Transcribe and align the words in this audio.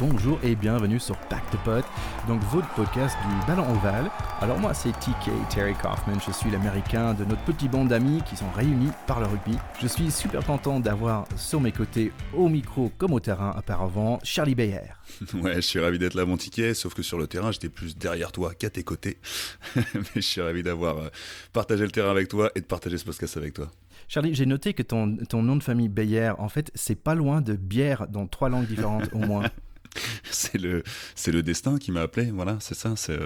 bonjour 0.00 0.38
et 0.42 0.54
bienvenue 0.54 0.98
sur 0.98 1.16
Pack 1.28 1.42
de 1.52 1.56
Pot, 1.58 1.84
donc 2.28 2.42
votre 2.44 2.68
podcast 2.74 3.16
du 3.28 3.46
ballon 3.46 3.70
ovale. 3.70 4.10
Alors 4.40 4.58
moi 4.58 4.74
c'est 4.74 4.92
TK 4.92 5.30
Terry 5.48 5.74
Kaufman, 5.74 6.18
je 6.26 6.32
suis 6.32 6.50
l'américain 6.50 7.14
de 7.14 7.24
notre 7.24 7.42
petit 7.44 7.68
bande 7.68 7.88
d'amis 7.88 8.22
qui 8.28 8.36
sont 8.36 8.50
réunis 8.50 8.90
par 9.06 9.20
le 9.20 9.26
rugby. 9.26 9.56
Je 9.80 9.86
suis 9.86 10.10
super 10.10 10.44
content 10.44 10.80
d'avoir 10.80 11.26
sur 11.36 11.60
mes 11.60 11.72
côtés, 11.72 12.12
au 12.34 12.48
micro 12.48 12.90
comme 12.98 13.12
au 13.12 13.20
terrain 13.20 13.54
auparavant, 13.58 14.18
Charlie 14.22 14.54
Bayer. 14.54 14.80
Ouais, 15.34 15.56
je 15.56 15.60
suis 15.60 15.80
ravi 15.80 15.98
d'être 15.98 16.14
là 16.14 16.24
mon 16.24 16.36
ticket, 16.36 16.74
sauf 16.74 16.94
que 16.94 17.02
sur 17.02 17.18
le 17.18 17.26
terrain 17.26 17.52
j'étais 17.52 17.68
plus 17.68 17.96
derrière 17.96 18.32
toi 18.32 18.54
qu'à 18.54 18.70
tes 18.70 18.82
côtés. 18.82 19.18
Mais 19.76 20.02
je 20.16 20.20
suis 20.20 20.40
ravi 20.40 20.62
d'avoir 20.62 20.98
euh, 20.98 21.08
partagé 21.52 21.84
le 21.84 21.90
terrain 21.90 22.10
avec 22.10 22.28
toi 22.28 22.50
et 22.54 22.60
de 22.60 22.66
partager 22.66 22.98
ce 22.98 23.04
podcast 23.04 23.36
avec 23.36 23.54
toi. 23.54 23.70
Charlie, 24.08 24.34
j'ai 24.34 24.46
noté 24.46 24.74
que 24.74 24.82
ton, 24.82 25.16
ton 25.28 25.42
nom 25.42 25.56
de 25.56 25.62
famille 25.62 25.88
Bayer, 25.88 26.32
en 26.38 26.48
fait, 26.48 26.70
c'est 26.74 26.94
pas 26.94 27.14
loin 27.14 27.40
de 27.40 27.54
bière 27.54 28.06
dans 28.08 28.26
trois 28.26 28.48
langues 28.48 28.66
différentes 28.66 29.08
au 29.12 29.18
moins. 29.18 29.44
c'est 30.30 30.58
le, 30.58 30.82
c'est 31.14 31.32
le 31.32 31.42
destin 31.42 31.78
qui 31.78 31.92
m'a 31.92 32.02
appelé. 32.02 32.30
Voilà, 32.30 32.58
c'est 32.60 32.74
ça. 32.74 32.94
C'est, 32.96 33.16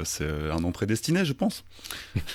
un 0.51 0.61
nom 0.61 0.73
prédestiné, 0.73 1.25
je 1.25 1.33
pense. 1.33 1.65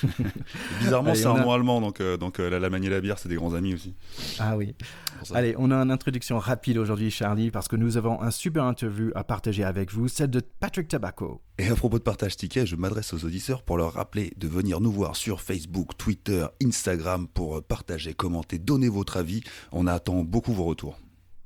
Bizarrement, 0.80 1.14
c'est 1.14 1.26
un 1.26 1.34
nom 1.34 1.52
allemand, 1.52 1.80
donc, 1.80 2.00
euh, 2.00 2.16
donc 2.16 2.40
euh, 2.40 2.50
la, 2.50 2.58
la 2.58 2.76
et 2.76 2.88
la 2.88 3.00
bière, 3.00 3.18
c'est 3.18 3.28
des 3.28 3.36
grands 3.36 3.54
amis 3.54 3.74
aussi. 3.74 3.94
Ah 4.38 4.56
oui. 4.56 4.74
Allez, 5.32 5.54
on 5.58 5.70
a 5.70 5.76
une 5.76 5.90
introduction 5.90 6.38
rapide 6.38 6.78
aujourd'hui, 6.78 7.10
Charlie, 7.10 7.50
parce 7.50 7.68
que 7.68 7.76
nous 7.76 7.96
avons 7.96 8.20
un 8.20 8.30
super 8.30 8.64
interview 8.64 9.10
à 9.14 9.24
partager 9.24 9.64
avec 9.64 9.92
vous, 9.92 10.08
celle 10.08 10.30
de 10.30 10.40
Patrick 10.40 10.88
Tabaco. 10.88 11.40
Et 11.58 11.68
à 11.68 11.74
propos 11.74 11.98
de 11.98 12.02
partage 12.02 12.36
ticket, 12.36 12.66
je 12.66 12.76
m'adresse 12.76 13.14
aux 13.14 13.24
auditeurs 13.24 13.62
pour 13.62 13.78
leur 13.78 13.94
rappeler 13.94 14.32
de 14.36 14.46
venir 14.46 14.80
nous 14.80 14.92
voir 14.92 15.16
sur 15.16 15.40
Facebook, 15.40 15.96
Twitter, 15.96 16.46
Instagram 16.62 17.26
pour 17.28 17.62
partager, 17.62 18.12
commenter, 18.12 18.58
donner 18.58 18.88
votre 18.88 19.16
avis. 19.16 19.42
On 19.72 19.86
attend 19.86 20.22
beaucoup 20.22 20.52
vos 20.52 20.64
retours. 20.64 20.98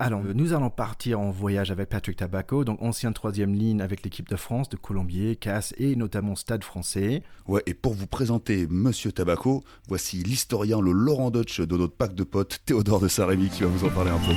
Alors, 0.03 0.23
nous 0.35 0.55
allons 0.55 0.71
partir 0.71 1.21
en 1.21 1.31
voyage 1.31 1.71
avec 1.71 1.91
Patrick 1.91 2.17
Tabaco, 2.17 2.65
donc 2.65 2.81
ancien 2.81 3.13
troisième 3.13 3.53
ligne 3.53 3.83
avec 3.83 4.03
l'équipe 4.03 4.27
de 4.31 4.37
France, 4.37 4.71
de 4.71 4.79
Colombier, 4.79 5.37
Casse 5.37 5.75
et 5.77 5.95
notamment 5.95 6.37
Stade 6.37 6.65
français. 6.65 7.23
Ouais, 7.47 7.63
et 7.67 7.75
pour 7.75 7.93
vous 7.93 8.07
présenter 8.07 8.67
Monsieur 8.71 9.13
Tabaco, 9.13 9.63
voici 9.89 10.23
l'historien, 10.23 10.81
le 10.81 10.93
Laurent 10.93 11.31
Dutch 11.31 11.61
de 11.61 11.77
notre 11.77 11.93
pack 11.93 12.15
de 12.15 12.25
potes, 12.25 12.61
Théodore 12.65 13.01
de 13.01 13.09
Saint-Rémy, 13.09 13.51
qui 13.51 13.63
va 13.63 13.69
vous 13.69 13.87
en 13.87 13.91
parler 13.91 14.11
un 14.11 14.19
peu. 14.21 14.33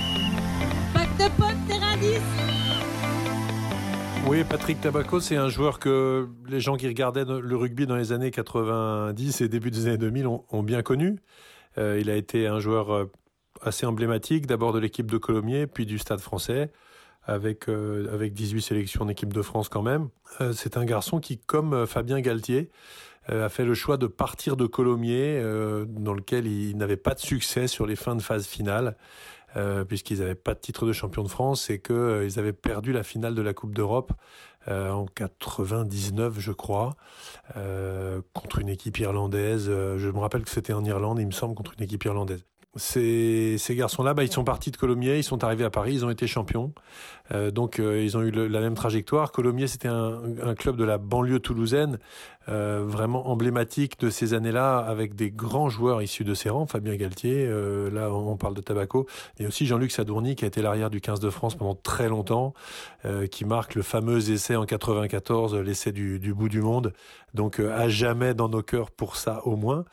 Pack 0.93 1.17
de 1.17 1.33
potes, 1.37 1.67
terrain 1.69 1.95
10 1.97 2.07
oui, 4.25 4.43
Patrick 4.49 4.79
Tabaco, 4.79 5.19
c'est 5.19 5.35
un 5.35 5.49
joueur 5.49 5.79
que 5.79 6.29
les 6.47 6.61
gens 6.61 6.77
qui 6.77 6.87
regardaient 6.87 7.25
le 7.25 7.55
rugby 7.57 7.85
dans 7.85 7.97
les 7.97 8.13
années 8.13 8.31
90 8.31 9.41
et 9.41 9.49
début 9.49 9.69
des 9.69 9.87
années 9.87 9.97
2000 9.97 10.27
ont, 10.27 10.63
bien 10.63 10.81
connu. 10.81 11.19
Euh, 11.77 11.99
il 11.99 12.09
a 12.09 12.15
été 12.15 12.47
un 12.47 12.61
joueur 12.61 12.93
euh, 12.93 13.11
assez 13.63 13.85
emblématique, 13.85 14.47
d'abord 14.47 14.73
de 14.73 14.79
l'équipe 14.79 15.09
de 15.09 15.17
Colomiers, 15.17 15.67
puis 15.67 15.85
du 15.85 15.97
Stade 15.97 16.19
français, 16.19 16.71
avec, 17.25 17.69
euh, 17.69 18.13
avec 18.13 18.33
18 18.33 18.61
sélections 18.61 19.03
en 19.03 19.07
équipe 19.07 19.33
de 19.33 19.41
France 19.41 19.69
quand 19.69 19.81
même. 19.81 20.09
Euh, 20.41 20.53
c'est 20.53 20.77
un 20.77 20.85
garçon 20.85 21.19
qui, 21.19 21.37
comme 21.37 21.73
euh, 21.73 21.85
Fabien 21.85 22.19
Galtier, 22.21 22.69
a 23.29 23.47
fait 23.47 23.63
le 23.63 23.73
choix 23.73 23.95
de 23.95 24.07
partir 24.07 24.57
de 24.57 24.65
Colomiers, 24.65 25.41
dans 25.87 26.13
lequel 26.13 26.45
il 26.45 26.75
n'avait 26.75 26.97
pas 26.97 27.13
de 27.13 27.21
succès 27.21 27.67
sur 27.67 27.85
les 27.85 27.95
fins 27.95 28.17
de 28.17 28.21
phase 28.21 28.45
finale. 28.45 28.97
puisqu'ils 29.87 30.19
n'avaient 30.19 30.35
pas 30.35 30.53
de 30.55 30.59
titre 30.59 30.85
de 30.85 30.91
champion 30.91 31.23
de 31.23 31.29
France 31.29 31.69
et 31.69 31.79
qu'ils 31.79 32.37
avaient 32.37 32.51
perdu 32.51 32.91
la 32.91 33.03
finale 33.03 33.33
de 33.33 33.41
la 33.41 33.53
Coupe 33.53 33.73
d'Europe 33.73 34.11
en 34.69 35.05
99, 35.05 36.37
je 36.37 36.51
crois, 36.51 36.97
contre 38.33 38.59
une 38.59 38.67
équipe 38.67 38.99
irlandaise. 38.99 39.67
je 39.69 40.09
me 40.09 40.19
rappelle 40.19 40.43
que 40.43 40.51
c'était 40.51 40.73
en 40.73 40.83
Irlande, 40.83 41.17
il 41.17 41.27
me 41.27 41.31
semble, 41.31 41.55
contre 41.55 41.75
une 41.77 41.83
équipe 41.85 42.03
irlandaise. 42.03 42.43
Ces, 42.75 43.57
ces 43.59 43.75
garçons-là, 43.75 44.15
bah, 44.15 44.23
ils 44.23 44.31
sont 44.31 44.43
partis 44.43 44.71
de 44.71 44.77
Colomiers, 44.77 45.17
ils 45.17 45.23
sont 45.23 45.43
arrivés 45.43 45.63
à 45.63 45.69
Paris, 45.69 45.93
ils 45.93 46.05
ont 46.05 46.09
été 46.09 46.25
champions. 46.25 46.73
Euh, 47.31 47.51
donc 47.51 47.79
euh, 47.79 48.03
ils 48.03 48.17
ont 48.17 48.21
eu 48.21 48.31
la 48.31 48.61
même 48.61 48.73
trajectoire. 48.73 49.31
Colomiers, 49.31 49.67
c'était 49.67 49.87
un, 49.87 50.19
un, 50.41 50.55
club 50.55 50.75
de 50.75 50.83
la 50.83 50.97
banlieue 50.97 51.39
toulousaine, 51.39 51.99
euh, 52.49 52.83
vraiment 52.85 53.29
emblématique 53.29 53.99
de 53.99 54.09
ces 54.09 54.33
années-là, 54.33 54.79
avec 54.79 55.15
des 55.15 55.31
grands 55.31 55.69
joueurs 55.69 56.01
issus 56.01 56.25
de 56.25 56.33
ses 56.33 56.49
rangs. 56.49 56.65
Fabien 56.65 56.95
Galtier, 56.95 57.45
euh, 57.47 57.89
là 57.89 58.11
on 58.11 58.35
parle 58.37 58.53
de 58.55 58.61
Tabaco, 58.61 59.07
et 59.39 59.47
aussi 59.47 59.65
Jean-Luc 59.65 59.91
Sadourny, 59.91 60.35
qui 60.35 60.43
a 60.43 60.47
été 60.47 60.61
l'arrière 60.61 60.89
du 60.89 60.99
15 60.99 61.19
de 61.21 61.29
France 61.29 61.55
pendant 61.55 61.75
très 61.75 62.09
longtemps, 62.09 62.53
euh, 63.05 63.27
qui 63.27 63.45
marque 63.45 63.75
le 63.75 63.81
fameux 63.81 64.31
essai 64.31 64.55
en 64.57 64.65
94, 64.65 65.55
l'essai 65.55 65.91
du, 65.91 66.19
du 66.19 66.33
bout 66.33 66.49
du 66.49 66.61
monde. 66.61 66.91
Donc 67.33 67.59
à 67.59 67.87
jamais 67.87 68.33
dans 68.33 68.49
nos 68.49 68.61
cœurs 68.61 68.91
pour 68.91 69.15
ça 69.15 69.41
au 69.45 69.55
moins. 69.55 69.85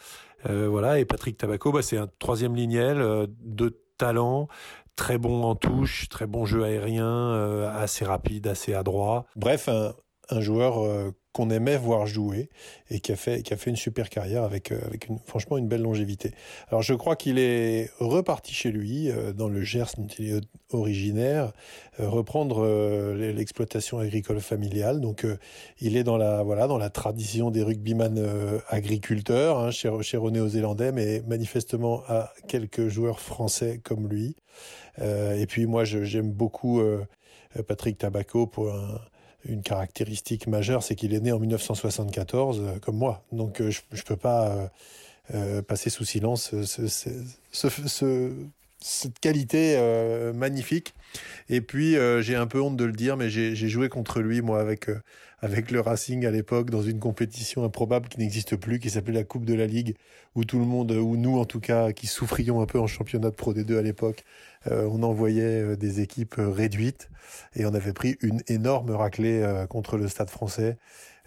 Euh, 0.48 0.68
voilà, 0.68 0.98
et 0.98 1.04
Patrick 1.04 1.36
Tabaco, 1.36 1.72
bah, 1.72 1.82
c'est 1.82 1.96
un 1.96 2.08
troisième 2.18 2.54
lignel 2.54 3.00
euh, 3.00 3.26
de 3.40 3.80
talent, 3.98 4.48
très 4.96 5.18
bon 5.18 5.42
en 5.44 5.54
touche, 5.54 6.08
très 6.08 6.26
bon 6.26 6.46
jeu 6.46 6.64
aérien, 6.64 7.06
euh, 7.06 7.70
assez 7.74 8.04
rapide, 8.04 8.46
assez 8.46 8.74
adroit. 8.74 9.26
Bref, 9.36 9.68
un, 9.68 9.92
un 10.30 10.40
joueur 10.40 11.12
qu'on 11.32 11.48
aimait 11.50 11.76
voir 11.76 12.06
jouer 12.06 12.48
et 12.90 13.00
qui 13.00 13.12
a 13.12 13.16
fait, 13.16 13.42
qui 13.42 13.54
a 13.54 13.56
fait 13.56 13.70
une 13.70 13.76
super 13.76 14.08
carrière 14.08 14.42
avec, 14.42 14.72
euh, 14.72 14.80
avec 14.84 15.08
une, 15.08 15.18
franchement 15.24 15.58
une 15.58 15.68
belle 15.68 15.82
longévité. 15.82 16.32
Alors 16.68 16.82
je 16.82 16.94
crois 16.94 17.14
qu'il 17.14 17.38
est 17.38 17.90
reparti 18.00 18.52
chez 18.52 18.72
lui, 18.72 19.10
euh, 19.10 19.32
dans 19.32 19.48
le 19.48 19.62
Gers 19.62 19.92
dont 19.96 20.08
il 20.18 20.34
est 20.34 20.40
originaire, 20.72 21.52
euh, 22.00 22.08
reprendre 22.08 22.66
l'exploitation 23.14 23.98
agricole 23.98 24.40
familiale. 24.40 25.00
Donc 25.00 25.24
il 25.80 25.96
est 25.96 26.04
dans 26.04 26.16
la, 26.16 26.42
voilà, 26.42 26.66
dans 26.66 26.78
la 26.78 26.90
tradition 26.90 27.50
des 27.50 27.62
rugbyman 27.62 28.60
agriculteurs, 28.68 29.58
hein, 29.58 29.70
chez, 29.70 29.90
chez 30.02 30.16
aux 30.16 30.48
zélandais 30.48 30.92
mais 30.92 31.22
manifestement 31.26 32.02
à 32.08 32.32
quelques 32.48 32.88
joueurs 32.88 33.20
français 33.20 33.80
comme 33.82 34.08
lui. 34.08 34.36
et 35.00 35.46
puis 35.46 35.66
moi 35.66 35.84
j'aime 35.84 36.30
beaucoup 36.30 36.82
Patrick 37.66 37.98
Tabaco 37.98 38.46
pour 38.46 38.72
un 38.72 39.00
une 39.44 39.62
caractéristique 39.62 40.46
majeure, 40.46 40.82
c'est 40.82 40.94
qu'il 40.94 41.14
est 41.14 41.20
né 41.20 41.32
en 41.32 41.38
1974, 41.38 42.60
euh, 42.60 42.78
comme 42.78 42.96
moi. 42.96 43.24
Donc 43.32 43.60
euh, 43.60 43.70
je 43.70 43.80
ne 43.92 44.02
peux 44.02 44.16
pas 44.16 44.70
euh, 45.34 45.62
passer 45.62 45.90
sous 45.90 46.04
silence 46.04 46.54
ce, 46.64 48.32
cette 48.82 49.18
qualité 49.18 49.78
magnifique. 50.34 50.94
Et 51.48 51.60
puis 51.60 51.96
j'ai 52.20 52.36
un 52.36 52.46
peu 52.46 52.60
honte 52.60 52.76
de 52.76 52.84
le 52.84 52.92
dire, 52.92 53.16
mais 53.16 53.30
j'ai 53.30 53.68
joué 53.68 53.88
contre 53.88 54.20
lui, 54.20 54.40
moi, 54.42 54.60
avec, 54.60 54.88
avec 55.40 55.70
le 55.70 55.80
Racing 55.80 56.24
à 56.26 56.30
l'époque, 56.30 56.70
dans 56.70 56.82
une 56.82 56.98
compétition 56.98 57.64
improbable 57.64 58.08
qui 58.08 58.18
n'existe 58.18 58.56
plus, 58.56 58.78
qui 58.78 58.90
s'appelait 58.90 59.14
la 59.14 59.24
Coupe 59.24 59.44
de 59.44 59.54
la 59.54 59.66
Ligue, 59.66 59.96
où 60.34 60.44
tout 60.44 60.58
le 60.58 60.64
monde, 60.64 60.92
ou 60.92 61.16
nous 61.16 61.38
en 61.38 61.44
tout 61.44 61.60
cas, 61.60 61.92
qui 61.92 62.06
souffrions 62.06 62.60
un 62.60 62.66
peu 62.66 62.78
en 62.78 62.86
championnat 62.86 63.30
de 63.30 63.34
Pro 63.34 63.52
D2 63.52 63.78
à 63.78 63.82
l'époque, 63.82 64.24
on 64.70 65.02
envoyait 65.02 65.76
des 65.76 66.00
équipes 66.00 66.36
réduites 66.38 67.10
et 67.54 67.66
on 67.66 67.74
avait 67.74 67.92
pris 67.92 68.16
une 68.20 68.42
énorme 68.48 68.90
raclée 68.90 69.42
euh, 69.42 69.66
contre 69.66 69.96
le 69.96 70.08
Stade 70.08 70.30
français 70.30 70.78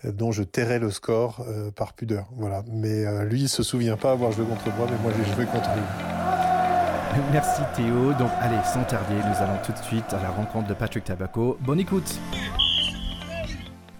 euh, 0.05 0.11
dont 0.11 0.31
je 0.31 0.43
tairais 0.43 0.79
le 0.79 0.91
score 0.91 1.45
euh, 1.47 1.71
par 1.71 1.93
pudeur. 1.93 2.29
Voilà. 2.37 2.63
Mais 2.71 3.25
lui, 3.25 3.41
il 3.41 3.49
se 3.49 3.63
souvient 3.63 3.97
pas 3.97 4.11
avoir 4.11 4.31
joué 4.31 4.45
contre 4.45 4.65
moi, 4.75 4.87
mais 4.89 4.97
moi 5.01 5.11
j'ai 5.17 5.33
joué 5.33 5.45
contre 5.45 5.69
lui. 5.75 6.22
Merci 7.31 7.61
Théo. 7.75 8.13
Donc 8.13 8.31
allez, 8.39 8.57
sans 8.63 8.83
tarder, 8.83 9.15
nous 9.15 9.43
allons 9.43 9.59
tout 9.65 9.71
de 9.71 9.77
suite 9.77 10.13
à 10.13 10.21
la 10.21 10.29
rencontre 10.29 10.67
de 10.67 10.73
Patrick 10.73 11.03
Tabaco. 11.03 11.57
Bonne 11.61 11.79
écoute. 11.79 12.19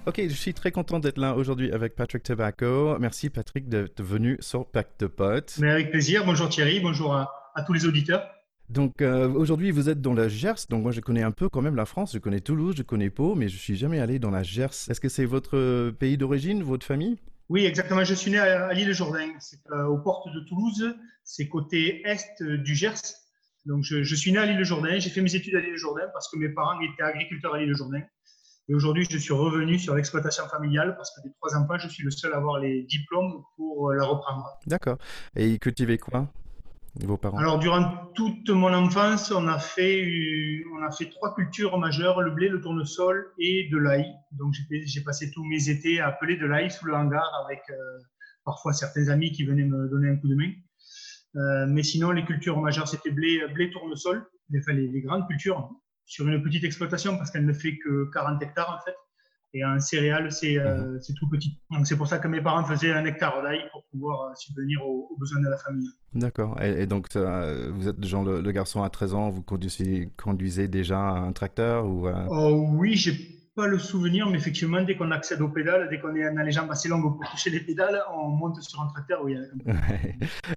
Ok, 0.06 0.22
je 0.28 0.34
suis 0.34 0.54
très 0.54 0.72
content 0.72 1.00
d'être 1.00 1.18
là 1.18 1.36
aujourd'hui 1.36 1.72
avec 1.72 1.96
Patrick 1.96 2.24
Tabaco. 2.24 2.98
Merci 3.00 3.30
Patrick 3.30 3.70
d'être 3.70 4.02
venu 4.02 4.38
sur 4.40 4.66
Pack 4.66 4.90
de 5.00 5.08
Potes. 5.08 5.56
Mais 5.60 5.72
avec 5.72 5.92
plaisir. 5.92 6.26
Bonjour 6.26 6.50
Thierry, 6.50 6.80
bonjour 6.80 7.16
à, 7.16 7.52
à 7.56 7.64
tous 7.64 7.74
les 7.74 7.86
auditeurs. 7.86 8.24
Donc 8.70 9.02
euh, 9.02 9.30
aujourd'hui, 9.30 9.72
vous 9.72 9.90
êtes 9.90 10.02
dans 10.02 10.14
la 10.14 10.28
Gers. 10.28 10.66
Donc 10.70 10.84
moi, 10.84 10.92
je 10.92 11.00
connais 11.00 11.24
un 11.24 11.32
peu 11.32 11.50
quand 11.50 11.62
même 11.62 11.76
la 11.76 11.86
France. 11.86 12.14
Je 12.14 12.20
connais 12.20 12.40
Toulouse, 12.40 12.76
je 12.78 12.84
connais 12.84 13.10
Pau, 13.10 13.36
mais 13.36 13.48
je 13.48 13.58
suis 13.58 13.76
jamais 13.76 14.00
allé 14.00 14.18
dans 14.20 14.32
la 14.32 14.42
Gers. 14.42 14.90
Est-ce 14.90 15.00
que 15.00 15.10
c'est 15.10 15.26
votre 15.26 15.92
pays 15.92 16.18
d'origine, 16.18 16.64
votre 16.64 16.86
famille? 16.86 17.18
Oui, 17.50 17.66
exactement. 17.66 18.04
Je 18.04 18.14
suis 18.14 18.32
né 18.32 18.40
à, 18.40 18.74
l'île 18.74 18.94
Jourdain. 18.94 19.30
C'est 19.40 19.60
euh, 19.72 19.86
aux 19.86 19.98
portes 19.98 20.34
de 20.34 20.40
Toulouse. 20.42 20.96
C'est 21.24 21.48
côté 21.48 22.02
est 22.08 22.42
du 22.42 22.76
Gers. 22.76 23.16
Donc 23.66 23.84
je, 23.84 24.16
suis 24.16 24.32
né 24.32 24.40
à 24.40 24.46
l'île 24.46 24.64
Jourdain. 24.64 25.00
J'ai 25.00 25.10
fait 25.10 25.22
mes 25.22 25.36
études 25.36 25.56
à 25.56 25.60
l'île 25.60 25.78
Jourdain 25.78 26.08
parce 26.14 26.30
que 26.30 26.38
mes 26.38 26.50
parents 26.50 26.80
étaient 26.82 27.04
agriculteurs 27.04 27.56
à 27.56 27.60
l'île 27.60 27.76
Jourdain. 27.76 28.02
Et 28.70 28.76
aujourd'hui, 28.76 29.06
je 29.10 29.18
suis 29.18 29.34
revenu 29.34 29.78
sur 29.78 29.94
l'exploitation 29.94 30.48
familiale 30.48 30.96
parce 30.96 31.14
que 31.16 31.22
des 31.28 31.34
trois 31.34 31.56
enfants, 31.58 31.78
je 31.78 31.90
suis 31.90 32.04
le 32.04 32.12
seul 32.12 32.34
à 32.34 32.38
avoir 32.38 32.60
les 32.60 32.84
diplômes 32.84 33.44
pour 33.58 33.92
la 33.92 34.06
reprendre. 34.06 34.48
D'accord. 34.68 34.98
Et 35.36 35.60
cultivez 35.60 35.98
quoi? 35.98 36.30
Alors, 37.38 37.58
durant 37.58 38.12
toute 38.14 38.50
mon 38.50 38.72
enfance, 38.72 39.32
on 39.32 39.48
a 39.48 39.58
fait, 39.58 40.64
on 40.74 40.84
a 40.84 40.92
fait 40.92 41.10
trois 41.10 41.34
cultures 41.34 41.78
majeures, 41.80 42.22
le 42.22 42.30
blé, 42.30 42.50
le 42.50 42.62
tournesol 42.62 43.34
et 43.40 43.68
de 43.72 43.78
l'ail. 43.78 44.14
Donc, 44.32 44.54
j'ai 44.70 45.02
passé 45.02 45.32
tous 45.32 45.44
mes 45.44 45.70
étés 45.70 46.00
à 46.00 46.12
peler 46.12 46.38
de 46.38 46.46
l'ail 46.46 46.70
sous 46.70 46.86
le 46.86 46.94
hangar 46.94 47.28
avec 47.46 47.62
euh, 47.72 47.76
parfois 48.46 48.74
certains 48.74 49.08
amis 49.08 49.32
qui 49.32 49.44
venaient 49.44 49.66
me 49.66 49.90
donner 49.90 50.10
un 50.10 50.18
coup 50.18 50.28
de 50.28 50.36
main. 50.36 50.52
Euh, 51.36 51.66
mais 51.68 51.82
sinon, 51.82 52.12
les 52.12 52.26
cultures 52.26 52.62
majeures, 52.62 52.88
c'était 52.88 53.12
blé, 53.12 53.42
blé, 53.54 53.72
tournesol, 53.72 54.24
les, 54.52 54.62
les, 54.88 55.02
grandes 55.02 55.28
cultures 55.28 55.72
sur 56.06 56.28
une 56.28 56.44
petite 56.44 56.64
exploitation 56.64 57.18
parce 57.18 57.32
qu'elle 57.32 57.46
ne 57.46 57.54
fait 57.54 57.78
que 57.78 58.12
40 58.14 58.42
hectares 58.44 58.80
en 58.80 58.86
fait. 58.86 58.96
Et 59.56 59.64
en 59.64 59.80
céréales, 59.80 60.32
c'est 60.32 60.58
mhm. 60.58 61.00
tout 61.20 61.30
petit. 61.30 61.60
Donc 61.70 61.86
c'est 61.86 61.96
pour 61.96 62.08
ça 62.08 62.18
que 62.18 62.28
mes 62.28 62.42
parents 62.42 62.64
faisaient 62.64 62.92
un 62.92 63.06
hectare 63.06 63.44
d'ail 63.44 63.60
pour 63.72 63.84
pouvoir 63.92 64.36
subvenir 64.36 64.84
aux, 64.84 65.16
besoins 65.20 65.42
de 65.42 65.50
la 65.50 65.58
famille. 65.58 65.90
D'accord. 66.16 66.60
Et, 66.62 66.88
donc 66.88 67.08
vous 67.16 67.88
êtes 67.88 68.04
genre 68.04 68.24
le, 68.24 68.52
garçon 68.52 68.82
à 68.82 68.90
13 68.90 69.14
ans, 69.14 69.30
vous 69.30 69.44
conduisez, 69.44 70.10
conduisez 70.18 70.68
déjà 70.68 71.00
un 71.00 71.32
tracteur 71.34 71.86
ou 71.86 72.08
oh, 72.08 72.68
Oui, 72.74 72.96
j'ai 72.96 73.43
pas 73.56 73.68
le 73.68 73.78
souvenir, 73.78 74.28
mais 74.28 74.38
effectivement, 74.38 74.82
dès 74.82 74.96
qu'on 74.96 75.12
accède 75.12 75.40
aux 75.42 75.50
pédales, 75.50 75.88
dès 75.90 76.00
qu'on 76.00 76.16
est 76.16 76.24
a 76.24 76.44
les 76.44 76.52
jambes 76.52 76.72
assez 76.72 76.90
longues 76.90 77.04
pour 77.04 77.30
toucher 77.30 77.52
les 77.52 77.60
pédales, 77.60 78.02
on 78.12 78.30
monte 78.30 78.60
sur 78.64 78.82
un 78.82 78.88
tracteur. 78.88 79.24
Oui, 79.24 79.38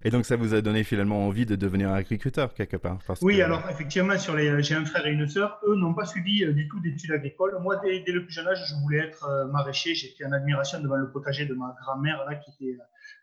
et 0.05 0.11
donc, 0.11 0.25
ça 0.25 0.37
vous 0.37 0.55
a 0.55 0.63
donné 0.63 0.83
finalement 0.83 1.27
envie 1.27 1.45
de 1.45 1.57
devenir 1.57 1.91
agriculteur 1.91 2.55
quelque 2.55 2.79
part 2.79 2.99
Oui, 3.21 3.43
alors 3.43 3.63
effectivement, 3.71 4.19
sur 4.19 4.35
les... 4.35 4.63
j'ai 4.63 4.75
un 4.75 4.87
frère 4.87 5.07
et 5.07 5.13
une 5.13 5.29
sœur. 5.29 5.61
Eux 5.69 5.75
n'ont 5.77 5.93
pas 5.93 6.07
suivi 6.07 6.45
euh, 6.45 6.53
du 6.53 6.69
tout 6.69 6.81
d'études 6.81 7.13
agricoles. 7.13 7.59
Moi, 7.61 7.79
dès, 7.85 8.03
le 8.07 8.25
plus 8.25 8.33
jeune 8.33 8.49
âge, 8.49 8.65
je 8.67 8.75
voulais 8.83 8.99
être 8.99 9.25
euh, 9.25 9.47
maraîcher. 9.49 9.95
J'étais 9.95 10.25
en 10.25 10.33
admiration 10.33 10.81
devant 10.81 10.97
le 10.97 11.11
potager 11.13 11.45
de 11.45 11.55
ma 11.55 11.77
grand-mère, 11.83 12.25
là, 12.27 12.37
qui 12.37 12.51
était 12.53 12.79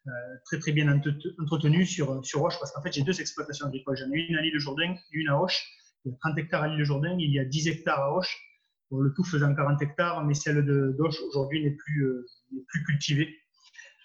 euh, 0.08 0.12
très 0.46 0.60
très 0.60 0.72
bien 0.72 0.88
entretenu 1.40 1.86
sur, 1.88 2.24
sur 2.24 2.42
Roche, 2.42 2.60
parce 2.60 2.72
qu'en 2.72 2.82
fait, 2.84 2.94
j'ai 2.94 3.02
deux 3.02 3.20
exploitations 3.20 3.66
agricoles. 3.66 3.98
J'en 3.98 4.12
ai 4.12 4.20
une 4.20 4.36
à 4.36 4.42
l'île 4.42 4.60
Jourdain 4.60 4.94
et 4.94 5.18
une 5.18 5.30
à 5.30 5.40
Hoche. 5.40 5.66
Il 6.06 6.12
y 6.12 6.14
a 6.14 6.18
30 6.20 6.38
hectares 6.38 6.64
à 6.64 6.68
l'île 6.68 6.84
Jourdain, 6.84 7.16
il 7.18 7.32
y 7.32 7.40
a 7.40 7.46
10 7.46 7.70
hectares 7.70 8.00
à 8.00 8.14
Hoche 8.14 8.38
le 8.92 9.14
tout 9.14 9.24
faisant 9.24 9.54
40 9.54 9.82
hectares, 9.82 10.26
mais 10.26 10.34
celle 10.34 10.66
de 10.66 10.96
aujourd'hui 11.28 11.64
n'est 11.64 11.76
plus, 11.76 12.06
euh, 12.06 12.26
cultivée. 12.86 13.36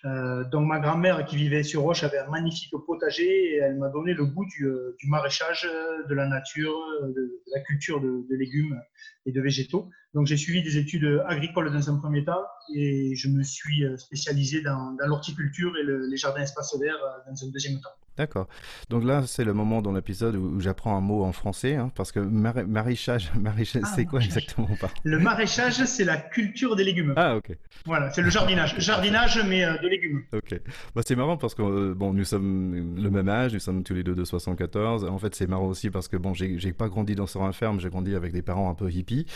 Euh, 0.04 0.44
donc 0.44 0.66
ma 0.68 0.78
grand-mère 0.78 1.24
qui 1.24 1.36
vivait 1.36 1.64
sur 1.64 1.82
Roche 1.82 2.04
avait 2.04 2.18
un 2.18 2.30
magnifique 2.30 2.72
potager 2.86 3.54
et 3.54 3.56
elle 3.56 3.76
m'a 3.78 3.88
donné 3.88 4.14
le 4.14 4.26
goût 4.26 4.46
du, 4.46 4.64
euh, 4.64 4.96
maraîchage, 5.08 5.68
de 6.08 6.14
la 6.14 6.28
nature, 6.28 6.78
de, 7.02 7.42
la 7.52 7.60
culture 7.62 8.00
de, 8.00 8.24
légumes 8.30 8.80
et 9.26 9.32
de 9.32 9.40
végétaux. 9.40 9.90
Donc 10.14 10.26
j'ai 10.26 10.36
suivi 10.36 10.62
des 10.62 10.76
études 10.76 11.22
agricoles 11.26 11.72
dans 11.72 11.90
un 11.90 11.98
premier 11.98 12.24
temps 12.24 12.44
et 12.74 13.16
je 13.16 13.28
me 13.28 13.42
suis 13.42 13.84
spécialisé 13.96 14.62
dans, 14.62 14.96
l'horticulture 15.04 15.76
et 15.76 15.84
les 15.84 16.16
jardins 16.16 16.42
espaces 16.42 16.78
verts 16.80 17.02
dans 17.26 17.44
un 17.44 17.50
deuxième 17.50 17.80
temps. 17.80 18.07
D'accord. 18.18 18.48
Donc 18.90 19.04
là, 19.04 19.22
c'est 19.26 19.44
le 19.44 19.54
moment 19.54 19.80
dans 19.80 19.92
l'épisode 19.92 20.34
où, 20.34 20.58
j'apprends 20.58 20.96
un 20.96 21.00
mot 21.00 21.22
en 21.22 21.30
français, 21.30 21.76
hein, 21.76 21.92
parce 21.94 22.10
que 22.10 22.18
maraîchage, 22.18 23.30
maraîchage 23.40 23.82
ah, 23.84 23.92
c'est 23.94 24.06
quoi 24.06 24.20
exactement 24.20 24.68
Le 25.04 25.18
maraîchage, 25.20 25.84
c'est 25.84 26.04
la 26.04 26.16
culture 26.16 26.74
des 26.74 26.82
légumes. 26.82 27.14
Ah, 27.16 27.36
ok. 27.36 27.56
Voilà, 27.86 28.10
c'est 28.10 28.22
le 28.22 28.30
jardinage. 28.30 28.74
Jardinage, 28.78 29.40
mais 29.48 29.64
euh, 29.64 29.78
de 29.78 29.86
légumes. 29.86 30.24
Ok. 30.32 30.60
Bah, 30.96 31.02
c'est 31.06 31.14
marrant 31.14 31.36
parce 31.36 31.54
que, 31.54 31.62
euh, 31.62 31.94
bon, 31.94 32.12
nous 32.12 32.24
sommes 32.24 32.96
le 32.96 33.08
même 33.08 33.28
âge, 33.28 33.54
nous 33.54 33.60
sommes 33.60 33.84
tous 33.84 33.94
les 33.94 34.02
deux 34.02 34.16
de 34.16 34.24
74. 34.24 35.04
En 35.04 35.18
fait, 35.18 35.36
c'est 35.36 35.46
marrant 35.46 35.66
aussi 35.66 35.90
parce 35.90 36.08
que, 36.08 36.16
bon, 36.16 36.34
j'ai 36.34 36.72
pas 36.72 36.88
grandi 36.88 37.14
dans 37.14 37.28
sur 37.28 37.44
un 37.44 37.52
ferme, 37.52 37.78
j'ai 37.78 37.88
grandi 37.88 38.16
avec 38.16 38.32
des 38.32 38.42
parents 38.42 38.68
un 38.68 38.74
peu 38.74 38.90
hippies, 38.90 39.26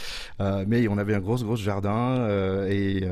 euh, 0.40 0.64
mais 0.66 0.88
on 0.88 0.98
avait 0.98 1.14
un 1.14 1.20
gros, 1.20 1.36
gros 1.36 1.56
jardin, 1.56 2.26
et, 2.68 3.02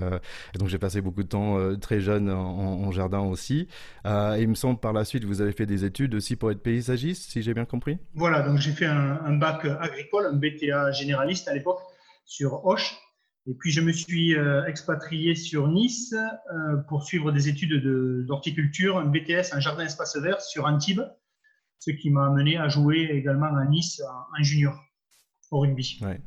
donc 0.58 0.68
j'ai 0.68 0.78
passé 0.78 1.00
beaucoup 1.00 1.22
de 1.22 1.28
temps 1.28 1.58
très 1.80 2.00
jeune 2.00 2.30
en, 2.30 2.90
jardin 2.90 3.20
aussi. 3.20 3.68
et 4.04 4.40
il 4.40 4.48
me 4.48 4.54
semble 4.54 4.80
par 4.80 4.92
la 4.92 5.04
suite, 5.04 5.24
vous 5.24 5.40
avez 5.40 5.52
fait 5.52 5.59
des 5.66 5.84
études 5.84 6.14
aussi 6.14 6.36
pour 6.36 6.50
être 6.50 6.62
paysagiste, 6.62 7.30
si 7.30 7.42
j'ai 7.42 7.54
bien 7.54 7.64
compris 7.64 7.98
Voilà, 8.14 8.42
donc 8.42 8.58
j'ai 8.58 8.72
fait 8.72 8.86
un, 8.86 9.36
bac 9.36 9.64
agricole, 9.64 10.26
un 10.26 10.36
BTA 10.36 10.92
généraliste 10.92 11.48
à 11.48 11.54
l'époque 11.54 11.80
sur 12.24 12.64
Hoche. 12.66 12.96
Et 13.46 13.54
puis 13.54 13.70
je 13.70 13.80
me 13.80 13.90
suis 13.92 14.36
euh, 14.36 14.64
expatrié 14.66 15.34
sur 15.34 15.68
Nice 15.68 16.12
euh, 16.14 16.76
pour 16.88 17.04
suivre 17.04 17.32
des 17.32 17.48
études 17.48 17.82
d'horticulture, 18.26 18.98
un 18.98 19.06
BTS, 19.06 19.52
un 19.52 19.60
jardin 19.60 19.84
espace 19.84 20.16
vert 20.16 20.40
sur 20.40 20.66
Antibes, 20.66 21.02
ce 21.78 21.90
qui 21.90 22.10
m'a 22.10 22.26
amené 22.26 22.58
à 22.58 22.68
jouer 22.68 23.10
également 23.12 23.54
à 23.56 23.64
Nice 23.64 24.02
en, 24.38 24.42
junior 24.42 24.78
au 25.50 25.60
rugby. 25.60 25.98
Ouais. 26.02 26.20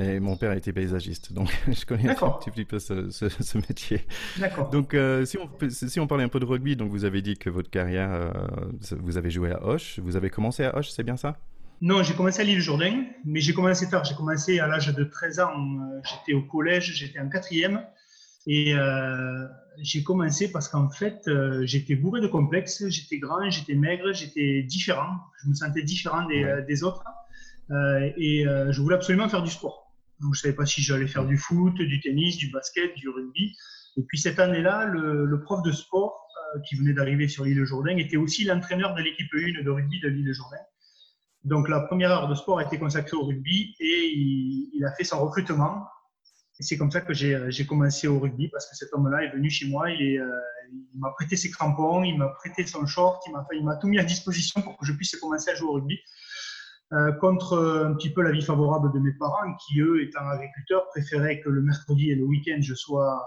Et 0.00 0.20
mon 0.20 0.36
père 0.36 0.52
était 0.52 0.72
paysagiste, 0.72 1.32
donc 1.32 1.50
je 1.68 1.84
connais 1.84 2.10
un 2.10 2.14
petit 2.14 2.64
peu 2.64 2.78
ce, 2.78 3.10
ce, 3.10 3.58
métier. 3.58 4.06
D'accord. 4.38 4.70
Donc, 4.70 4.94
euh, 4.94 5.24
si, 5.24 5.38
on, 5.38 5.48
si 5.68 5.98
on 5.98 6.06
parlait 6.06 6.24
un 6.24 6.28
peu 6.28 6.38
de 6.38 6.44
rugby, 6.44 6.76
donc 6.76 6.90
vous 6.90 7.04
avez 7.04 7.20
dit 7.20 7.36
que 7.36 7.50
votre 7.50 7.70
carrière, 7.70 8.10
euh, 8.12 8.30
vous 9.00 9.16
avez 9.16 9.30
joué 9.30 9.50
à 9.50 9.64
Hoche. 9.64 9.98
Vous 9.98 10.14
avez 10.14 10.30
commencé 10.30 10.64
à 10.64 10.76
Hoche, 10.76 10.90
c'est 10.90 11.02
bien 11.02 11.16
ça? 11.16 11.36
Non, 11.80 12.02
j'ai 12.02 12.14
commencé 12.14 12.40
à 12.40 12.44
l'île 12.44 12.60
Jourdain, 12.60 13.04
mais 13.24 13.40
j'ai 13.40 13.54
commencé 13.54 13.88
tard. 13.88 14.04
J'ai 14.04 14.14
commencé 14.14 14.60
à 14.60 14.68
l'âge 14.68 14.94
de 14.94 15.04
13 15.04 15.40
ans. 15.40 15.52
Euh, 15.52 16.00
j'étais 16.04 16.34
au 16.34 16.42
collège, 16.42 16.92
j'étais 16.94 17.18
en 17.18 17.28
quatrième. 17.28 17.82
Et 18.46 18.72
j'ai 19.82 20.02
commencé 20.02 20.50
parce 20.50 20.68
qu'en 20.68 20.88
fait, 20.88 21.28
j'étais 21.64 21.96
bourré 21.96 22.22
de 22.22 22.28
complexes. 22.28 22.88
J'étais 22.88 23.18
grand, 23.18 23.50
j'étais 23.50 23.74
maigre, 23.74 24.12
j'étais 24.14 24.62
différent. 24.62 25.18
Je 25.42 25.50
me 25.50 25.54
sentais 25.54 25.82
différent 25.82 26.26
des, 26.26 26.62
des 26.66 26.82
autres. 26.82 27.04
et 28.16 28.44
je 28.46 28.80
voulais 28.80 28.94
absolument 28.94 29.28
faire 29.28 29.42
du 29.42 29.50
sport. 29.50 29.87
Donc, 30.20 30.34
je 30.34 30.40
ne 30.40 30.42
savais 30.42 30.54
pas 30.54 30.66
si 30.66 30.82
j'allais 30.82 31.06
faire 31.06 31.24
du 31.24 31.36
foot, 31.36 31.74
du 31.74 32.00
tennis, 32.00 32.36
du 32.36 32.50
basket, 32.50 32.94
du 32.96 33.08
rugby. 33.08 33.54
Et 33.98 34.02
puis 34.02 34.18
cette 34.18 34.38
année-là, 34.38 34.84
le, 34.86 35.40
prof 35.42 35.62
de 35.62 35.72
sport 35.72 36.28
euh, 36.54 36.60
qui 36.68 36.76
venait 36.76 36.92
d'arriver 36.92 37.26
sur 37.26 37.44
l'île 37.44 37.64
Jourdain 37.64 37.96
était 37.96 38.16
aussi 38.16 38.44
l'entraîneur 38.44 38.94
de 38.94 39.02
l'équipe 39.02 39.28
1 39.34 39.64
de 39.64 39.70
rugby 39.70 40.00
de 40.00 40.08
l'île 40.08 40.32
Jourdain. 40.32 40.62
Donc 41.44 41.68
la 41.68 41.80
première 41.80 42.10
heure 42.12 42.28
de 42.28 42.34
sport 42.34 42.60
a 42.60 42.64
été 42.64 42.78
consacrée 42.78 43.16
au 43.16 43.24
rugby 43.24 43.74
et 43.80 44.12
il, 44.14 44.84
a 44.84 44.92
fait 44.92 45.04
son 45.04 45.20
recrutement. 45.20 45.84
Et 46.60 46.62
c'est 46.62 46.76
comme 46.76 46.90
ça 46.90 47.00
que 47.00 47.12
j'ai 47.12 47.66
commencé 47.66 48.06
au 48.06 48.20
rugby 48.20 48.48
parce 48.48 48.68
que 48.70 48.76
cet 48.76 48.92
homme-là 48.92 49.24
est 49.24 49.30
venu 49.30 49.50
chez 49.50 49.66
moi, 49.66 49.90
il, 49.90 50.18
euh, 50.18 50.28
il 50.72 51.00
m'a 51.00 51.10
prêté 51.10 51.36
ses 51.36 51.50
crampons, 51.50 52.04
il 52.04 52.16
m'a 52.18 52.28
prêté 52.28 52.66
son 52.66 52.86
short, 52.86 53.22
il 53.52 53.64
m'a 53.64 53.76
tout 53.76 53.88
mis 53.88 53.98
à 53.98 54.04
disposition 54.04 54.62
pour 54.62 54.76
que 54.76 54.86
je 54.86 54.92
puisse 54.92 55.16
commencer 55.16 55.50
à 55.50 55.54
jouer 55.54 55.68
au 55.68 55.72
rugby. 55.72 55.98
Euh, 56.94 57.12
contre 57.12 57.52
euh, 57.52 57.86
un 57.86 57.92
petit 57.92 58.08
peu 58.08 58.22
l'avis 58.22 58.40
favorable 58.40 58.90
de 58.94 58.98
mes 58.98 59.12
parents 59.12 59.54
qui, 59.56 59.80
eux, 59.80 60.02
étant 60.02 60.26
agriculteurs, 60.26 60.88
préféraient 60.88 61.40
que 61.40 61.50
le 61.50 61.60
mercredi 61.60 62.10
et 62.10 62.14
le 62.14 62.24
week-end, 62.24 62.58
je 62.60 62.74
sois 62.74 63.22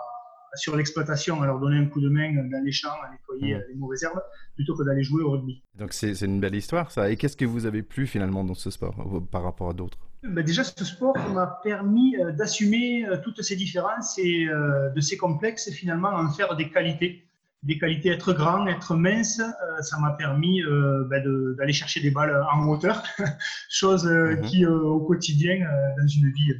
sur 0.56 0.76
l'exploitation 0.76 1.42
à 1.44 1.46
leur 1.46 1.60
donner 1.60 1.78
un 1.78 1.86
coup 1.86 2.02
de 2.02 2.10
main 2.10 2.34
dans 2.34 2.64
les 2.66 2.72
champs, 2.72 2.90
à 2.90 3.12
nettoyer 3.12 3.56
mmh. 3.56 3.64
les 3.70 3.76
mauvaises 3.76 4.04
herbes, 4.04 4.22
plutôt 4.56 4.76
que 4.76 4.84
d'aller 4.84 5.04
jouer 5.04 5.22
au 5.22 5.32
rugby. 5.32 5.62
Donc 5.76 5.94
c'est 5.94 6.20
une 6.22 6.40
belle 6.40 6.56
histoire 6.56 6.92
ça. 6.92 7.10
Et 7.10 7.18
qu'est-ce 7.18 7.38
que 7.38 7.46
vous 7.46 7.68
avez 7.68 7.84
plu 7.84 8.08
finalement 8.08 8.44
dans 8.44 8.56
ce 8.56 8.72
sport 8.72 8.96
euh, 9.00 9.20
par 9.20 9.44
rapport 9.44 9.70
à 9.70 9.74
d'autres? 9.74 10.00
Ben 10.24 10.44
Déjà, 10.44 10.64
ce 10.64 10.84
sport 10.84 11.16
m'a 11.30 11.60
permis 11.64 12.16
d'assumer 12.38 13.08
toutes 13.24 13.42
ces 13.42 13.56
différences 13.56 14.20
et 14.20 14.46
de 14.46 15.02
ces 15.02 15.18
complexes 15.18 15.68
et 15.68 15.72
finalement 15.72 16.10
en 16.10 16.30
faire 16.30 16.56
des 16.56 16.70
qualités 16.70 17.26
des 17.64 17.78
qualités, 17.78 18.10
être 18.10 18.34
grand, 18.34 18.66
être 18.68 18.96
mince, 18.96 19.40
euh, 19.40 19.82
ça 19.82 20.00
m'a 20.00 20.12
permis 20.12 20.64
euh, 20.64 21.06
ben 21.10 21.24
d'aller 21.58 21.74
chercher 21.74 22.00
des 22.00 22.10
balles 22.10 22.44
en 22.52 22.68
hauteur, 22.68 23.04
chose 23.70 24.08
euh, 24.08 24.36
mhm. 24.36 24.42
qui 24.42 24.66
au 24.66 25.00
quotidien, 25.02 25.68
dans 25.98 26.08
une 26.08 26.32
vie 26.32 26.54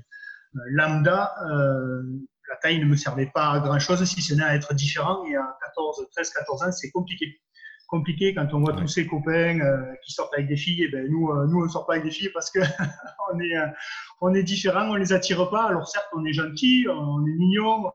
lambda, 0.54 1.34
la 2.50 2.58
taille 2.62 2.80
ne 2.80 2.86
me 2.86 2.98
servait 2.98 3.32
pas 3.34 3.52
à 3.52 3.60
grand-chose, 3.62 4.04
si 4.04 4.22
ce 4.22 4.34
n'est 4.34 4.44
à 4.44 4.56
être 4.56 4.74
différent. 4.74 5.24
Et 5.26 5.36
à 5.36 5.58
14, 5.68 6.06
13, 6.12 6.30
14 6.32 6.64
ans, 6.64 6.72
c'est 6.72 6.92
compliqué. 6.92 7.40
Compliqué 7.88 8.34
quand 8.34 8.54
on 8.54 8.60
voit 8.60 8.74
tous 8.74 8.88
ses 8.88 9.08
copains 9.08 9.58
qui 10.04 10.12
sortent 10.12 10.34
avec 10.34 10.50
des 10.50 10.58
filles. 10.58 10.84
Et 10.84 10.90
ben 10.90 11.08
nous, 11.10 11.34
nous, 11.48 11.62
on 11.62 11.64
ne 11.64 11.70
sort 11.70 11.88
pas 11.88 11.94
avec 11.94 12.04
des 12.04 12.12
filles 12.12 12.32
parce 12.34 12.52
qu'on 12.52 13.40
est, 13.40 13.56
on 14.22 14.34
est 14.34 14.44
différent, 14.44 14.90
on 14.90 14.96
ne 14.96 15.00
les 15.00 15.14
attire 15.14 15.50
pas. 15.50 15.68
Alors 15.68 15.88
certes, 15.88 16.10
on 16.14 16.26
est 16.26 16.34
gentil, 16.34 16.86
on 16.90 17.26
est 17.26 17.36
mignon, 17.38 17.90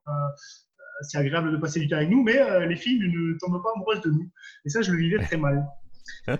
c'est 1.03 1.19
agréable 1.19 1.53
de 1.53 1.57
passer 1.57 1.81
du 1.81 1.89
temps 1.89 1.97
avec 1.97 2.11
nous, 2.11 2.23
mais 2.23 2.39
euh, 2.39 2.67
les 2.67 2.77
filles 2.77 2.99
ne 2.99 3.39
tombent 3.39 3.63
pas 3.63 3.73
amoureuses 3.75 4.01
de 4.01 4.11
nous. 4.11 4.31
Et 4.65 4.69
ça, 4.69 4.83
je 4.83 4.93
le 4.93 4.99
vivais 4.99 5.19
très 5.19 5.37
mal. 5.37 5.67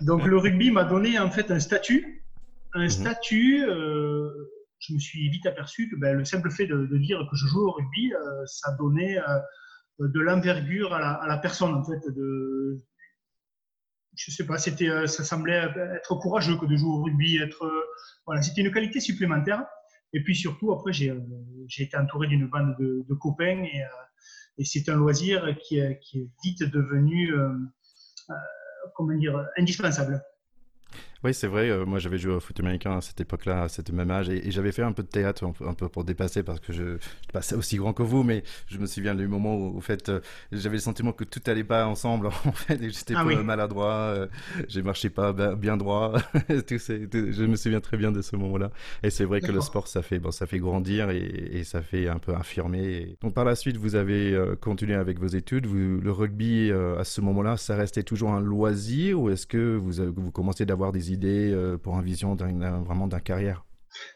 Donc 0.01 0.25
le 0.25 0.37
rugby 0.37 0.71
m'a 0.71 0.83
donné 0.83 1.19
en 1.19 1.29
fait 1.29 1.51
un 1.51 1.59
statut. 1.59 2.23
Un 2.73 2.83
mhm. 2.83 2.89
statut, 2.89 3.65
euh, 3.65 4.29
je 4.79 4.93
me 4.93 4.99
suis 4.99 5.29
vite 5.29 5.45
aperçu 5.45 5.89
que 5.89 5.95
ben, 5.95 6.15
le 6.15 6.25
simple 6.25 6.51
fait 6.51 6.67
de, 6.67 6.97
dire 6.97 7.19
que 7.29 7.35
je 7.35 7.47
joue 7.47 7.67
au 7.67 7.71
rugby, 7.71 8.13
euh, 8.13 8.45
ça 8.45 8.71
donnait 8.77 9.17
de 9.99 10.19
l'envergure 10.19 10.93
à 10.93 11.27
la, 11.27 11.37
personne 11.37 11.73
en 11.73 11.83
fait. 11.83 12.01
De, 12.09 12.83
je 14.15 14.31
sais 14.31 14.45
pas, 14.45 14.57
c'était, 14.57 15.07
ça 15.07 15.23
semblait 15.23 15.69
être 15.95 16.15
courageux 16.15 16.57
que 16.57 16.65
de 16.65 16.75
jouer 16.75 16.89
au 16.89 17.03
rugby. 17.03 17.37
Être, 17.37 17.69
voilà, 18.25 18.41
c'était 18.41 18.61
une 18.61 18.71
qualité 18.71 18.99
supplémentaire. 18.99 19.65
Et 20.13 20.23
puis 20.23 20.35
surtout, 20.35 20.71
après, 20.71 20.93
j'ai, 20.93 21.13
été 21.79 21.97
entouré 21.97 22.27
d'une 22.27 22.47
bande 22.47 22.75
de, 22.79 23.05
de 23.07 23.13
copains 23.15 23.63
et 23.63 23.83
et 24.57 24.65
c'est 24.65 24.89
un 24.89 24.95
loisir 24.95 25.55
qui 25.61 25.77
est, 25.79 26.01
vite 26.43 26.63
devenu, 26.63 27.33
euh, 27.33 27.49
euh, 28.29 28.33
comment 28.95 29.15
dire, 29.15 29.45
indispensable. 29.57 30.23
Oui, 31.23 31.33
c'est 31.33 31.47
vrai. 31.47 31.69
Euh, 31.69 31.85
moi, 31.85 31.99
j'avais 31.99 32.17
joué 32.17 32.33
au 32.33 32.39
foot 32.39 32.59
américain 32.59 32.97
à 32.97 33.01
cette 33.01 33.19
époque-là, 33.19 33.63
à 33.63 33.69
cet 33.69 33.91
même 33.91 34.11
âge, 34.11 34.29
et, 34.29 34.51
j'avais 34.51 34.71
fait 34.71 34.83
un 34.83 34.91
peu 34.91 35.03
de 35.03 35.07
théâtre, 35.07 35.43
un 35.65 35.73
peu, 35.73 35.89
pour 35.89 36.03
dépasser, 36.03 36.43
parce 36.43 36.59
que 36.59 36.73
je 36.73 36.83
ne 36.83 36.97
suis 36.97 37.31
pas 37.33 37.41
aussi 37.55 37.77
grand 37.77 37.93
que 37.93 38.03
vous, 38.03 38.23
mais 38.23 38.43
je 38.67 38.77
me 38.77 38.85
souviens 38.85 39.15
du 39.15 39.27
moment 39.27 39.55
où, 39.55 39.77
au 39.77 39.81
fait, 39.81 40.09
euh, 40.09 40.19
j'avais 40.51 40.75
le 40.75 40.81
sentiment 40.81 41.11
que 41.11 41.23
tout 41.23 41.41
allait 41.47 41.63
pas 41.63 41.87
ensemble, 41.87 42.27
en 42.45 42.51
fait, 42.51 42.81
et 42.81 42.89
j'étais 42.89 43.15
ah 43.15 43.23
peu 43.25 43.41
maladroit, 43.41 43.93
euh, 43.93 44.27
j'ai 44.67 44.83
marché 44.83 45.09
pas 45.09 45.33
bien 45.55 45.77
droit. 45.77 46.13
tout 46.47 46.77
je 46.77 47.45
me 47.45 47.55
souviens 47.55 47.81
très 47.81 47.97
bien 47.97 48.11
de 48.11 48.21
ce 48.21 48.35
moment-là. 48.35 48.71
Et 49.03 49.09
c'est 49.09 49.25
vrai 49.25 49.41
que 49.41 49.51
le 49.51 49.61
sport, 49.61 49.87
ça 49.87 50.01
fait, 50.01 50.19
bon, 50.19 50.31
ça 50.31 50.45
fait 50.45 50.59
grandir 50.59 51.09
et, 51.09 51.63
ça 51.63 51.81
fait 51.81 52.07
un 52.07 52.19
peu 52.19 52.33
affirmer. 52.33 53.17
Donc, 53.21 53.33
par 53.33 53.43
la 53.43 53.55
suite, 53.55 53.77
vous 53.77 53.95
avez 53.95 54.39
continué 54.61 54.93
avec 54.93 55.19
vos 55.19 55.27
études. 55.27 55.65
Vous, 55.65 55.99
le 55.99 56.11
rugby, 56.11 56.71
à 56.71 57.03
ce 57.03 57.21
moment-là, 57.21 57.57
ça 57.57 57.75
restait 57.75 58.03
toujours 58.03 58.31
un 58.31 58.39
loisir, 58.39 59.19
ou 59.19 59.29
est-ce 59.29 59.47
que 59.47 59.75
vous, 59.75 59.91
vous 60.15 60.31
commencez 60.31 60.65
d'avoir 60.65 60.91
des 60.91 61.06
idées 61.11 61.51
euh, 61.51 61.77
pour 61.77 61.97
un 61.97 62.01
vision 62.01 62.35
vraiment 62.35 63.07
d'un 63.07 63.19
carrière 63.19 63.65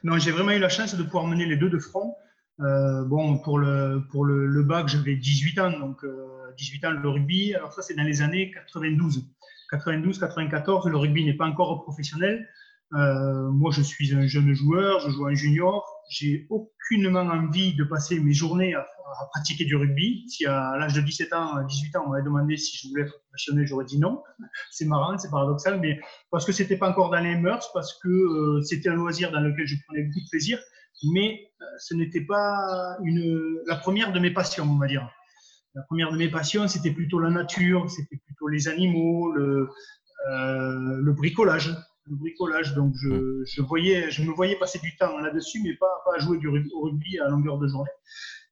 Non, 0.03 0.17
j'ai 0.17 0.31
vraiment 0.31 0.51
eu 0.51 0.59
la 0.59 0.69
chance 0.69 0.95
de 0.95 1.03
pouvoir 1.03 1.27
mener 1.27 1.45
les 1.45 1.57
deux 1.57 1.69
de 1.69 1.79
front. 1.79 2.15
bon, 2.59 3.39
pour 3.39 3.57
le, 3.57 4.03
pour 4.11 4.25
le, 4.25 4.63
bac, 4.63 4.87
j'avais 4.87 5.15
18 5.15 5.59
ans, 5.59 5.79
donc 5.79 6.05
18 6.57 6.85
ans 6.85 6.91
le 6.91 7.09
rugby. 7.09 7.55
Alors 7.55 7.73
ça, 7.73 7.81
c'est 7.81 7.95
dans 7.95 8.03
les 8.03 8.21
années 8.21 8.51
92. 8.51 9.25
92-94, 9.71 10.89
le 10.89 10.97
rugby 10.97 11.25
n'est 11.25 11.33
pas 11.33 11.45
encore 11.45 11.81
professionnel. 11.83 12.47
Euh, 12.93 13.49
moi, 13.51 13.71
je 13.71 13.81
suis 13.81 14.13
un 14.13 14.27
jeune 14.27 14.53
joueur, 14.53 14.99
je 14.99 15.09
joue 15.11 15.25
en 15.25 15.33
junior. 15.33 15.90
J'ai 16.11 16.45
aucunement 16.49 17.21
envie 17.21 17.73
de 17.73 17.85
passer 17.85 18.19
mes 18.19 18.33
journées 18.33 18.75
à, 18.75 18.85
pratiquer 19.31 19.63
du 19.63 19.77
rugby. 19.77 20.25
Si 20.27 20.45
à 20.45 20.75
l'âge 20.77 20.93
de 20.93 20.99
17 20.99 21.31
ans, 21.31 21.63
18 21.63 21.95
ans, 21.95 22.03
on 22.05 22.09
m'avait 22.09 22.23
demandé 22.23 22.57
si 22.57 22.77
je 22.77 22.89
voulais 22.89 23.03
être 23.03 23.17
professionnel, 23.29 23.65
j'aurais 23.65 23.85
dit 23.85 23.97
non. 23.97 24.21
C'est 24.71 24.83
marrant, 24.83 25.17
c'est 25.17 25.31
paradoxal, 25.31 25.79
mais 25.79 26.01
parce 26.29 26.45
que 26.45 26.51
c'était 26.51 26.75
pas 26.75 26.89
encore 26.89 27.11
dans 27.11 27.21
les 27.21 27.37
mœurs, 27.37 27.71
parce 27.73 27.97
que 27.99 28.09
euh, 28.09 28.61
c'était 28.61 28.89
un 28.89 28.95
loisir 28.95 29.31
dans 29.31 29.39
lequel 29.39 29.65
je 29.65 29.77
prenais 29.87 30.03
beaucoup 30.03 30.19
de 30.19 30.29
plaisir, 30.29 30.59
mais 31.13 31.49
euh, 31.61 31.65
ce 31.79 31.95
n'était 31.95 32.25
pas 32.25 32.97
la 33.67 33.75
première 33.77 34.11
de 34.11 34.19
mes 34.19 34.31
passions, 34.31 34.65
on 34.69 34.77
va 34.79 34.87
dire. 34.87 35.09
La 35.75 35.83
première 35.83 36.11
de 36.11 36.17
mes 36.17 36.27
passions, 36.27 36.67
c'était 36.67 36.91
plutôt 36.91 37.19
la 37.19 37.29
nature, 37.29 37.89
c'était 37.89 38.17
plutôt 38.17 38.49
les 38.49 38.67
animaux, 38.67 39.31
le, 39.31 39.69
euh, 40.29 40.97
le 41.01 41.13
bricolage. 41.13 41.73
Le 42.11 42.17
bricolage. 42.17 42.75
Donc, 42.75 42.93
je, 43.01 43.09
mmh. 43.09 43.45
je, 43.45 43.61
voyais, 43.61 44.11
je 44.11 44.21
me 44.23 44.31
voyais 44.31 44.57
passer 44.57 44.79
du 44.79 44.95
temps 44.97 45.17
là-dessus, 45.19 45.61
mais 45.63 45.75
pas, 45.75 46.03
pas 46.05 46.19
jouer 46.19 46.37
du 46.37 46.47
au 46.47 46.81
rugby 46.81 47.17
à 47.19 47.29
longueur 47.29 47.57
de 47.57 47.67
journée. 47.67 47.89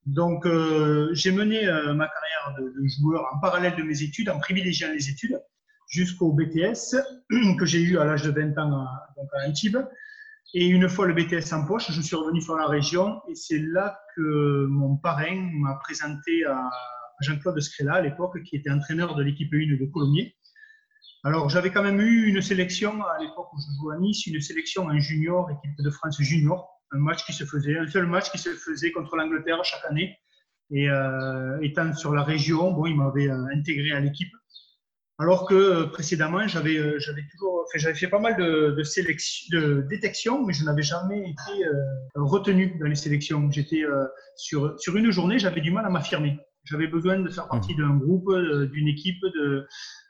Donc, 0.06 0.46
euh, 0.46 1.10
j'ai 1.12 1.32
mené 1.32 1.68
euh, 1.68 1.94
ma 1.94 2.08
carrière 2.08 2.56
de, 2.58 2.82
de, 2.82 2.88
joueur 2.88 3.26
en 3.34 3.40
parallèle 3.40 3.76
de 3.76 3.84
mes 3.84 4.02
études, 4.02 4.30
en 4.30 4.40
privilégiant 4.40 4.90
les 4.92 5.10
études, 5.10 5.40
jusqu'au 5.90 6.32
BTS 6.32 6.96
que 7.60 7.66
j'ai 7.66 7.82
eu 7.82 7.98
à 7.98 8.06
l'âge 8.06 8.24
de 8.24 8.32
20 8.32 8.58
ans 8.58 8.72
à, 8.72 9.14
donc 9.18 9.30
à 9.34 9.48
Antibes. 9.48 9.78
Et 10.54 10.66
une 10.66 10.90
fois 10.90 11.06
le 11.06 11.14
BTS 11.14 11.54
en 11.54 11.66
poche, 11.66 11.92
je 11.92 12.02
suis 12.02 12.16
revenu 12.16 12.42
sur 12.42 12.56
la 12.56 12.66
région 12.66 13.22
et 13.30 13.36
c'est 13.36 13.60
là 13.60 14.00
que 14.16 14.66
mon 14.66 14.98
parrain 14.98 15.36
m'a 15.54 15.76
présenté 15.76 16.44
à, 16.46 16.70
Jean-Claude 17.22 17.60
Scrella 17.60 17.96
à 17.96 18.02
l'époque, 18.02 18.42
qui 18.44 18.56
était 18.56 18.72
entraîneur 18.72 19.16
de 19.16 19.24
l'équipe 19.24 19.54
1 19.54 19.78
de 19.78 19.86
Colomiers. 19.92 20.36
Alors, 21.26 21.50
j'avais 21.50 21.70
quand 21.70 21.84
même 21.84 22.00
eu 22.00 22.28
une 22.28 22.42
sélection 22.42 23.04
à 23.04 23.20
l'époque 23.20 23.52
où 23.54 23.58
je 23.60 23.78
jouais 23.78 23.96
à 23.96 24.00
Nice, 24.00 24.26
une 24.26 24.40
sélection 24.40 24.84
en 24.86 24.98
junior, 25.00 25.50
équipe 25.52 25.76
de 25.78 25.90
France 25.90 26.22
junior, 26.22 26.70
un 26.92 27.00
match 27.00 27.26
qui 27.26 27.34
se 27.34 27.44
faisait, 27.44 27.78
un 27.78 27.88
seul 27.88 28.06
match 28.06 28.32
qui 28.32 28.38
se 28.38 28.52
faisait 28.52 28.92
contre 28.92 29.18
l'Angleterre 29.18 29.64
chaque 29.66 29.84
année. 29.90 30.18
Et 30.72 30.90
euh, 30.90 31.60
étant 31.62 31.94
sur 31.94 32.14
la 32.14 32.24
région, 32.24 32.72
bon, 32.72 32.86
il 32.86 32.96
m'avait 32.96 33.30
euh, 33.30 33.46
intégré 33.54 33.92
à 33.92 34.00
l'équipe. 34.00 34.32
Alors 35.18 35.46
que 35.46 35.56
euh, 35.56 35.88
précédemment, 35.88 36.48
j'avais, 36.48 37.00
j'avais 37.02 37.24
toujours, 37.32 37.66
fait, 37.74 37.80
j'avais 37.80 37.96
fait 37.96 38.08
pas 38.08 38.20
mal 38.20 38.38
de, 38.38 38.82
sélection, 38.84 39.60
de 39.60 39.82
détection, 39.90 40.46
mais 40.46 40.54
je 40.54 40.64
n'avais 40.64 40.84
jamais 40.84 41.32
été 41.32 41.66
retenu 42.16 42.78
dans 42.80 42.88
les 42.88 42.96
sélections. 42.96 43.52
J'étais 43.52 43.84
sur, 44.38 44.80
sur 44.80 44.96
une 44.96 45.12
journée, 45.12 45.38
j'avais 45.38 45.60
du 45.60 45.72
mal 45.72 45.86
à 45.86 45.90
m'affirmer. 45.90 46.40
J'avais 46.66 46.88
besoin 46.88 47.20
de 47.20 47.30
faire 47.30 47.48
partie 47.48 47.74
mmh. 47.74 47.78
d'un 47.78 47.96
groupe, 47.96 48.30
euh, 48.30 48.68
d'une 48.68 48.88
équipe. 48.88 49.22
De, 49.22 49.68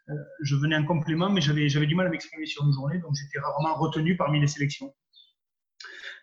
euh, 0.10 0.14
je 0.42 0.56
venais 0.56 0.76
en 0.76 0.86
complément, 0.86 1.30
mais 1.30 1.42
j'avais, 1.42 1.70
j'avais 1.70 1.86
du 1.86 1.96
mal 1.96 2.08
à 2.08 2.10
m'exprimer 2.10 2.46
sur 2.46 2.66
une 2.66 2.74
journée, 2.74 3.00
donc 3.00 3.16
j'étais 3.16 3.40
rarement 3.40 3.76
retenu 3.76 4.18
parmi 4.18 4.40
les 4.40 4.48
sélections. 4.48 4.94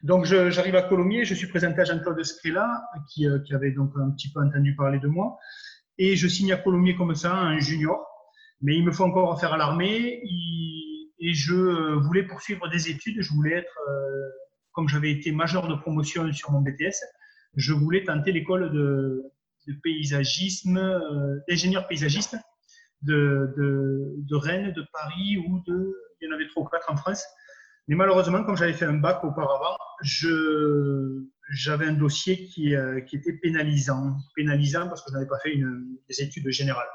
Donc 0.02 0.24
j'arrive 0.26 0.76
à 0.76 0.82
Colomiers, 0.82 1.24
je 1.24 1.34
suis 1.34 1.46
présenté 1.46 1.80
à 1.80 1.84
Jean-Claude 1.84 2.22
Scrella, 2.22 2.82
qui, 3.08 3.26
euh, 3.26 3.38
qui, 3.40 3.54
avait 3.54 3.70
donc 3.70 3.92
un 3.96 4.10
petit 4.10 4.30
peu 4.30 4.40
entendu 4.40 4.74
parler 4.76 4.98
de 4.98 5.08
moi, 5.08 5.38
et 5.98 6.16
je 6.16 6.28
signe 6.28 6.52
à 6.52 6.58
Colomiers 6.58 6.96
comme 6.96 7.14
ça, 7.14 7.34
un 7.34 7.58
junior, 7.58 8.06
mais 8.60 8.76
il 8.76 8.84
me 8.84 8.92
faut 8.92 9.04
encore 9.04 9.40
faire 9.40 9.54
à 9.54 9.56
l'armée, 9.56 10.20
et 11.18 11.32
je 11.32 11.94
voulais 11.94 12.24
poursuivre 12.24 12.68
des 12.68 12.90
études, 12.90 13.22
je 13.22 13.32
voulais 13.32 13.54
être, 13.54 13.78
comme 14.72 14.86
j'avais 14.86 15.10
été 15.10 15.32
majeur 15.32 15.66
de 15.66 15.74
promotion 15.74 16.30
sur 16.32 16.50
mon 16.52 16.60
BTS, 16.60 17.00
je 17.56 17.72
voulais 17.72 18.04
tenter 18.04 18.32
l'école 18.32 18.70
de, 18.70 19.24
de 19.66 19.74
paysagisme, 19.82 20.76
euh, 20.76 21.38
d'ingénieur 21.48 21.86
paysagiste 21.86 22.36
de, 23.02 23.54
de, 23.56 24.34
Rennes, 24.36 24.72
de 24.72 24.84
Paris 24.92 25.38
ou 25.38 25.60
de. 25.66 25.94
Il 26.20 26.28
y 26.28 26.32
en 26.32 26.34
avait 26.34 26.48
trois 26.48 26.62
ou 26.64 26.66
quatre 26.66 26.90
en 26.90 26.96
France. 26.96 27.24
Mais 27.88 27.94
malheureusement, 27.94 28.42
comme 28.42 28.56
j'avais 28.56 28.72
fait 28.72 28.86
un 28.86 28.94
bac 28.94 29.22
auparavant, 29.22 29.76
j'avais 31.50 31.86
un 31.86 31.92
dossier 31.92 32.46
qui, 32.46 32.74
euh, 32.74 33.00
qui, 33.00 33.16
était 33.16 33.34
pénalisant. 33.34 34.16
Pénalisant 34.34 34.88
parce 34.88 35.02
que 35.02 35.10
je 35.10 35.14
n'avais 35.14 35.28
pas 35.28 35.38
fait 35.38 35.52
une, 35.52 35.98
des 36.08 36.22
études 36.22 36.48
générales. 36.50 36.88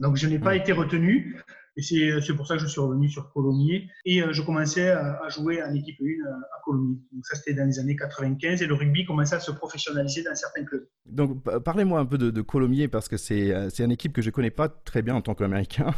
Donc, 0.00 0.16
je 0.16 0.26
n'ai 0.26 0.38
pas 0.38 0.54
mmh. 0.54 0.58
été 0.58 0.72
retenu. 0.72 1.36
Et 1.76 1.82
c'est 1.82 2.34
pour 2.34 2.46
ça 2.46 2.56
que 2.56 2.62
je 2.62 2.66
suis 2.66 2.80
revenu 2.80 3.08
sur 3.08 3.32
Colomiers. 3.32 3.88
Et 4.04 4.22
euh, 4.22 4.32
je 4.32 4.42
commençais 4.42 4.90
à, 4.90 5.28
jouer 5.28 5.62
en 5.62 5.72
équipe 5.74 5.96
1 6.00 6.04
euh, 6.04 6.32
à 6.56 6.62
Colomiers. 6.64 6.98
Donc 7.12 7.24
ça, 7.24 7.36
c'était 7.36 7.54
dans 7.54 7.64
les 7.64 7.78
années 7.78 7.96
95. 7.96 8.60
Et 8.60 8.66
le 8.66 8.74
rugby 8.74 9.06
commençait 9.06 9.36
à 9.36 9.40
se 9.40 9.52
professionnaliser 9.52 10.22
dans 10.22 10.34
certains 10.34 10.64
clubs. 10.64 10.86
Donc 11.06 11.42
parlez-moi 11.62 12.00
un 12.00 12.06
peu 12.06 12.18
de, 12.18 12.40
Colomiers 12.42 12.88
parce 12.88 13.08
que 13.08 13.16
euh, 13.16 13.70
c'est 13.70 13.84
une 13.84 13.92
équipe 13.92 14.12
que 14.12 14.22
je 14.22 14.28
ne 14.28 14.32
connais 14.32 14.50
pas 14.50 14.68
très 14.68 15.02
bien 15.02 15.14
en 15.14 15.22
tant 15.22 15.34
qu'Américain. 15.34 15.94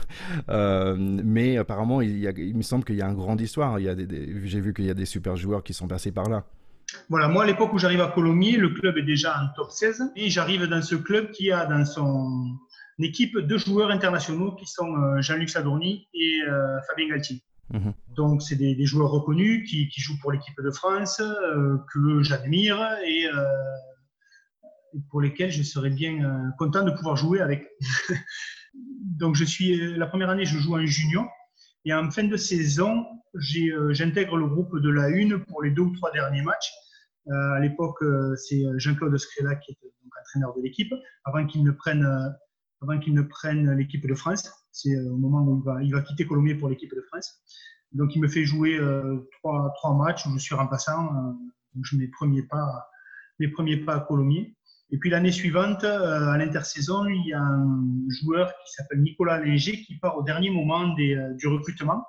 mais 0.48 1.56
apparemment, 1.56 2.00
il, 2.00 2.22
il 2.38 2.56
me 2.56 2.62
semble 2.62 2.84
qu'il 2.84 2.96
y 2.96 3.02
a 3.02 3.06
une 3.06 3.14
grande 3.14 3.40
histoire. 3.40 3.78
J'ai 3.78 4.60
vu 4.60 4.74
qu'il 4.74 4.84
y 4.84 4.90
a 4.90 4.94
des 4.94 5.06
super 5.06 5.36
joueurs 5.36 5.62
qui 5.62 5.72
sont 5.72 5.88
passés 5.88 6.12
par 6.12 6.28
là. 6.28 6.44
Voilà, 7.08 7.28
moi 7.28 7.44
à 7.44 7.46
l'époque 7.46 7.72
où 7.72 7.78
j'arrive 7.78 8.02
à 8.02 8.08
Colomiers, 8.08 8.58
le 8.58 8.70
club 8.70 8.98
est 8.98 9.02
déjà 9.02 9.34
en 9.40 9.48
top 9.56 9.70
16 9.70 10.12
et 10.14 10.28
j'arrive 10.28 10.64
dans 10.66 10.82
ce 10.82 10.94
club 10.94 11.30
qui 11.30 11.50
a 11.50 11.64
dans 11.64 11.84
son 11.86 12.58
une 13.02 13.08
équipe 13.08 13.36
de 13.36 13.58
joueurs 13.58 13.90
internationaux 13.90 14.52
qui 14.52 14.66
sont 14.66 14.94
euh, 14.94 15.20
Jean-Luc 15.20 15.50
Sadorni 15.50 16.06
et 16.14 16.42
euh, 16.46 16.78
Fabien 16.86 17.08
Galtier. 17.08 17.42
Mhm. 17.70 17.94
Donc, 18.14 18.42
c'est 18.42 18.54
des, 18.54 18.86
joueurs 18.86 19.10
reconnus 19.10 19.68
qui, 19.68 19.90
jouent 19.96 20.20
pour 20.20 20.30
l'équipe 20.30 20.54
de 20.62 20.70
France, 20.70 21.20
euh, 21.20 21.78
que 21.92 22.22
j'admire 22.22 22.78
et 23.04 23.26
pour 25.10 25.20
lesquels 25.20 25.50
je 25.50 25.62
serais 25.62 25.90
bien 25.90 26.52
content 26.58 26.84
de 26.84 26.92
pouvoir 26.92 27.16
jouer 27.16 27.40
avec. 27.40 27.66
Donc, 28.74 29.34
je 29.34 29.44
suis, 29.44 29.96
la 29.96 30.06
première 30.06 30.30
année, 30.30 30.44
je 30.44 30.58
joue 30.58 30.76
en 30.76 30.86
junior. 30.86 31.26
Et 31.84 31.92
en 31.92 32.08
fin 32.10 32.24
de 32.24 32.36
saison, 32.36 33.04
j'intègre 33.34 34.36
le 34.36 34.46
groupe 34.46 34.78
de 34.78 34.90
la 34.90 35.08
Une 35.08 35.42
pour 35.44 35.62
les 35.62 35.70
deux 35.70 35.82
ou 35.82 35.96
trois 35.96 36.12
derniers 36.12 36.42
matchs. 36.42 36.70
à 37.30 37.58
l'époque, 37.58 38.04
c'est 38.36 38.62
Jean-Claude 38.76 39.16
Scrella 39.16 39.56
qui 39.56 39.72
donc 39.72 40.12
entraîneur 40.20 40.54
de 40.54 40.62
l'équipe, 40.62 40.92
avant 41.24 41.46
qu'il 41.46 41.64
ne 41.64 41.72
prenne 41.72 42.06
avant 42.82 42.98
qu'il 42.98 43.14
ne 43.14 43.22
prenne 43.22 43.70
l'équipe 43.76 44.06
de 44.06 44.14
France. 44.14 44.50
C'est 44.70 44.94
euh, 44.94 45.10
au 45.10 45.16
moment 45.16 45.42
où 45.42 45.62
il 45.82 45.92
va, 45.92 46.02
quitter 46.02 46.26
Colomiers 46.26 46.54
pour 46.54 46.68
l'équipe 46.68 46.94
de 46.94 47.02
France. 47.02 47.40
Donc 47.92 48.14
il 48.16 48.22
me 48.22 48.28
fait 48.28 48.44
jouer 48.44 48.78
euh, 48.78 49.28
trois, 49.38 49.72
trois, 49.76 49.94
matchs 49.94 50.26
où 50.26 50.32
je 50.32 50.38
suis 50.38 50.54
remplaçant. 50.54 51.06
Euh, 51.06 51.32
donc 51.74 51.84
je 51.84 51.96
mets 51.96 52.08
premiers 52.08 52.42
pas, 52.42 52.88
mes 53.38 53.48
premiers 53.48 53.76
pas 53.76 53.96
à 53.96 54.00
Colomiers. 54.00 54.56
Et 54.90 54.98
puis 54.98 55.08
l'année 55.08 55.32
suivante, 55.32 55.84
à 55.84 56.36
l'intersaison, 56.36 57.06
il 57.06 57.26
y 57.26 57.32
a 57.32 57.40
un 57.40 57.82
joueur 58.20 58.52
qui 58.66 58.72
s'appelle 58.74 59.00
Nicolas 59.00 59.40
Linger 59.40 59.82
qui 59.82 59.96
part 59.98 60.18
au 60.18 60.22
dernier 60.22 60.50
moment 60.50 60.88
du 60.88 61.46
recrutement 61.46 62.04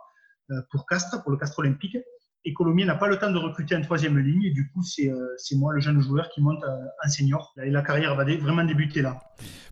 pour 0.69 0.85
Castres, 0.85 1.23
pour 1.23 1.31
le 1.31 1.37
Castres 1.37 1.59
Olympique 1.59 1.97
et 2.45 2.53
Colomiers 2.53 2.85
n'a 2.85 2.95
pas 2.95 3.07
le 3.07 3.17
temps 3.17 3.31
de 3.31 3.37
recruter 3.37 3.75
en 3.75 3.81
troisième 3.81 4.17
ligne. 4.17 4.43
Et 4.43 4.51
du 4.51 4.69
coup, 4.69 4.83
c'est 4.83 5.09
euh, 5.09 5.35
moi, 5.55 5.73
le 5.73 5.79
jeune 5.79 6.01
joueur, 6.01 6.29
qui 6.29 6.41
monte 6.41 6.61
euh, 6.63 7.05
en 7.05 7.09
senior. 7.09 7.53
Et 7.63 7.69
la 7.69 7.81
carrière 7.81 8.15
va 8.15 8.23
vraiment 8.23 8.65
débuter 8.65 9.01
là. 9.01 9.19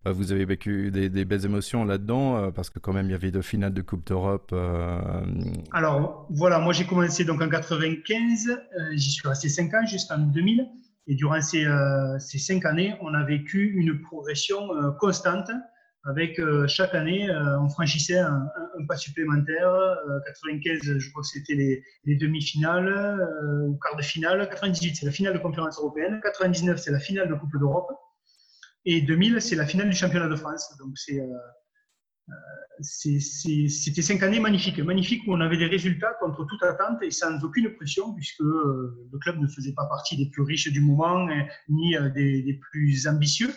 Bah, 0.06 0.12
vous 0.12 0.32
avez 0.32 0.46
vécu 0.46 0.90
des, 0.90 1.26
belles 1.26 1.46
émotions 1.46 1.84
là-dedans, 1.84 2.38
euh, 2.38 2.52
parce 2.52 2.70
que 2.70 2.80
quand 2.80 2.94
même, 2.94 3.08
il 3.08 3.12
y 3.12 3.16
avait 3.16 3.32
deux 3.32 3.42
finales 3.42 3.74
de 3.74 3.82
Coupe 3.82 4.08
d'Europe. 4.08 4.56
Alors, 5.72 6.28
voilà, 6.30 6.60
moi 6.60 6.74
j'ai 6.74 6.86
commencé 6.86 7.26
donc 7.26 7.42
en 7.42 7.50
95. 7.50 8.58
J'y 8.94 9.12
suis 9.12 9.28
resté 9.28 9.50
5 9.50 9.74
ans, 9.74 9.86
jusqu'en 9.86 10.20
2000. 10.20 10.66
Et 11.08 11.16
durant 11.16 11.42
ces, 11.42 11.66
ces 12.20 12.38
5 12.38 12.66
années, 12.66 12.96
on 13.02 13.14
a 13.14 13.24
vécu 13.24 13.74
une 13.76 14.02
progression 14.02 14.70
constante 15.00 15.50
avec 16.04 16.40
euh, 16.40 16.68
chaque 16.68 16.96
année, 16.96 17.30
euh, 17.30 17.60
on 17.60 17.70
franchissait 17.70 18.18
un, 18.18 18.50
pas 18.88 18.98
supplémentaire. 18.98 19.72
95, 20.26 20.90
euh, 20.90 21.00
je 21.00 21.10
crois 21.12 21.22
que 21.22 21.28
c'était 21.28 21.54
les, 22.06 22.16
demi-finales 22.16 22.90
ou 23.68 23.78
quart 23.78 23.96
de 23.96 24.02
finale. 24.02 24.50
98, 24.50 24.96
c'est 24.96 25.06
la 25.06 25.12
finale 25.12 25.34
de 25.34 25.40
conférence 25.40 25.78
européenne. 25.78 26.20
99, 26.24 26.80
c'est 26.80 26.92
la 26.92 27.00
finale 27.00 27.30
de 27.30 27.36
Coupe 27.36 27.56
d'Europe. 27.60 27.92
Et 28.86 29.02
2000, 29.02 29.42
c'est 29.42 29.56
la 29.56 29.68
finale 29.68 29.90
du 29.90 29.96
championnat 29.96 30.28
de 30.28 30.36
France. 30.36 30.76
Donc 30.80 30.98
c'était 32.82 34.02
cinq 34.02 34.24
années 34.24 34.40
magnifiques, 34.40 34.80
magnifiques 34.80 35.22
où 35.28 35.34
on 35.34 35.42
avait 35.42 35.58
des 35.58 35.68
résultats 35.68 36.16
contre 36.20 36.46
toute 36.46 36.64
attente 36.64 37.04
et 37.04 37.12
sans 37.12 37.44
aucune 37.44 37.76
pression 37.76 38.16
puisque 38.16 38.40
le 38.40 39.20
club 39.22 39.38
ne 39.40 39.48
faisait 39.48 39.74
pas 39.74 39.86
partie 39.86 40.18
des 40.18 40.32
plus 40.32 40.42
riches 40.42 40.72
du 40.72 40.82
moment 40.82 41.28
ni 41.70 41.96
des 42.16 42.60
plus 42.72 43.08
ambitieux 43.08 43.54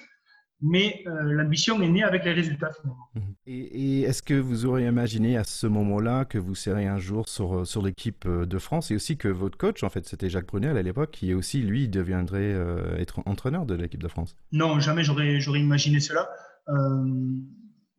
mais 0.65 1.05
euh, 1.07 1.23
l'ambition 1.25 1.81
est 1.83 1.89
née 1.89 2.03
avec 2.03 2.25
les 2.25 2.33
résultats 2.33 2.71
finalement. 2.73 3.09
Mhm. 3.15 3.35
Et, 3.47 4.01
est-ce 4.01 4.23
que 4.23 4.35
vous 4.35 4.65
auriez 4.65 4.89
imaginé 4.89 5.37
à 5.37 5.45
ce 5.45 5.67
moment-là 5.67 6.25
que 6.25 6.39
vous 6.39 6.55
seriez 6.55 6.87
un 6.87 6.99
jour 6.99 7.29
sur, 7.29 7.59
euh, 7.59 7.65
sur 7.65 7.83
l'équipe 7.83 8.25
euh, 8.25 8.47
de 8.47 8.59
France 8.59 8.91
et 8.91 8.95
aussi 8.95 9.19
que 9.19 9.29
votre 9.29 9.59
coach, 9.59 9.83
en 9.83 9.91
fait, 9.91 10.07
c'était 10.07 10.31
Jacques 10.31 10.47
Brunel 10.47 10.79
à 10.79 10.83
l'époque, 10.83 11.11
qui 11.11 11.35
aussi, 11.35 11.61
lui, 11.61 11.89
deviendrait 11.89 12.55
être 12.99 13.21
entraîneur 13.27 13.67
de 13.67 13.75
l'équipe 13.75 14.03
de 14.03 14.09
France? 14.09 14.37
Non, 14.53 14.81
jamais 14.81 15.05
j'aurais, 15.05 15.39
j'aurais 15.41 15.61
imaginé 15.61 16.01
cela. 16.01 16.29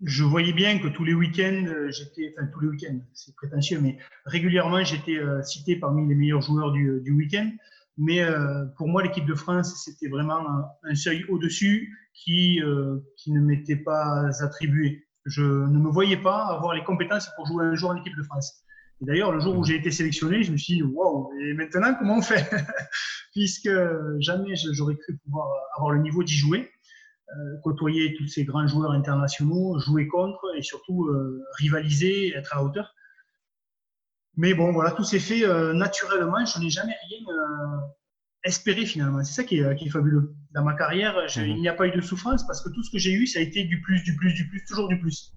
je 0.01 0.23
voyais 0.23 0.53
bien 0.53 0.79
que 0.79 0.87
tous 0.87 1.03
les 1.03 1.13
week-ends, 1.13 1.65
j'étais, 1.89 2.33
enfin 2.35 2.47
tous 2.51 2.61
les 2.61 2.67
week-ends, 2.69 2.99
c'est 3.13 3.35
prétentieux, 3.35 3.79
mais 3.79 3.97
régulièrement 4.25 4.83
j'étais 4.83 5.19
cité 5.43 5.75
parmi 5.75 6.07
les 6.07 6.15
meilleurs 6.15 6.41
joueurs 6.41 6.71
du, 6.71 7.01
du 7.03 7.11
week-end. 7.11 7.51
Mais 7.97 8.21
euh, 8.21 8.65
pour 8.77 8.87
moi, 8.87 9.03
l'équipe 9.03 9.25
de 9.25 9.35
France, 9.35 9.83
c'était 9.83 10.09
vraiment 10.09 10.41
un, 10.83 10.95
seuil 10.95 11.23
au-dessus 11.29 11.97
qui, 12.13 12.61
euh, 12.61 12.99
qui 13.17 13.31
ne 13.31 13.39
m'était 13.39 13.77
pas 13.77 14.29
attribué. 14.41 15.07
Je 15.25 15.41
ne 15.43 15.79
me 15.79 15.89
voyais 15.89 16.17
pas 16.17 16.45
avoir 16.47 16.73
les 16.73 16.83
compétences 16.83 17.29
pour 17.35 17.47
jouer 17.47 17.65
un 17.65 17.75
jour 17.75 17.91
en 17.91 17.95
équipe 17.95 18.15
de 18.15 18.23
France. 18.23 18.63
Et 19.01 19.05
d'ailleurs, 19.05 19.31
le 19.31 19.39
jour 19.39 19.57
où 19.57 19.63
j'ai 19.63 19.75
été 19.75 19.91
sélectionné, 19.91 20.43
je 20.43 20.51
me 20.51 20.57
suis 20.57 20.75
dit, 20.75 20.83
waouh, 20.83 21.31
et 21.39 21.53
maintenant, 21.53 21.95
comment 21.97 22.17
on 22.17 22.21
fait? 22.21 22.49
Puisque 23.33 23.69
jamais 24.19 24.53
j'aurais 24.71 24.95
cru 24.97 25.17
pouvoir 25.17 25.47
avoir 25.77 25.91
le 25.91 26.01
niveau 26.01 26.23
d'y 26.23 26.35
jouer, 26.35 26.69
euh, 27.29 27.57
côtoyer 27.63 28.15
tous 28.15 28.27
ces 28.27 28.45
grands 28.45 28.67
joueurs 28.67 28.91
internationaux, 28.91 29.79
jouer 29.79 30.07
contre 30.07 30.45
et 30.57 30.61
surtout 30.61 31.09
rivaliser, 31.57 32.33
être 32.35 32.53
à 32.53 32.57
la 32.57 32.63
hauteur. 32.65 32.93
Mais 34.37 34.53
bon, 34.53 34.71
voilà, 34.71 34.91
tout 34.91 35.03
s'est 35.03 35.19
fait 35.19 35.45
euh, 35.45 35.73
naturellement. 35.73 36.43
Je 36.45 36.59
n'ai 36.59 36.69
jamais 36.69 36.95
rien 37.09 37.19
euh, 37.29 37.77
espéré 38.43 38.85
finalement. 38.85 39.23
C'est 39.23 39.33
ça 39.33 39.43
qui 39.43 39.59
est, 39.59 39.75
qui 39.75 39.87
est, 39.87 39.89
fabuleux. 39.89 40.33
Dans 40.53 40.63
ma 40.63 40.73
carrière, 40.73 41.15
mhm. 41.37 41.43
il 41.43 41.61
n'y 41.61 41.69
a 41.69 41.73
pas 41.73 41.87
eu 41.87 41.91
de 41.91 42.01
souffrance 42.01 42.45
parce 42.45 42.61
que 42.61 42.69
tout 42.69 42.83
ce 42.83 42.91
que 42.91 42.97
j'ai 42.97 43.11
eu, 43.11 43.27
ça 43.27 43.39
a 43.39 43.41
été 43.41 43.63
du 43.63 43.81
plus, 43.81 44.03
du 44.03 44.15
plus, 44.15 44.33
du 44.33 44.47
plus, 44.49 44.63
toujours 44.65 44.87
du 44.87 44.99
plus. 44.99 45.33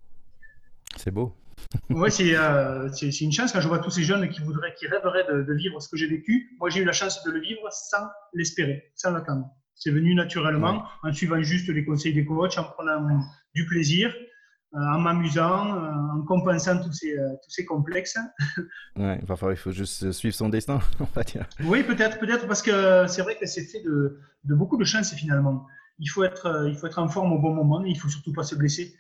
C'est 0.97 1.11
beau. 1.11 1.35
ouais, 1.91 2.09
euh, 2.21 2.89
c'est 2.93 3.21
une 3.21 3.33
chance 3.33 3.53
quand 3.53 3.61
je 3.61 3.69
vois 3.69 3.79
tous 3.81 3.91
ces 3.91 4.03
jeunes 4.03 4.29
qui 4.29 4.41
voudraient, 4.41 4.75
qui 4.79 4.87
rêveraient 4.87 5.27
de, 5.31 5.43
de 5.43 5.55
vivre 5.55 5.81
ce 5.81 5.89
que 5.89 5.97
j'ai 5.97 6.07
vécu. 6.07 6.57
Moi, 6.61 6.71
j'ai 6.71 6.81
eu 6.81 6.85
la 6.85 6.93
chance 6.93 7.23
de 7.25 7.31
le 7.31 7.41
vivre 7.41 7.69
sans 7.71 8.07
l'espérer, 8.33 8.91
sans 8.95 9.11
l'attendre. 9.11 9.49
C'est 9.75 9.91
venu 9.91 10.15
naturellement 10.15 10.85
en 11.05 11.13
suivant 11.13 11.41
juste 11.41 11.69
les 11.69 11.85
conseils 11.85 12.15
des 12.15 12.25
coachs, 12.25 12.59
en 12.59 12.65
prenant 12.65 13.21
du 13.55 13.67
plaisir 13.67 14.13
euh, 14.13 14.25
en 14.73 14.99
m'amusant, 14.99 15.77
euh, 15.77 16.19
en 16.19 16.23
compensant 16.23 16.83
tous 16.83 16.93
ces, 16.93 17.19
euh, 17.19 17.29
tous 17.43 17.51
ces 17.51 17.65
complexes. 17.65 18.19
ouais, 18.97 19.21
il 19.23 19.57
faut 19.57 19.71
juste 19.71 20.13
suivre 20.13 20.35
son 20.35 20.49
destin, 20.49 20.81
on 21.01 21.05
va 21.05 21.23
dire. 21.23 21.47
Oui, 21.65 21.83
peut-être, 21.83 22.19
peut-être, 22.19 22.47
parce 22.47 22.63
que 22.63 23.07
c'est 23.07 23.23
vrai 23.23 23.37
que 23.37 23.47
c'est 23.47 23.65
fait 23.65 23.83
de, 23.83 24.19
de, 24.45 24.55
beaucoup 24.55 24.77
de 24.77 24.85
chance 24.85 25.15
finalement. 25.15 25.67
Il 25.99 26.09
faut, 26.09 26.23
être, 26.23 26.67
il 26.69 26.77
faut 26.77 26.87
être 26.87 26.99
en 26.99 27.09
forme 27.09 27.33
au 27.33 27.39
bon 27.39 27.55
moment, 27.55 27.83
il 27.85 27.99
faut 27.99 28.09
surtout 28.09 28.33
pas 28.33 28.45
se 28.45 28.55
blesser. 28.55 28.95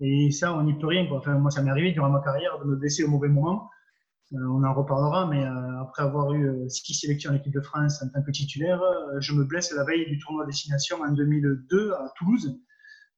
Et 0.00 0.30
ça, 0.32 0.52
on 0.52 0.64
n'y 0.64 0.76
peut 0.78 0.88
rien. 0.88 1.06
Quoi. 1.06 1.18
Enfin, 1.18 1.38
moi, 1.38 1.50
ça 1.50 1.62
m'est 1.62 1.70
arrivé 1.70 1.92
durant 1.92 2.10
ma 2.10 2.20
carrière 2.20 2.58
de 2.58 2.64
me 2.64 2.76
blesser 2.76 3.04
au 3.04 3.08
mauvais 3.08 3.28
moment. 3.28 3.70
on 4.32 4.64
en 4.64 4.74
reparlera, 4.74 5.26
mais 5.28 5.42
après 5.80 6.02
avoir 6.02 6.34
eu 6.34 6.68
six 6.68 6.94
sélections 6.94 7.30
en 7.30 7.36
équipe 7.36 7.54
de 7.54 7.60
France 7.60 8.02
en 8.02 8.08
tant 8.08 8.22
que 8.22 8.32
titulaire, 8.32 8.82
je 9.20 9.32
me 9.32 9.44
blesse 9.44 9.72
la 9.72 9.84
veille 9.84 10.06
du 10.06 10.18
tournoi 10.18 10.44
destination 10.44 11.00
en 11.00 11.12
2002 11.12 11.92
à 11.92 12.12
Toulouse. 12.16 12.60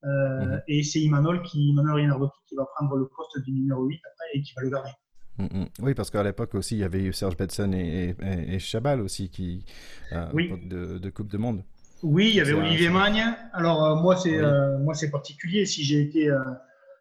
Euh, 0.04 0.44
mhm. 0.44 0.62
Et 0.68 0.82
c'est 0.82 1.00
Imanol 1.00 1.42
qui, 1.42 1.70
Imanol 1.70 2.00
qui 2.46 2.56
va 2.56 2.66
prendre 2.76 2.96
le 2.96 3.06
poste 3.06 3.42
du 3.44 3.52
numéro 3.52 3.84
8 3.84 4.00
après 4.04 4.26
et 4.34 4.42
qui 4.42 4.52
va 4.54 4.62
le 4.62 4.70
garder. 4.70 4.90
Mhm. 5.38 5.66
Oui, 5.80 5.94
parce 5.94 6.10
qu'à 6.10 6.22
l'époque 6.22 6.54
aussi, 6.54 6.76
il 6.76 6.80
y 6.80 6.84
avait 6.84 7.02
eu 7.02 7.12
Serge 7.12 7.36
Betson 7.36 7.72
et, 7.72 8.14
et, 8.20 8.58
Chabal 8.58 9.00
aussi 9.00 9.30
qui 9.30 9.64
euh, 10.12 10.26
de, 10.64 10.98
de, 10.98 11.10
Coupe 11.10 11.28
de 11.28 11.38
Monde. 11.38 11.64
Oui, 12.02 12.28
il 12.28 12.36
y 12.36 12.40
avait 12.40 12.52
Olivier 12.52 12.90
Magne. 12.90 13.24
Alors 13.52 13.84
euh, 13.84 13.94
moi, 13.96 14.16
c'est 14.16 14.38
moi 14.80 14.94
c'est 14.94 15.10
particulier. 15.10 15.66
Si 15.66 15.82
j'ai 15.82 16.02
été 16.02 16.30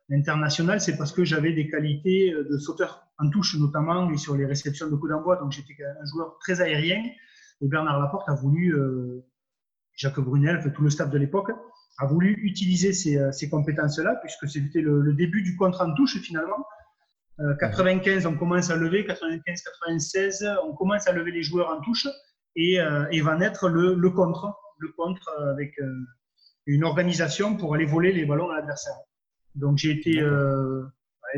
international, 0.09 0.81
c'est 0.81 0.97
parce 0.97 1.11
que 1.11 1.23
j'avais 1.23 1.53
des 1.53 1.69
qualités 1.69 2.33
de 2.33 2.57
sauteur 2.57 3.05
en 3.19 3.29
touche 3.29 3.55
notamment 3.59 4.09
et 4.09 4.17
sur 4.17 4.35
les 4.35 4.45
réceptions 4.45 4.89
de 4.89 4.95
coups 4.95 5.11
d'envoi. 5.11 5.35
Donc 5.35 5.51
j'étais 5.51 5.75
un 5.83 6.05
joueur 6.05 6.37
très 6.39 6.61
aérien. 6.61 7.03
Et 7.61 7.67
Bernard 7.67 7.99
Laporte 7.99 8.27
a 8.29 8.33
voulu, 8.33 8.75
Jacques 9.95 10.19
Brunel, 10.19 10.59
tout 10.73 10.81
le 10.81 10.89
staff 10.89 11.11
de 11.11 11.19
l'époque, 11.19 11.51
a 11.97 12.05
voulu 12.05 12.39
utiliser 12.41 12.93
ces, 12.93 13.17
euh, 13.17 13.31
ces 13.31 13.49
compétences-là, 13.49 14.15
puisque 14.21 14.49
c'était 14.49 14.81
le, 14.81 15.13
début 15.13 15.41
du 15.41 15.55
contre 15.55 15.81
en 15.81 15.93
touche 15.93 16.19
finalement. 16.19 16.65
95, 17.59 18.25
euh, 18.25 18.29
on 18.29 18.35
commence 18.35 18.69
à 18.69 18.75
lever, 18.75 19.05
95, 19.05 19.61
96, 19.61 20.47
on 20.65 20.73
commence 20.73 21.07
à 21.07 21.11
lever 21.13 21.31
les 21.31 21.43
joueurs 21.43 21.69
en 21.69 21.81
touche 21.81 22.07
et, 22.55 22.79
euh, 22.79 23.05
et 23.11 23.21
va 23.21 23.35
naître 23.35 23.69
le, 23.69 23.95
le, 23.95 24.09
contre, 24.11 24.55
le 24.77 24.89
contre 24.89 25.29
avec 25.51 25.79
une 26.65 26.83
organisation 26.83 27.57
pour 27.57 27.73
aller 27.73 27.85
voler 27.85 28.11
les 28.11 28.25
ballons 28.25 28.49
à 28.51 28.55
l'adversaire. 28.55 28.97
Donc 29.55 29.77
j'ai 29.77 29.91
été 29.91 30.23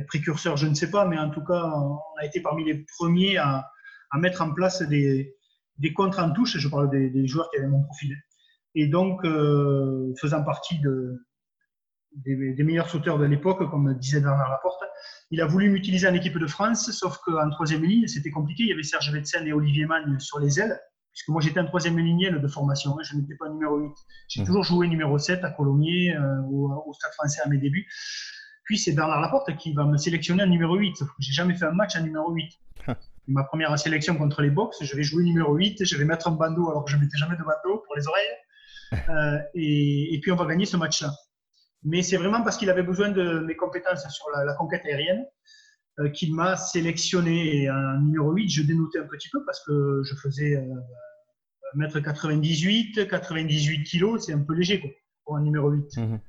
précurseur, 0.08 0.58
je 0.58 0.68
ne 0.68 0.74
sais 0.74 0.92
pas, 0.92 1.06
mais 1.06 1.18
en 1.18 1.30
tout 1.30 1.44
cas, 1.44 1.64
on 1.64 1.98
a 2.20 2.26
été 2.26 2.42
parmi 2.42 2.66
les 2.66 2.86
premiers 2.98 3.38
à, 3.38 3.70
à 4.12 4.18
mettre 4.18 4.42
en 4.42 4.54
place 4.54 4.82
des, 4.82 5.36
des 5.78 5.94
contres 5.94 6.20
en 6.20 6.32
touche. 6.32 6.58
Je 6.58 6.68
parle 6.68 6.90
des, 6.90 7.10
des 7.10 7.28
joueurs 7.28 7.50
qui 7.52 7.58
avaient 7.58 7.68
mon 7.68 7.84
profil. 7.84 8.16
Et 8.76 8.88
donc, 8.88 9.24
euh, 9.24 10.14
faisant 10.20 10.44
partie 10.44 10.80
de, 10.80 11.26
des, 12.16 12.64
meilleurs 12.64 12.90
sauteurs 12.90 13.18
de 13.18 13.26
l'époque, 13.26 13.70
comme 13.70 13.94
disait 13.98 14.20
Bernard 14.22 14.50
Laporte, 14.50 14.84
il 15.32 15.42
a 15.42 15.46
voulu 15.46 15.70
m'utiliser 15.70 16.08
en 16.08 16.14
équipe 16.14 16.38
de 16.38 16.48
France, 16.48 16.92
sauf 16.92 17.18
qu'en 17.20 17.50
troisième 17.50 17.84
ligne, 17.84 18.08
c'était 18.08 18.32
compliqué. 18.32 18.64
Il 18.64 18.70
y 18.70 18.74
avait 18.74 18.84
Serge 18.84 19.12
Vetsen 19.12 19.48
et 19.48 19.54
Olivier 19.54 19.86
Magne 19.86 20.20
sur 20.20 20.40
les 20.40 20.60
ailes, 20.60 20.80
puisque 21.12 21.30
moi 21.30 21.42
j'étais 21.42 21.60
en 21.60 21.66
troisième 21.66 21.98
ligne 21.98 22.38
de 22.38 22.48
formation, 22.48 22.96
je 23.02 23.16
n'étais 23.16 23.36
pas 23.36 23.50
numéro 23.50 23.78
8. 23.78 23.94
J'ai 24.28 24.42
mmh. 24.42 24.46
toujours 24.46 24.64
joué 24.64 24.88
numéro 24.88 25.18
7 25.18 25.44
à 25.44 25.52
Colomiers, 25.52 26.16
euh, 26.16 26.42
au, 26.52 26.94
Stade 26.94 27.14
français 27.14 27.42
à 27.44 27.50
mes 27.50 27.58
débuts. 27.58 27.88
Puis 28.66 28.78
c'est 28.78 28.94
Bernard 28.94 29.22
Laporte 29.22 29.56
qui 29.58 29.74
va 29.74 29.86
me 29.86 29.98
sélectionner 29.98 30.44
en 30.44 30.48
numéro 30.48 30.76
8, 30.76 30.98
sauf 30.98 31.08
que 31.08 31.16
j'ai 31.20 31.34
jamais 31.34 31.56
fait 31.56 31.66
un 31.66 31.72
match 31.72 31.96
en 31.96 32.02
numéro 32.02 32.32
8. 32.32 32.52
Ma 33.28 33.44
première 33.44 33.78
sélection 33.80 34.16
contre 34.18 34.44
les 34.44 34.52
box, 34.52 34.84
je 34.84 34.96
vais 34.96 35.02
jouer 35.02 35.24
numéro 35.24 35.56
8, 35.56 35.84
je 35.84 35.98
vais 35.98 36.06
mettre 36.06 36.28
un 36.28 36.32
bandeau 36.32 36.70
alors 36.70 36.86
que 36.86 36.92
je 36.92 36.98
ne 36.98 37.02
mettais 37.02 37.18
jamais 37.18 37.36
de 37.36 37.42
bandeau 37.42 37.84
pour 37.86 37.96
les 37.96 38.08
oreilles. 38.08 38.24
Euh, 39.10 39.40
et, 39.54 40.20
puis 40.22 40.32
on 40.32 40.36
va 40.36 40.46
gagner 40.46 40.66
ce 40.66 40.78
match-là. 40.78 41.12
Mais 41.84 42.02
c'est 42.02 42.18
vraiment 42.18 42.42
parce 42.44 42.58
qu'il 42.58 42.70
avait 42.70 42.84
besoin 42.84 43.10
de 43.10 43.40
mes 43.40 43.56
compétences 43.56 44.08
sur 44.10 44.26
la, 44.32 44.54
conquête 44.56 44.84
aérienne 44.86 45.26
euh, 46.00 46.10
qu'il 46.10 46.34
m'a 46.34 46.56
sélectionné. 46.56 47.70
En 47.70 48.00
numéro 48.02 48.32
8, 48.32 48.50
je 48.50 48.64
dénotais 48.64 49.00
un 49.00 49.08
petit 49.08 49.30
peu 49.32 49.44
parce 49.46 49.64
que 49.66 50.02
je 50.04 50.16
faisais 50.16 50.64
1m98, 51.78 53.00
euh, 53.00 53.06
98 53.06 53.84
kg, 53.84 54.20
c'est 54.20 54.34
un 54.34 54.42
peu 54.42 54.54
léger 54.54 54.82
quoi, 54.82 54.90
pour 55.24 55.38
un 55.38 55.42
numéro 55.42 55.70
8. 55.70 55.98
Mhm. 55.98 56.20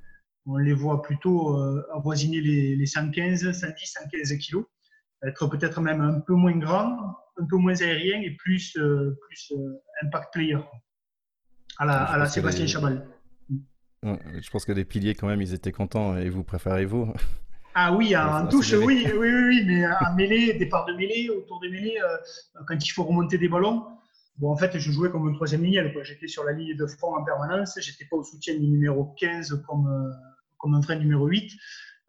On 0.46 0.58
les 0.58 0.74
voit 0.74 1.02
plutôt 1.02 1.56
avoisiner 1.92 2.40
les, 2.40 2.86
115, 2.86 3.50
110, 3.50 3.74
115 3.84 4.32
kg. 4.38 4.62
Être 5.26 5.48
peut-être 5.48 5.80
même 5.80 6.00
un 6.00 6.20
peu 6.20 6.34
moins 6.34 6.56
grand, 6.56 6.96
un 7.38 7.46
peu 7.50 7.56
moins 7.56 7.74
aérien 7.80 8.20
et 8.20 8.30
plus, 8.36 8.78
plus 8.78 9.52
impact 10.02 10.32
player 10.32 10.58
à 11.78 12.16
la, 12.18 12.26
Sébastien 12.26 12.66
Chabal. 12.66 13.06
je 14.02 14.50
pense 14.50 14.64
que 14.64 14.72
les 14.72 14.84
piliers, 14.84 15.14
quand 15.14 15.26
même, 15.26 15.42
ils 15.42 15.54
étaient 15.54 15.72
contents 15.72 16.16
et 16.16 16.28
vous 16.28 16.44
préférez-vous 16.44 17.12
Ah 17.74 17.92
oui, 17.92 18.16
en 18.16 18.46
touche, 18.46 18.72
oui, 18.72 19.06
oui, 19.18 19.28
oui, 19.28 19.64
mais 19.66 19.86
en 19.86 20.14
mêlée, 20.14 20.54
départ 20.54 20.86
de 20.86 20.94
mêlée, 20.94 21.28
autour 21.28 21.60
des 21.60 21.68
mêlées, 21.68 21.98
euh, 22.02 22.62
quand 22.66 22.76
il 22.82 22.88
faut 22.88 23.04
remonter 23.04 23.36
des 23.36 23.48
ballons. 23.48 23.84
Bon, 24.38 24.50
en 24.50 24.56
fait, 24.56 24.78
je 24.78 24.90
jouais 24.90 25.10
comme 25.10 25.28
une 25.28 25.34
troisième 25.34 25.62
ligne. 25.62 25.92
J'étais 26.02 26.26
sur 26.26 26.44
la 26.44 26.52
ligne 26.52 26.76
de 26.76 26.86
front 26.86 27.14
en 27.14 27.24
permanence. 27.24 27.78
J'étais 27.80 28.04
pas 28.06 28.16
au 28.16 28.24
soutien 28.24 28.54
du 28.54 28.66
numéro 28.66 29.14
15 29.18 29.62
comme, 29.66 29.86
euh, 29.88 30.10
comme 30.58 30.74
un 30.74 30.82
frein 30.82 30.96
numéro 30.96 31.26
8. 31.26 31.52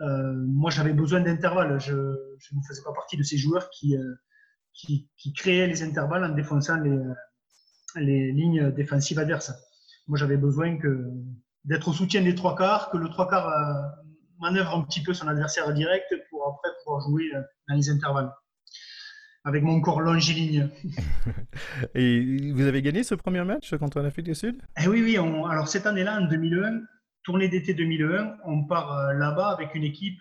Euh, 0.02 0.34
moi, 0.48 0.72
j'avais 0.72 0.94
besoin 0.94 1.22
d'intervalles. 1.22 1.80
Je, 1.80 1.94
ne 1.94 2.62
faisais 2.68 2.84
pas 2.84 2.94
partie 2.94 3.18
de 3.18 3.24
ces 3.24 3.38
joueurs 3.38 3.70
qui, 3.70 3.96
qui, 4.74 5.10
qui, 5.18 5.34
créaient 5.34 5.68
les 5.68 5.84
intervalles 5.84 6.26
en 6.26 6.30
défonçant 6.30 6.78
les, 6.78 6.98
les 7.96 8.32
lignes 8.32 8.72
défensives 8.72 9.20
adverses. 9.20 9.52
Moi, 10.08 10.18
j'avais 10.18 10.38
besoin 10.38 10.78
que 10.78 11.06
d'être 11.66 11.90
au 11.90 11.94
soutien 11.94 12.22
des 12.22 12.36
trois 12.36 12.56
quarts, 12.56 12.90
que 12.92 12.98
le 12.98 13.10
trois 13.10 13.28
quarts 13.28 13.50
euh, 13.50 14.04
manœuvre 14.40 14.76
un 14.76 14.82
petit 14.84 15.04
peu 15.04 15.14
son 15.14 15.28
adversaire 15.28 15.74
direct 15.74 16.14
pour 16.30 16.48
après 16.48 16.70
pouvoir 16.84 17.02
jouer 17.02 17.26
euh, 17.36 17.42
dans 17.68 17.76
les 17.76 17.90
intervalles. 17.90 18.32
Avec 19.44 19.64
mon 19.64 19.80
corps 19.80 20.02
longiligne. 20.02 20.70
Et 21.96 22.52
vous 22.52 22.66
avez 22.66 22.82
gagné 22.82 23.04
ce 23.04 23.16
premier 23.16 23.44
match 23.44 23.74
contre 23.78 24.02
l'Afrique 24.02 24.26
du 24.26 24.36
Sud? 24.36 24.62
Eh 24.82 24.88
Oui, 24.88 25.02
oui. 25.02 25.18
alors 25.18 25.68
cette 25.68 25.86
année-là, 25.86 26.20
en 26.20 26.26
2001, 26.28 26.82
tournée 27.24 27.48
d'été 27.48 27.74
2001, 27.74 28.38
on 28.46 28.66
part 28.66 28.98
euh, 28.98 29.14
là-bas 29.14 29.50
avec 29.50 29.74
une 29.76 29.84
équipe 29.84 30.20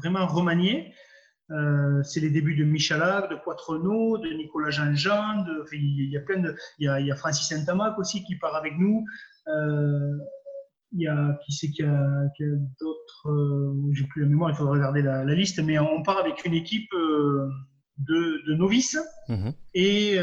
vraiment 0.00 0.26
remaniée. 0.26 0.92
Euh, 1.52 2.02
c'est 2.02 2.20
les 2.20 2.30
débuts 2.30 2.56
de 2.56 2.64
Michalak, 2.64 3.30
de 3.30 3.36
Poitrenaud, 3.36 4.18
de 4.18 4.28
Nicolas 4.30 4.70
Jean-Jean. 4.70 5.44
Il 5.72 6.10
y 6.10 6.16
a 6.16 6.20
plein 6.20 6.40
de. 6.40 6.56
Il 6.78 6.86
y 6.86 6.88
a, 6.88 7.00
il 7.00 7.06
y 7.06 7.12
a 7.12 7.16
Francis 7.16 7.48
Saint-Amac 7.48 7.98
aussi 7.98 8.24
qui 8.24 8.36
part 8.36 8.56
avec 8.56 8.76
nous. 8.78 9.04
Euh, 9.48 10.18
il 10.92 11.02
y 11.02 11.08
a 11.08 11.38
qui 11.44 11.52
c'est 11.52 11.70
qui 11.70 11.82
a, 11.82 11.92
a 11.92 12.28
d'autres. 12.80 13.28
Euh, 13.28 13.74
J'ai 13.92 14.04
plus 14.04 14.22
la 14.22 14.28
mémoire, 14.28 14.50
il 14.50 14.56
faudra 14.56 14.72
regarder 14.72 15.02
la, 15.02 15.24
la, 15.24 15.34
liste. 15.34 15.62
Mais 15.62 15.78
on 15.78 16.02
part 16.02 16.18
avec 16.18 16.44
une 16.44 16.54
équipe 16.54 16.90
de, 16.92 18.42
de, 18.46 18.54
novices 18.54 18.98
mhm. 19.28 19.52
et 19.74 20.16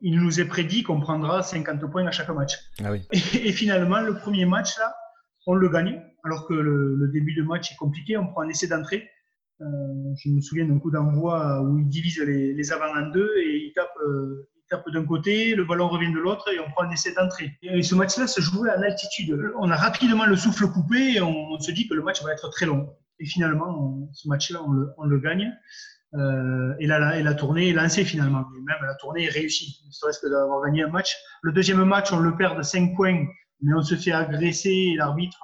il 0.00 0.20
nous 0.20 0.40
est 0.40 0.44
prédit 0.44 0.82
qu'on 0.82 1.00
prendra 1.00 1.42
50 1.42 1.88
points 1.90 2.06
à 2.06 2.10
chaque 2.10 2.30
match. 2.30 2.58
Ah 2.82 2.90
oui. 2.90 3.02
et, 3.12 3.48
et, 3.48 3.52
finalement, 3.52 4.00
le 4.00 4.14
premier 4.14 4.44
match 4.44 4.76
là, 4.78 4.92
on 5.46 5.54
le 5.54 5.68
gagne, 5.68 6.02
alors 6.24 6.46
que 6.48 6.54
le, 6.54 6.96
le 6.96 7.08
début 7.08 7.34
de 7.34 7.42
match 7.42 7.70
est 7.70 7.76
compliqué. 7.76 8.16
On 8.16 8.26
prend 8.26 8.42
un 8.42 8.48
essai 8.48 8.66
d'entrée 8.66 9.08
je 10.16 10.30
me 10.30 10.40
souviens 10.40 10.66
d'un 10.66 10.78
coup 10.78 10.90
d'envoi 10.90 11.62
où 11.62 11.78
il 11.78 11.88
divise 11.88 12.18
les, 12.20 12.52
les, 12.54 12.72
avants 12.72 12.94
en 12.94 13.10
deux 13.10 13.30
et 13.38 13.66
il 13.66 13.72
tape, 13.74 13.92
euh, 14.06 14.48
tape 14.68 14.88
d'un 14.90 15.04
côté, 15.04 15.54
le 15.54 15.64
ballon 15.64 15.88
revient 15.88 16.12
de 16.12 16.18
l'autre 16.18 16.48
et 16.52 16.58
on 16.60 16.70
prend 16.70 16.84
un 16.84 16.90
essai 16.90 17.12
d'entrée. 17.14 17.52
Et 17.62 17.82
ce 17.82 17.94
match-là 17.94 18.26
se 18.26 18.40
jouait 18.40 18.70
en 18.70 18.82
altitude. 18.82 19.38
On 19.58 19.70
a 19.70 19.76
rapidement 19.76 20.26
le 20.26 20.36
souffle 20.36 20.66
coupé 20.68 21.14
et 21.14 21.20
on, 21.20 21.58
se 21.58 21.70
dit 21.70 21.88
que 21.88 21.94
le 21.94 22.02
match 22.02 22.22
va 22.22 22.32
être 22.32 22.50
très 22.50 22.66
long. 22.66 22.94
Et 23.20 23.26
finalement, 23.26 24.08
ce 24.12 24.28
match-là, 24.28 24.60
on 24.62 25.04
le, 25.04 25.18
gagne. 25.18 25.52
et, 26.80 26.86
la, 26.86 27.18
et 27.18 27.36
tournée 27.36 27.70
est 27.70 27.72
lancée 27.72 28.04
finalement. 28.04 28.44
même 28.66 28.76
la 28.82 28.94
tournée 28.96 29.24
est 29.24 29.30
réussie, 29.30 29.82
ne 29.86 29.92
serait-ce 29.92 30.20
que 30.20 30.28
d'avoir 30.28 30.64
gagné 30.64 30.82
un 30.82 30.88
match. 30.88 31.16
Le 31.42 31.52
deuxième 31.52 31.84
match, 31.84 32.12
on 32.12 32.18
le 32.18 32.36
perd 32.36 32.58
de 32.58 32.62
5 32.62 32.96
points, 32.96 33.24
mais 33.60 33.74
on 33.74 33.82
se 33.82 33.94
fait 33.94 34.12
agresser 34.12 34.92
et 34.92 34.96
l'arbitre 34.96 35.38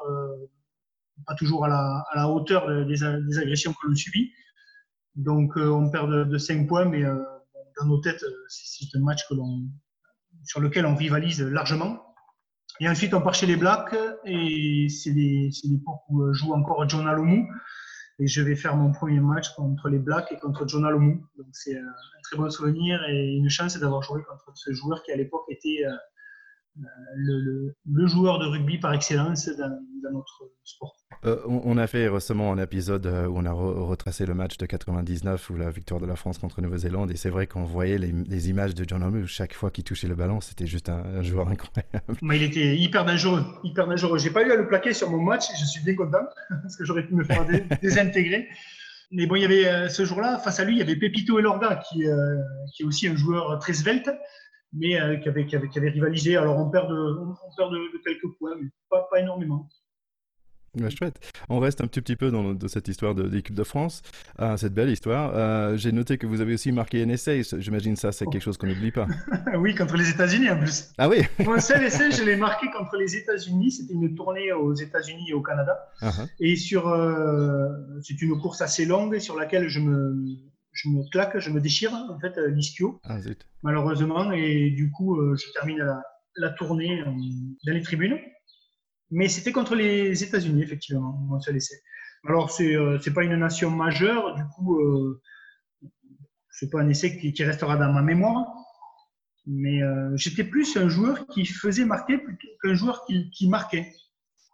pas 1.27 1.35
toujours 1.35 1.65
à 1.65 2.05
la, 2.15 2.29
hauteur 2.29 2.87
des, 2.87 3.05
agressions 3.05 3.73
que 3.73 3.87
l'on 3.87 3.95
subit. 3.95 4.33
Donc 5.17 5.57
on 5.57 5.91
perd 5.91 6.11
de, 6.11 6.25
de 6.25 6.39
5 6.39 6.67
points, 6.67 6.85
mais 6.85 7.03
dans 7.03 7.87
nos 7.87 7.99
têtes, 8.01 8.25
c'est 8.49 8.87
un 8.97 9.01
match 9.01 9.27
que 9.29 9.35
sur 10.45 10.61
lequel 10.61 10.87
on 10.87 10.95
rivalise 10.95 11.43
largement. 11.43 12.03
Et 12.81 12.89
ensuite, 12.89 13.13
on 13.15 13.21
part 13.21 13.35
chez 13.35 13.47
les 13.47 13.57
Blacks 13.57 13.95
et 14.25 14.89
c'est 14.89 15.11
l'époque 15.11 16.01
où 16.09 16.23
euh, 16.23 16.33
joue 16.33 16.53
encore 16.53 16.89
John 16.89 17.09
Alomou. 17.09 17.49
Et 18.21 18.27
je 18.27 18.43
vais 18.43 18.57
faire 18.57 18.77
mon 18.77 18.93
premier 18.93 19.21
match 19.21 19.49
contre 19.55 19.89
les 19.89 19.99
Blacks 19.99 20.31
et 20.31 20.39
contre 20.39 20.67
John 20.67 20.85
Alomou. 20.85 21.25
Donc 21.37 21.49
c'est 21.53 21.77
euh, 21.77 21.81
un 21.81 22.23
très 22.23 22.37
bon 22.37 22.49
souvenir 22.51 23.03
et 23.09 23.35
une 23.35 23.51
chance 23.51 23.77
d'avoir 23.79 24.03
joué 24.03 24.23
contre 24.23 24.57
ce 24.57 24.73
joueur 24.73 25.03
qui 25.03 25.13
à 25.13 25.17
l'époque 25.17 25.45
était 25.49 25.85
le, 27.17 27.75
le, 27.91 28.07
joueur 28.07 28.39
de 28.39 28.47
rugby 28.47 28.79
par 28.79 28.93
excellence 28.93 29.49
dans, 29.49 29.71
notre 30.13 30.51
sport. 30.65 30.97
Euh, 31.25 31.41
on, 31.47 31.77
a 31.79 31.87
fait 31.87 32.09
récemment 32.09 32.53
un 32.53 32.59
épisode 32.59 33.07
euh, 33.07 33.27
où 33.27 33.39
on 33.39 33.45
a 33.45 33.53
retracé 33.53 34.25
le 34.25 34.35
match 34.35 34.57
de 34.57 34.67
99 34.67 35.51
ou 35.51 35.57
la 35.57 35.71
victoire 35.71 36.01
de 36.01 36.07
la 36.07 36.15
France 36.15 36.39
contre 36.39 36.61
Nouvelle-Zélande 36.61 37.11
et 37.11 37.17
c'est 37.17 37.31
vrai 37.31 37.49
qu'on 37.49 37.65
voyait 37.65 37.99
les, 37.99 38.51
images 38.51 38.75
de 38.75 38.85
John 38.87 39.03
Omu 39.03 39.27
chaque 39.27 39.55
fois 39.55 39.71
qu'il 39.71 39.83
touchait 39.83 40.07
le 40.07 40.15
ballon, 40.15 40.41
c'était 40.41 40.67
juste 40.67 40.89
un, 40.89 41.23
joueur 41.23 41.49
incroyable. 41.49 42.17
Mais 42.23 42.37
il 42.37 42.45
était 42.45 42.77
hyper 42.77 43.05
dangereux, 43.05 43.45
hyper 43.65 43.89
dangereux. 43.89 44.19
J'ai 44.19 44.31
pas 44.31 44.43
eu 44.43 44.53
à 44.53 44.57
le 44.57 44.69
plaquer 44.69 44.93
sur 44.93 45.11
mon 45.11 45.21
match, 45.21 45.47
je 45.59 45.65
suis 45.65 45.83
bien 45.83 45.97
content 45.97 46.25
parce 46.63 46.77
que 46.77 46.85
j'aurais 46.85 47.05
pu 47.05 47.15
me 47.15 47.25
faire 47.25 47.45
désintégrer. 47.83 48.49
Mais 49.11 49.27
bon, 49.27 49.37
il 49.37 49.43
y 49.43 49.45
avait 49.45 49.67
euh, 49.67 49.89
ce 49.89 50.05
jour-là, 50.05 50.39
face 50.39 50.61
à 50.61 50.65
lui, 50.65 50.75
il 50.75 50.79
y 50.79 50.83
avait 50.83 50.97
Pepito 50.97 51.39
Elorda 51.39 51.77
qui, 51.89 52.05
qui 52.73 52.83
est 52.83 52.87
aussi 52.87 53.09
un 53.09 53.17
joueur 53.17 53.59
très 53.59 53.73
svelte 53.73 54.11
mais 54.73 55.01
euh, 55.01 55.17
qui, 55.17 55.29
avait, 55.29 55.47
qui, 55.47 55.57
avait, 55.57 55.69
qui, 55.69 55.79
avait, 55.79 55.91
rivalisé. 55.91 56.37
Alors 56.37 56.59
on 56.59 56.71
perd 56.71 56.89
de, 56.89 56.95
on 56.95 57.57
perd 57.57 57.73
de, 57.73 57.79
de 57.79 58.03
quelques 58.05 58.37
points, 58.39 58.57
mais 58.61 58.69
pas, 58.89 59.07
pas 59.11 59.21
énormément. 59.21 59.69
Chouette. 60.91 61.19
On 61.49 61.59
reste 61.59 61.81
un 61.81 61.87
petit, 61.87 62.01
petit 62.01 62.17
peu 62.17 62.31
dans 62.31 62.55
de 62.55 62.69
cette 62.69 62.89
histoire 62.89 63.15
de, 63.15 63.23
l'équipe 63.25 63.55
de 63.55 63.65
France, 63.65 64.03
ah, 64.37 64.57
cette 64.57 64.75
belle 64.75 64.91
histoire. 64.91 65.33
Euh, 65.35 65.77
J'ai 65.77 65.93
noté 65.93 66.19
que 66.19 66.27
vous 66.27 66.41
avez 66.41 66.55
aussi 66.55 66.73
marqué 66.73 67.03
un 67.03 67.09
essai. 67.09 67.43
J'imagine 67.59 67.97
ça, 67.97 68.13
c'est 68.13 68.27
quelque 68.27 68.43
chose 68.43 68.57
qu'on 68.59 68.69
n'oublie 68.69 68.93
pas. 68.93 69.07
oui, 69.59 69.75
contre 69.75 69.97
les 69.97 70.09
États-Unis 70.09 70.51
en 70.51 70.59
plus. 70.59 70.93
Ah 70.99 71.09
oui 71.09 71.23
Mon 71.45 71.59
seul 71.59 71.83
essai, 71.85 72.13
je 72.13 72.23
l'ai 72.23 72.37
marqué 72.37 72.67
contre 72.71 72.97
les 72.97 73.17
États-Unis. 73.17 73.73
C'était 73.73 73.95
une 73.95 74.15
tournée 74.15 74.53
aux 74.53 74.75
États-Unis 74.75 75.31
et 75.31 75.35
au 75.35 75.43
Canada. 75.43 75.77
Uh 76.03 76.07
-huh. 76.07 76.29
Et 76.41 76.57
sur, 76.57 76.89
euh, 76.89 77.69
c'est 78.03 78.21
une 78.23 78.39
course 78.41 78.61
assez 78.63 78.85
longue 78.85 79.19
sur 79.19 79.37
laquelle 79.37 79.69
je 79.69 79.81
me, 79.81 80.15
je 80.79 80.89
me 80.89 81.11
claque, 81.11 81.39
je 81.39 81.51
me 81.51 81.61
déchire 81.61 81.93
en 81.93 82.19
fait 82.21 82.39
euh, 82.39 82.49
l'ischio, 82.49 83.01
ah, 83.05 83.19
malheureusement, 83.63 84.31
et 84.33 84.71
du 84.71 84.91
coup 84.91 85.17
euh, 85.17 85.37
je 85.37 85.53
termine 85.53 85.85
la, 86.37 86.51
tournée 86.51 87.01
euh, 87.01 87.11
dans 87.67 87.73
les 87.73 87.83
tribunes. 87.83 88.19
Mais 89.11 89.29
c'était 89.29 89.53
contre 89.53 89.75
les 89.75 90.23
États-Unis 90.23 90.63
effectivement, 90.63 91.13
mon 91.13 91.41
seul 91.41 91.57
essai. 91.57 91.81
Alors 92.25 92.51
c'est 92.51 92.77
c'est 93.01 93.13
pas 93.13 93.25
une 93.25 93.37
nation 93.37 93.71
majeure, 93.71 94.35
du 94.37 94.45
coup 94.55 94.79
c'est 96.51 96.69
pas 96.69 96.81
un 96.81 96.89
essai 96.89 97.17
qui, 97.17 97.43
restera 97.43 97.77
dans 97.77 97.93
ma 97.93 98.03
mémoire. 98.03 98.47
Mais 99.47 99.81
j'étais 100.17 100.45
plus 100.45 100.77
un 100.77 100.89
joueur 100.89 101.27
qui 101.29 101.47
faisait 101.47 101.87
marquer 101.87 102.19
plutôt 102.19 102.49
qu'un 102.63 102.75
joueur 102.75 103.07
qui, 103.07 103.49
marquait. 103.49 103.91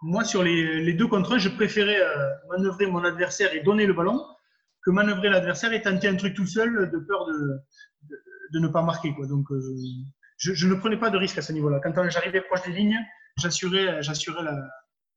Moi, 0.02 0.24
sur 0.24 0.44
les, 0.44 0.84
les, 0.84 0.92
deux 0.92 1.08
contre 1.08 1.32
un, 1.32 1.38
je 1.38 1.48
préférais 1.48 1.98
manœuvrer 2.48 2.86
mon 2.86 3.02
adversaire 3.02 3.52
et 3.54 3.60
donner 3.60 3.86
le 3.86 3.94
ballon 3.94 4.20
que 4.84 4.90
manœuvrer 4.90 5.30
l'adversaire 5.30 5.72
et 5.72 5.82
tenter 5.82 6.08
un 6.08 6.16
truc 6.16 6.34
tout 6.34 6.46
seul 6.46 6.90
de 6.90 6.98
peur 6.98 7.26
de, 7.26 7.60
de, 8.52 8.58
ne 8.58 8.68
pas 8.68 8.82
marquer. 8.82 9.14
Quoi. 9.14 9.26
Donc, 9.26 9.50
euh, 9.50 9.60
je, 10.36 10.52
je, 10.52 10.68
ne 10.68 10.74
prenais 10.74 10.98
pas 10.98 11.10
de 11.10 11.16
risque 11.16 11.38
à 11.38 11.42
ce 11.42 11.52
niveau-là. 11.52 11.80
Quand 11.82 12.08
j'arrivais 12.10 12.42
proche 12.42 12.62
des 12.66 12.72
lignes, 12.72 12.98
j'assurais, 13.38 14.02
j'assurais 14.02 14.42
la, 14.42 14.56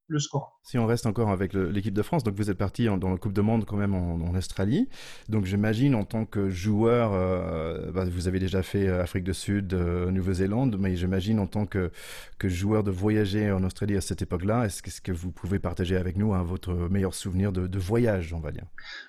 le 0.08 0.20
score. 0.20 0.60
Si 0.64 0.78
on 0.78 0.86
reste 0.86 1.06
encore 1.06 1.30
avec 1.30 1.54
l'équipe 1.54 1.94
de 1.94 2.02
France, 2.02 2.24
donc 2.24 2.36
vous 2.36 2.50
êtes 2.50 2.58
parti 2.58 2.86
dans 2.86 3.10
la 3.10 3.18
Coupe 3.18 3.34
de 3.34 3.42
Monde 3.42 3.66
quand 3.66 3.78
même 3.78 3.94
en, 3.94 4.36
Australie. 4.36 4.88
Donc 5.30 5.46
j'imagine 5.46 5.96
en 5.96 6.04
tant 6.04 6.26
que 6.26 6.50
joueur, 6.50 7.14
euh, 7.14 7.92
bah, 7.92 8.06
vous 8.06 8.28
avez 8.28 8.40
déjà 8.40 8.62
fait 8.62 8.88
euh, 8.88 9.02
Afrique 9.02 9.24
du 9.24 9.34
Sud, 9.34 9.74
euh, 9.74 10.12
Nouvelle-Zélande, 10.12 10.78
mais 10.80 10.96
j'imagine 10.96 11.40
en 11.40 11.48
tant 11.48 11.66
que, 11.66 11.92
que 12.38 12.48
joueur 12.50 12.84
de 12.84 12.92
voyager 12.92 13.52
en 13.52 13.64
Australie 13.64 13.98
à 13.98 14.02
cette 14.02 14.22
époque-là, 14.22 14.66
est-ce 14.66 14.82
que, 14.82 14.90
que, 15.02 15.12
vous 15.12 15.32
pouvez 15.32 15.60
partager 15.60 15.96
avec 15.96 16.18
nous 16.18 16.34
hein, 16.34 16.44
votre 16.44 16.74
meilleur 16.74 17.14
souvenir 17.14 17.52
de, 17.52 17.78
voyage, 17.78 18.34
on 18.34 18.40
va 18.40 18.52
dire? 18.52 18.66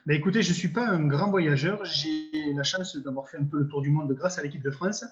Bah, 0.07 0.15
Écoutez, 0.15 0.43
je 0.43 0.51
ne 0.51 0.55
suis 0.55 0.69
pas 0.69 0.89
un 0.89 1.07
grand 1.07 1.31
voyageur. 1.31 1.85
J'ai 1.85 2.53
la 2.55 2.63
chance 2.63 2.97
d'avoir 2.97 3.29
fait 3.29 3.39
un 3.39 3.45
peu 3.45 3.59
le 3.59 3.69
tour 3.69 3.83
du 3.83 3.91
monde 3.91 4.13
grâce 4.13 4.39
à 4.39 4.43
l'équipe 4.43 4.63
de 4.63 4.71
France. 4.71 5.05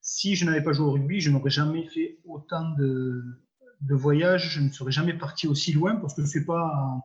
Si 0.00 0.36
je 0.36 0.44
n'avais 0.44 0.62
pas 0.62 0.72
joué 0.72 0.86
au 0.86 0.92
rugby, 0.92 1.20
je 1.20 1.30
n'aurais 1.30 1.50
jamais 1.50 1.86
fait 1.88 2.18
autant 2.26 2.70
de, 2.76 3.24
de 3.80 3.94
voyage, 3.94 4.50
je 4.50 4.60
ne 4.60 4.70
serais 4.70 4.92
jamais 4.92 5.14
parti 5.14 5.46
aussi 5.46 5.72
loin 5.72 5.96
parce 5.96 6.14
que 6.14 6.24
c'est 6.24 6.44
pas. 6.44 7.00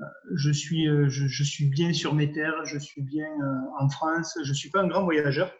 Euh, 0.00 0.04
je 0.36 0.50
suis, 0.50 0.88
euh, 0.88 1.08
je, 1.08 1.44
suis 1.44 1.66
bien 1.66 1.92
sur 1.92 2.14
mes 2.14 2.32
terres, 2.32 2.64
je 2.64 2.78
suis 2.78 3.02
bien 3.02 3.26
euh, 3.26 3.84
en 3.84 3.88
France, 3.88 4.36
je 4.42 4.52
suis 4.52 4.70
pas 4.70 4.82
un 4.82 4.88
grand 4.88 5.04
voyageur. 5.04 5.52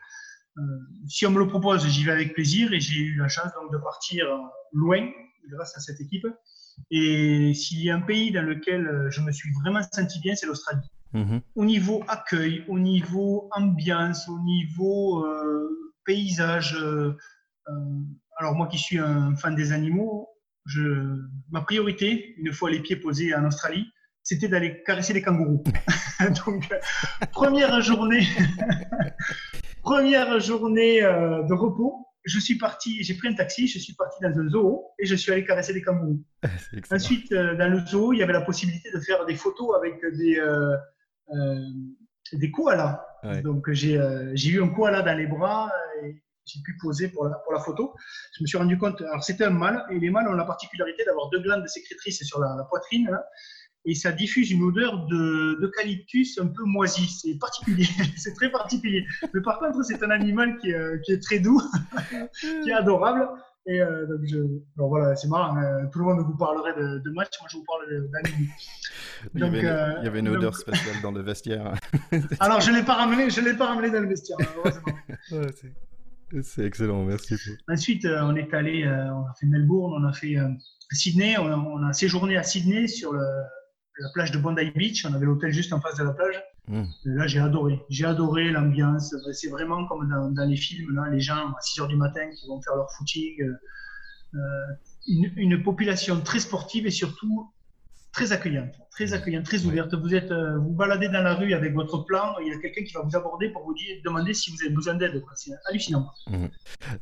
si 1.07 1.27
on 1.27 1.31
me 1.31 1.39
le 1.39 1.49
propose, 1.49 1.87
j'y 1.87 2.05
vais 2.05 2.13
avec 2.13 2.35
plaisir 2.35 2.73
et 2.73 2.81
j'ai 2.81 3.01
eu 3.01 3.17
la 3.17 3.29
chance 3.29 3.53
donc 3.61 3.73
de 3.73 3.79
partir 3.79 4.27
loin 4.73 5.09
grâce 5.51 5.77
à 5.77 5.81
cette 5.81 6.01
équipe. 6.01 6.27
Et 6.91 7.53
s'il 7.55 7.83
y 7.83 7.91
a 7.91 7.97
un 7.97 8.01
pays 8.01 8.33
dans 8.33 8.43
lequel 8.43 9.09
je 9.11 9.21
me 9.21 9.33
suis 9.33 9.51
vraiment 9.63 9.83
senti 9.93 10.19
bien, 10.21 10.35
c'est 10.35 10.47
l'Australie. 10.47 10.89
Mm-hmm. 11.15 11.41
Au 11.55 11.65
niveau 11.65 12.03
accueil, 12.09 12.65
au 12.69 12.79
niveau 12.79 13.49
ambiance, 13.53 14.29
au 14.29 14.39
niveau 14.41 15.25
paysage. 16.05 16.77
Alors 18.43 18.57
moi 18.57 18.67
qui 18.67 18.77
suis 18.77 18.99
un 18.99 19.37
fan 19.37 19.55
des 19.55 19.71
animaux, 19.73 20.29
je, 20.67 20.83
ma 21.51 21.61
priorité, 21.61 22.35
une 22.39 22.53
fois 22.53 22.71
les 22.71 22.81
pieds 22.81 22.97
posés 22.97 23.33
en 23.37 23.47
Australie, 23.47 23.87
c'était 24.25 24.49
d'aller 24.49 24.83
caresser 24.83 25.13
les 25.13 25.23
kangourous. 25.23 25.63
Donc, 26.45 26.69
première 27.31 27.81
journée, 27.81 28.27
première 29.83 30.41
journée 30.41 31.05
euh, 31.05 31.45
de 31.45 31.55
repos. 31.55 32.09
Je 32.25 32.41
suis 32.41 32.59
parti, 32.59 33.03
j'ai 33.05 33.15
pris 33.15 33.29
un 33.29 33.35
taxi, 33.35 33.69
je 33.69 33.79
suis 33.79 33.95
parti 33.95 34.19
dans 34.23 34.37
un 34.37 34.49
zoo 34.49 34.87
et 34.99 35.07
je 35.07 35.15
suis 35.15 35.31
allé 35.31 35.45
caresser 35.45 35.73
les 35.73 35.83
kangourous. 35.83 36.25
Ensuite, 36.91 37.31
euh, 37.31 37.55
dans 37.55 37.69
le 37.69 37.87
zoo, 37.87 38.13
il 38.13 38.19
y 38.19 38.23
avait 38.25 38.33
la 38.33 38.43
possibilité 38.43 38.91
de 38.93 38.99
faire 38.99 39.25
des 39.25 39.37
photos 39.37 39.77
avec 39.77 40.01
des, 40.17 40.37
euh, 40.37 40.77
des 42.33 42.51
koalas. 42.51 43.05
Donc, 43.45 43.71
j'ai 43.71 43.95
eu 44.49 44.61
un 44.61 44.69
koala 44.69 45.03
dans 45.03 45.17
les 45.17 45.29
bras 45.29 45.71
et 46.03 46.23
j'ai 46.45 46.61
pu 46.63 46.77
poser 46.81 47.09
pour 47.09 47.27
la, 47.27 47.37
pour 47.37 47.53
la 47.53 47.61
photo. 47.61 47.95
Je 48.37 48.43
me 48.43 48.47
suis 48.47 48.59
rendu 48.59 48.79
compte, 48.79 49.01
alors 49.01 49.23
c'était 49.23 49.45
un 49.45 49.51
mâle, 49.51 49.85
et 49.91 49.99
les 49.99 50.11
mâles 50.11 50.29
ont 50.29 50.33
la 50.33 50.45
particularité 50.45 51.05
d'avoir 51.05 51.31
deux 51.31 51.41
glandes 51.41 51.67
sécrétrices 51.69 52.23
sur 52.25 52.41
la, 52.41 52.67
poitrine, 52.69 53.19
et 53.85 53.95
ça 53.95 54.13
diffuse 54.13 54.51
une 54.51 54.63
odeur 54.63 55.07
d'eucalyptus 55.07 56.39
un 56.39 56.47
peu 56.47 56.65
moisi. 56.65 57.07
C'est 57.09 57.39
particulier, 57.39 57.87
c'est 58.17 58.35
très 58.35 58.51
particulier. 58.51 59.05
Mais 59.35 59.41
par 59.41 59.59
contre, 59.59 59.83
c'est 59.83 60.03
un 60.03 60.11
animal 60.11 60.57
qui 60.59 60.71
est, 60.71 61.01
qui 61.05 61.13
est, 61.13 61.23
très 61.23 61.41
doux, 61.41 61.61
qui 62.41 62.71
est 62.71 62.75
adorable. 62.75 63.29
Et 63.67 63.81
euh, 63.81 64.07
donc, 64.07 64.21
je, 64.25 64.39
voilà, 64.77 65.15
c'est 65.15 65.29
marrant. 65.29 65.57
Hein. 65.57 65.87
tout 65.93 66.01
le 66.01 66.05
monde 66.05 66.25
vous 66.25 66.37
parlerait 66.37 66.75
de, 66.75 66.99
de 66.99 67.11
match, 67.11 67.31
moi 67.41 67.49
je 67.49 67.57
vous 67.59 67.65
parle 67.65 68.09
d'animaux. 68.11 68.51
Il, 69.35 69.41
y 69.41 69.45
avait, 69.45 69.65
euh, 69.65 69.95
il 70.01 70.05
y 70.05 70.09
avait 70.09 70.19
une 70.19 70.29
odeur 70.29 70.57
spéciale 70.57 71.01
dans 71.01 71.13
le 71.13 71.23
vestiaire. 71.23 71.75
alors 72.41 72.61
je 72.61 72.73
l'ai 72.73 72.83
pas 72.83 72.95
ramené, 72.95 73.31
je 73.31 73.41
l'ai 73.41 73.55
pas 73.55 73.67
ramené 73.67 73.91
dans 73.91 74.01
le 74.01 74.09
vestiaire. 74.09 74.39
Heureusement. 74.57 74.93
Ouais, 75.31 75.51
c'est 76.43 76.65
excellent, 76.65 77.05
merci. 77.05 77.35
Ensuite, 77.69 78.05
euh, 78.05 78.23
on 78.23 78.35
est 78.37 78.53
allé, 78.55 78.85
euh, 78.85 79.13
on 79.13 79.27
a 79.27 79.35
fait 79.39 79.47
Melbourne, 79.47 79.93
on 80.03 80.09
a 80.09 80.13
fait 80.13 80.39
euh, 80.39 80.49
Sydney, 80.91 81.37
on 81.39 81.87
a, 81.87 81.93
séjourné 81.93 82.37
à 82.37 82.43
Sydney 82.43 82.87
sur 82.87 83.13
la 83.13 84.09
plage 84.15 84.31
de 84.31 84.39
Bondi 84.39 84.71
Beach. 84.75 85.05
On 85.05 85.15
avait 85.15 85.27
l'hôtel 85.27 85.53
juste 85.53 85.73
en 85.73 85.81
face 85.81 85.97
de 85.97 86.05
la 86.05 86.13
plage. 86.13 86.43
Hmm. 86.69 86.85
Là, 87.05 87.27
j'ai 87.27 87.41
adoré. 87.41 87.83
J'ai 87.89 88.05
adoré 88.05 88.51
l'ambiance. 88.51 89.15
C'est 89.33 89.49
vraiment 89.49 89.87
comme 89.87 90.09
dans, 90.35 90.49
les 90.49 90.57
films, 90.57 90.95
là, 90.95 91.09
les 91.11 91.21
gens 91.21 91.49
à 91.49 91.61
6 91.61 91.81
h 91.81 91.89
du 91.89 91.97
matin 91.97 92.29
qui 92.31 92.47
vont 92.47 92.61
faire 92.61 92.77
leur 92.77 92.91
footing. 92.93 93.43
une, 95.09 95.33
une, 95.37 95.63
population 95.63 96.21
très 96.21 96.41
sportive 96.41 96.87
et 96.87 96.91
surtout 96.91 97.51
très 98.13 98.33
accueillante, 98.33 98.75
très 98.91 99.15
accueillante, 99.15 99.45
très 99.45 99.65
ouverte. 99.65 99.95
Vous 99.95 100.15
êtes, 100.15 100.31
euh, 100.31 100.59
vous 100.59 100.73
baladez 100.73 101.09
dans 101.09 101.23
la 101.23 101.35
rue 101.35 101.55
avec 101.55 101.73
votre 101.73 102.05
plan, 102.05 102.35
il 102.43 102.49
y 102.49 102.53
a 102.53 102.59
quelqu'un 102.59 102.85
qui 102.85 102.93
va 102.93 103.01
vous 103.01 103.17
aborder 103.17 103.49
pour 103.49 103.65
vous 103.65 103.75
dire, 103.75 103.97
demander 104.05 104.35
si 104.35 104.51
vous 104.51 104.59
avez 104.63 104.75
besoin 104.75 104.95
d'aide. 104.95 105.23
C'est 105.35 105.53
hallucinant. 105.67 106.11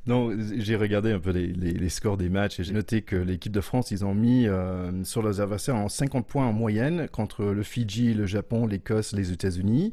Non, 0.06 0.30
j'ai 0.56 0.76
regardé 0.76 1.12
un 1.12 1.18
peu 1.18 1.30
les, 1.30 1.48
les, 1.48 1.88
scores 1.88 2.16
des 2.16 2.28
matchs 2.28 2.60
et 2.60 2.64
j'ai 2.64 2.72
noté 2.72 3.02
que 3.02 3.16
l'équipe 3.16 3.52
de 3.52 3.60
France, 3.60 3.90
ils 3.90 4.04
ont 4.04 4.14
mis 4.14 4.46
euh, 4.46 5.04
sur 5.04 5.22
leurs 5.22 5.40
adversaires 5.40 5.76
en 5.76 5.88
50 5.88 6.26
points 6.26 6.46
en 6.46 6.52
moyenne 6.52 7.08
contre 7.08 7.44
le 7.44 7.62
Fidji, 7.62 8.14
le 8.14 8.26
Japon, 8.26 8.66
l'Écosse, 8.66 9.12
les 9.12 9.32
États-Unis. 9.32 9.92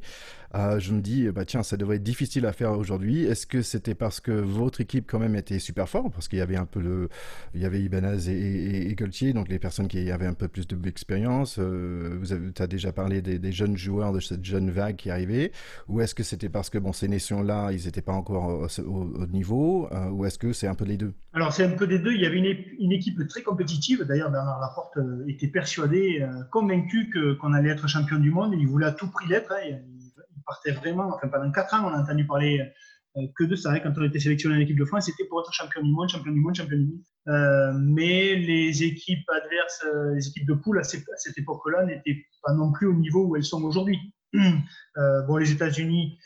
Je 0.53 0.93
me 0.93 1.01
dis, 1.01 1.29
bah 1.29 1.45
tiens, 1.45 1.63
ça 1.63 1.77
devrait 1.77 1.97
être 1.97 2.03
difficile 2.03 2.45
à 2.45 2.53
faire 2.53 2.71
aujourd'hui. 2.71 3.23
Est-ce 3.23 3.45
que 3.45 3.61
c'était 3.61 3.95
parce 3.95 4.19
que 4.19 4.31
votre 4.31 4.81
équipe 4.81 5.05
quand 5.07 5.19
même 5.19 5.35
était 5.35 5.59
super 5.59 5.89
forte, 5.89 6.13
parce 6.13 6.27
qu'il 6.27 6.39
y 6.39 6.41
avait 6.41 6.55
un 6.55 6.65
peu 6.65 6.79
le, 6.79 7.09
il 7.53 7.61
y 7.61 7.65
avait 7.65 7.81
Ibanez 7.81 8.29
et, 8.29 8.91
et, 8.91 9.33
donc 9.33 9.49
les 9.49 9.59
personnes 9.59 9.87
qui 9.87 10.09
avaient 10.11 10.25
un 10.25 10.33
peu 10.33 10.47
plus 10.47 10.67
d'expérience. 10.67 11.59
vous 11.59 12.33
avez, 12.33 12.51
as 12.59 12.67
déjà 12.67 12.91
parlé 12.91 13.21
des, 13.21 13.51
jeunes 13.51 13.77
joueurs 13.77 14.11
de 14.11 14.19
cette 14.19 14.43
jeune 14.43 14.69
vague 14.69 14.95
qui 14.95 15.09
arrivait, 15.09 15.51
ou 15.87 16.01
est-ce 16.01 16.15
que 16.15 16.23
c'était 16.23 16.49
parce 16.49 16.69
que 16.69 16.77
bon, 16.77 16.93
ces 16.93 17.07
nations-là, 17.07 17.71
ils 17.71 17.85
n'étaient 17.85 18.01
pas 18.01 18.13
encore 18.13 18.67
au, 18.85 19.27
niveau, 19.27 19.89
ou 20.11 20.25
est-ce 20.25 20.37
que 20.37 20.53
c'est 20.53 20.67
un 20.67 20.75
peu 20.75 20.85
les 20.85 20.97
deux? 20.97 21.13
Alors 21.33 21.53
c'est 21.53 21.63
un 21.63 21.75
peu 21.75 21.87
des 21.87 21.99
deux. 21.99 22.13
Il 22.13 22.21
y 22.21 22.25
avait 22.25 22.37
une, 22.37 22.91
équipe 22.91 23.27
très 23.27 23.41
compétitive. 23.41 24.03
D'ailleurs, 24.03 24.31
Bernard 24.31 24.59
Laporte 24.59 24.97
était 25.27 25.47
persuadé, 25.47 26.25
convaincu 26.51 27.09
qu'on 27.39 27.53
allait 27.53 27.69
être 27.69 27.87
champion 27.87 28.17
du 28.17 28.31
monde. 28.31 28.53
Il 28.57 28.67
voulait 28.67 28.87
à 28.87 28.91
tout 28.91 29.09
prix 29.09 29.27
l'être. 29.27 29.51
Hein. 29.51 29.77
Partait 30.47 30.71
vraiment. 30.71 31.13
Enfin, 31.13 31.27
pendant 31.27 31.51
quatre 31.51 31.73
ans, 31.73 31.89
on 31.91 31.93
a 31.93 32.01
entendu 32.01 32.25
parler 32.25 32.65
euh, 33.17 33.27
que 33.35 33.43
de 33.43 33.55
ça. 33.55 33.71
Hein. 33.71 33.79
Quand 33.79 33.93
on 33.97 34.03
était 34.03 34.19
sélectionné 34.19 34.55
en 34.57 34.59
équipe 34.59 34.77
de 34.77 34.85
France, 34.85 35.05
c'était 35.05 35.25
pour 35.25 35.41
être 35.41 35.51
champion 35.53 35.81
du 35.81 35.91
monde, 35.91 36.09
champion 36.09 36.31
du 36.31 36.39
monde, 36.39 36.55
champion 36.55 36.77
du 36.77 36.85
monde. 36.85 37.01
Euh, 37.27 37.73
mais 37.73 38.35
les 38.35 38.83
équipes 38.83 39.27
adverses, 39.29 39.83
euh, 39.85 40.15
les 40.15 40.27
équipes 40.27 40.47
de 40.47 40.53
poule 40.53 40.79
à 40.79 40.83
cette, 40.83 41.03
époque-là 41.37 41.85
n'étaient 41.85 42.25
pas 42.43 42.53
non 42.53 42.71
plus 42.71 42.87
au 42.87 42.93
niveau 42.93 43.25
où 43.25 43.35
elles 43.35 43.43
sont 43.43 43.63
aujourd'hui. 43.63 43.97
bon, 44.33 45.37
les 45.37 45.51
États-Unis, 45.51 46.17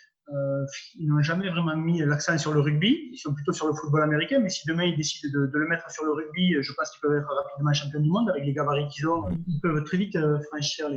ils 0.96 1.08
n'ont 1.08 1.22
jamais 1.22 1.50
vraiment 1.50 1.76
mis 1.76 2.00
l'accent 2.00 2.38
sur 2.38 2.54
le 2.54 2.62
rugby. 2.62 3.10
Ils 3.12 3.18
sont 3.18 3.34
plutôt 3.34 3.52
sur 3.52 3.68
le 3.68 3.74
football 3.74 4.04
américain. 4.04 4.40
Mais 4.40 4.50
si 4.50 4.66
demain 4.68 4.86
ils 4.86 4.96
décident 4.96 5.30
de, 5.34 5.58
le 5.58 5.68
mettre 5.68 5.90
sur 5.92 6.06
le 6.06 6.12
rugby, 6.12 6.56
je 6.62 6.74
pense 6.74 6.90
qu'ils 6.92 7.02
peuvent 7.02 7.18
être 7.18 7.28
rapidement 7.28 7.74
champions 7.74 8.00
du 8.00 8.10
monde 8.10 8.30
avec 8.30 8.46
les 8.46 8.54
gabarits 8.54 8.88
qu'ils 8.88 9.08
ont. 9.08 9.30
Ils 9.48 9.60
peuvent 9.62 9.84
très 9.84 9.98
vite 9.98 10.18
franchir 10.50 10.90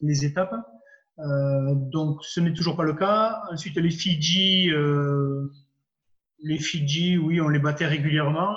les 0.00 0.24
étapes. 0.24 0.54
Euh, 1.20 1.74
donc, 1.74 2.24
ce 2.24 2.40
n'est 2.40 2.52
toujours 2.52 2.76
pas 2.76 2.84
le 2.84 2.94
cas. 2.94 3.42
Ensuite, 3.50 3.76
les 3.76 3.90
Fidji, 3.90 4.70
euh, 4.70 5.48
les 6.42 6.58
Fidji, 6.58 7.18
oui, 7.18 7.40
on 7.40 7.48
les 7.48 7.58
battait 7.58 7.86
régulièrement. 7.86 8.54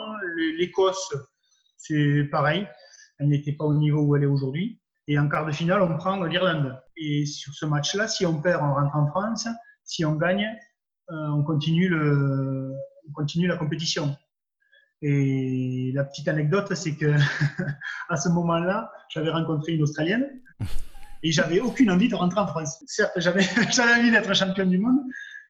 L'Écosse, 0.58 1.14
c'est 1.78 2.24
pareil. 2.32 2.68
Elle 3.20 3.28
n'était 3.30 3.54
pas 3.54 3.66
au 3.66 3.74
niveau 3.74 4.02
où 4.02 4.16
elle 4.16 4.24
est 4.24 4.28
aujourd'hui. 4.28 4.80
Et 5.08 5.20
en 5.20 5.28
quart 5.28 5.46
de 5.46 5.52
finale, 5.52 5.82
on 5.82 5.98
prend 5.98 6.24
l'Irlande. 6.24 6.80
Et 6.96 7.26
sur 7.26 7.54
ce 7.54 7.66
match-là, 7.66 8.08
si 8.08 8.26
on 8.26 8.42
perd, 8.42 8.62
on 8.64 8.74
rentre 8.74 8.96
en 8.96 9.08
France. 9.08 9.48
Si 9.84 10.06
on 10.06 10.16
gagne, 10.16 10.48
euh, 11.12 11.28
on, 11.32 11.44
continue 11.44 11.90
la 11.90 13.58
compétition. 13.58 14.16
Et 15.02 15.92
la 15.94 16.06
petite 16.06 16.30
anecdote, 16.30 16.74
c'est 16.76 16.96
que 16.96 17.14
à 18.10 18.16
ce 18.16 18.30
moment-là, 18.30 18.90
j'avais 19.10 19.30
rencontré 19.30 19.74
une 19.74 19.84
Australienne 19.84 20.26
et 21.24 21.32
j'avais 21.32 21.62
aucune 21.62 21.90
envie 21.90 22.10
de 22.10 22.16
rentrer 22.16 22.42
en 22.42 22.48
France. 22.48 22.84
Certes, 22.86 23.14
j'avais, 23.16 23.42
envie 23.98 24.12
d'être 24.12 24.34
champion 24.34 24.66
du 24.66 24.78
monde, 24.78 25.00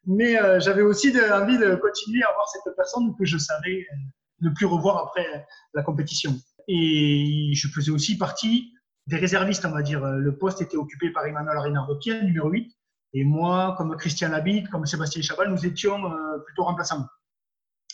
mais 0.06 0.40
euh, 0.40 0.60
j'avais 0.60 0.84
aussi 0.84 1.10
envie 1.10 1.58
de 1.58 1.76
continuer 1.76 2.24
à 2.24 2.32
voir 2.34 2.48
cette 2.50 2.76
personne 2.76 3.16
que 3.18 3.26
je 3.26 3.38
savais 3.38 3.88
euh, 3.92 3.96
ne 4.42 4.50
plus 4.52 4.68
revoir 4.68 5.08
après 5.08 5.46
la 5.74 5.82
compétition. 5.82 6.36
Et 6.68 7.52
je 7.56 7.68
faisais 7.68 7.92
aussi 7.92 8.18
partie 8.18 8.72
des 9.08 9.18
réservistes, 9.18 9.66
on 9.66 9.72
va 9.72 9.82
dire. 9.82 10.06
Le 10.06 10.38
poste 10.38 10.62
était 10.62 10.78
occupé 10.78 11.10
par 11.10 11.26
Emmanuel 11.26 11.58
Reynardo 11.58 11.98
numéro 12.24 12.50
8. 12.50 12.72
Et 13.16 13.24
moi, 13.24 13.76
comme 13.78 13.96
Christian 13.98 14.30
Labitte, 14.30 14.70
comme 14.70 14.86
Sébastien 14.86 15.22
Chabal, 15.22 15.50
nous 15.50 15.66
étions 15.66 16.06
euh, 16.06 16.40
plutôt 16.46 16.64
remplaçants. 16.64 17.06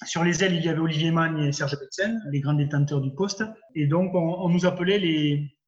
Sur 0.05 0.23
les 0.23 0.43
ailes, 0.43 0.55
il 0.55 0.63
y 0.63 0.69
avait 0.69 0.79
Olivier 0.79 1.11
Magne 1.11 1.39
et 1.39 1.51
Serge 1.51 1.77
Betsen, 1.77 2.21
les 2.31 2.39
grands 2.39 2.53
détenteurs 2.53 3.01
du 3.01 3.13
poste. 3.13 3.43
Et 3.75 3.85
donc, 3.85 4.13
on 4.15 4.47
nous 4.47 4.65
appelait 4.65 4.97
les, 4.97 5.58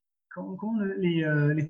les, 0.98 1.24
euh, 1.24 1.54
les 1.54 1.68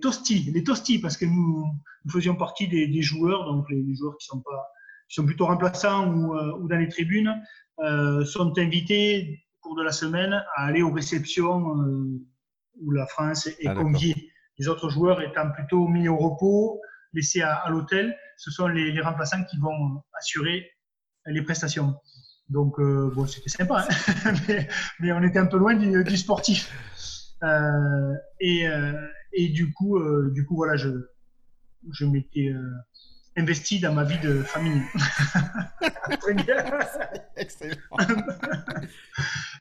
parce 1.01 1.17
que 1.17 1.25
nous, 1.25 1.65
nous 2.05 2.11
faisions 2.11 2.35
partie 2.35 2.67
des, 2.67 3.01
joueurs, 3.01 3.45
donc 3.45 3.65
les, 3.69 3.95
joueurs 3.95 4.17
qui 4.17 4.27
sont 4.27 4.41
pas, 4.41 4.71
qui 5.07 5.15
sont 5.15 5.25
plutôt 5.25 5.45
remplaçants 5.45 6.07
ou, 6.13 6.35
euh, 6.35 6.57
ou 6.59 6.67
dans 6.67 6.77
les 6.77 6.87
tribunes, 6.87 7.33
euh, 7.79 8.23
sont 8.25 8.57
invités 8.57 9.43
au 9.57 9.69
cours 9.69 9.77
de 9.77 9.83
la 9.83 9.91
semaine 9.91 10.33
à 10.55 10.65
aller 10.65 10.81
aux 10.81 10.91
réceptions 10.91 11.63
où 12.79 12.91
la 12.91 13.05
France 13.07 13.47
est 13.47 13.67
ah, 13.67 13.75
conviée. 13.75 14.31
Les 14.57 14.67
autres 14.67 14.89
joueurs 14.89 15.21
étant 15.21 15.51
plutôt 15.51 15.87
mis 15.87 16.07
au 16.07 16.17
repos, 16.17 16.79
laissés 17.13 17.41
à, 17.41 17.63
l'hôtel, 17.69 18.15
ce 18.37 18.51
sont 18.51 18.67
les, 18.67 18.91
les, 18.91 19.01
remplaçants 19.01 19.43
qui 19.45 19.57
vont 19.57 20.01
assurer 20.17 20.69
les 21.25 21.41
prestations. 21.41 21.95
Donc, 22.49 22.79
bon, 22.79 23.25
c'était 23.27 23.49
sympa, 23.49 23.85
hein 23.87 24.33
mais, 24.47 24.67
mais, 24.99 25.11
on 25.13 25.23
était 25.23 25.39
un 25.39 25.45
peu 25.45 25.57
loin 25.57 25.75
du, 25.75 26.03
du 26.03 26.17
sportif. 26.17 26.71
Euh, 27.43 28.15
et, 28.39 28.67
euh, 28.67 28.93
et, 29.33 29.49
du 29.49 29.73
coup, 29.73 29.97
euh, 29.97 30.31
du 30.33 30.45
coup, 30.45 30.55
voilà, 30.55 30.75
je, 30.75 30.89
je 31.91 32.05
m'étais 32.05 32.53
investi 33.37 33.79
dans 33.79 33.93
ma 33.93 34.03
vie 34.03 34.19
de 34.19 34.43
famille. 34.43 34.81
Très 36.19 36.33
bien. 36.45 36.57
Excellent. 37.37 37.75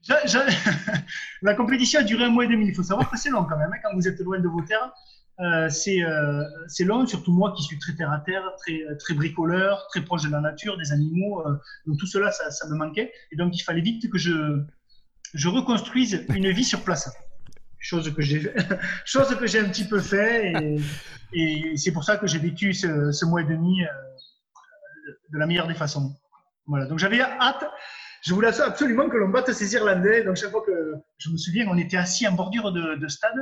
la 1.43 1.55
compétition 1.55 2.01
a 2.01 2.03
duré 2.03 2.25
un 2.25 2.31
mois 2.31 2.45
et 2.45 2.49
demi. 2.49 2.67
Il 2.69 2.75
faut 2.75 2.83
savoir 2.83 3.11
que 3.11 3.19
c'est 3.19 3.31
long 3.31 3.45
quand 3.45 3.57
même. 3.57 3.71
Hein, 3.73 3.79
quand 3.83 3.95
vous 3.95 4.09
êtes 4.09 4.19
loin 4.21 4.41
de 4.41 4.49
vos 4.49 4.63
terres, 4.63 4.93
euh, 5.39 5.71
c'est 5.71 6.03
euh, 6.03 6.43
long, 6.81 7.07
surtout 7.07 7.33
moi 7.33 7.55
qui 7.57 7.63
suis 7.63 7.79
très 7.79 7.95
terre 7.95 8.11
à 8.11 8.19
terre, 8.19 8.43
très, 8.59 8.81
très 8.99 9.15
bricoleur, 9.15 9.87
très 9.89 10.03
proche 10.03 10.25
de 10.25 10.31
la 10.31 10.41
nature, 10.41 10.77
des 10.77 10.93
animaux. 10.93 11.43
donc 11.87 11.99
tout 11.99 12.07
cela, 12.07 12.33
ça, 12.33 12.51
ça, 12.51 12.69
me 12.69 12.77
manquait. 12.77 13.13
Et 13.31 13.37
donc 13.37 13.57
il 13.57 13.63
fallait 13.63 13.81
vite 13.81 14.11
que 14.11 14.19
je, 14.19 14.63
je 15.33 15.49
reconstruise 15.49 16.27
une 16.29 16.51
vie 16.51 16.65
sur 16.65 16.83
place 16.83 17.09
chose 17.81 18.15
que 18.15 18.23
j'ai 18.23 18.53
chose 19.05 19.35
que 19.37 19.47
j'ai 19.47 19.59
un 19.59 19.69
petit 19.69 19.87
peu 19.87 20.01
fait 20.01 20.53
et, 20.53 20.77
et 21.33 21.77
c'est 21.77 21.93
pour 21.93 22.05
ça 22.05 22.17
que 22.17 22.27
j'ai 22.27 22.39
vécu 22.39 22.73
ce, 22.73 23.11
ce, 23.11 23.25
mois 23.25 23.41
et 23.41 23.45
demi 23.45 23.83
euh, 23.83 23.89
de 25.33 25.39
la 25.39 25.47
meilleure 25.47 25.67
des 25.67 25.75
façons. 25.75 26.15
Voilà, 26.67 26.87
donc 26.87 26.99
j'avais 26.99 27.21
hâte, 27.21 27.65
je 28.23 28.35
voulais 28.35 28.61
absolument 28.61 29.09
que 29.09 29.17
l'on 29.17 29.29
batte 29.29 29.53
ces 29.53 29.75
Irlandais. 29.75 30.25
Donc 30.25 30.37
chaque 30.37 30.51
fois 30.51 30.63
que 30.65 30.95
je 31.19 31.31
me 31.31 31.37
souviens, 31.37 31.67
on 31.69 31.79
était 31.79 31.97
assis 31.97 32.29
en 32.29 32.33
bordure 32.33 32.73
de, 32.73 32.97
de 32.97 33.09
stade, 33.09 33.35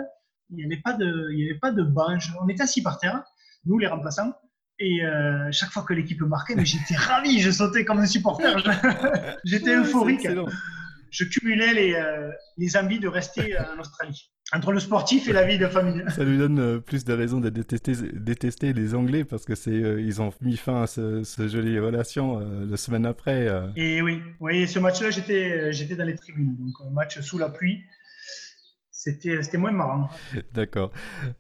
il 0.50 0.56
n'y 0.56 0.64
avait 0.64 0.80
pas 0.82 0.94
de, 0.94 1.28
il 1.32 1.40
y 1.40 1.50
avait 1.50 1.58
pas 1.58 1.72
de 1.72 1.82
banc, 1.82 2.18
on 2.42 2.48
était 2.48 2.62
assis 2.62 2.82
par 2.82 2.98
terre, 2.98 3.22
nous 3.64 3.78
les 3.78 3.86
remplaçants. 3.86 4.32
Et 4.80 5.04
euh, 5.04 5.48
chaque 5.50 5.70
fois 5.70 5.82
que 5.82 5.92
l'équipe 5.92 6.20
marquait, 6.20 6.54
mais 6.54 6.64
j'étais 6.64 6.94
ravi, 6.94 7.40
je 7.40 7.50
sautais 7.50 7.84
comme 7.84 7.98
un 7.98 8.06
supporter, 8.06 8.56
j'étais 9.44 9.74
euphorique 9.74 10.26
je 11.10 11.24
cumulais 11.24 11.74
les, 11.74 11.94
euh, 11.94 12.30
les 12.56 12.76
envies 12.76 12.98
de 12.98 13.08
rester 13.08 13.56
euh, 13.56 13.62
en 13.74 13.80
Australie. 13.80 14.30
Entre 14.52 14.72
le 14.72 14.80
sportif 14.80 15.28
et 15.28 15.32
la 15.32 15.44
vie 15.44 15.58
de 15.58 15.66
famille. 15.66 16.02
Ça 16.08 16.24
lui 16.24 16.38
donne 16.38 16.58
euh, 16.58 16.78
plus 16.78 17.04
de 17.04 17.12
raisons 17.12 17.38
de 17.38 17.50
détester, 17.50 17.92
détester 18.14 18.72
les 18.72 18.94
Anglais 18.94 19.24
parce 19.24 19.44
que 19.44 19.54
c'est 19.54 19.70
ils 19.72 20.22
ont 20.22 20.32
mis 20.40 20.56
fin 20.56 20.82
à 20.82 20.86
ce, 20.86 21.22
ce 21.22 21.48
jolie 21.48 21.78
relation 21.78 22.40
la 22.40 22.76
semaine 22.76 23.04
après. 23.04 23.46
Et 23.76 24.00
oui, 24.00 24.22
oui, 24.40 24.66
ce 24.66 24.78
match-là, 24.78 25.10
j'étais 25.10 25.72
j'étais 25.72 25.96
dans 25.96 26.04
les 26.04 26.14
tribunes, 26.14 26.56
donc 26.56 26.74
un 26.86 26.90
match 26.90 27.20
sous 27.20 27.36
la 27.36 27.50
pluie 27.50 27.84
c'était 29.12 29.58
moins 29.58 29.72
marrant. 29.72 30.08
D'accord. 30.54 30.90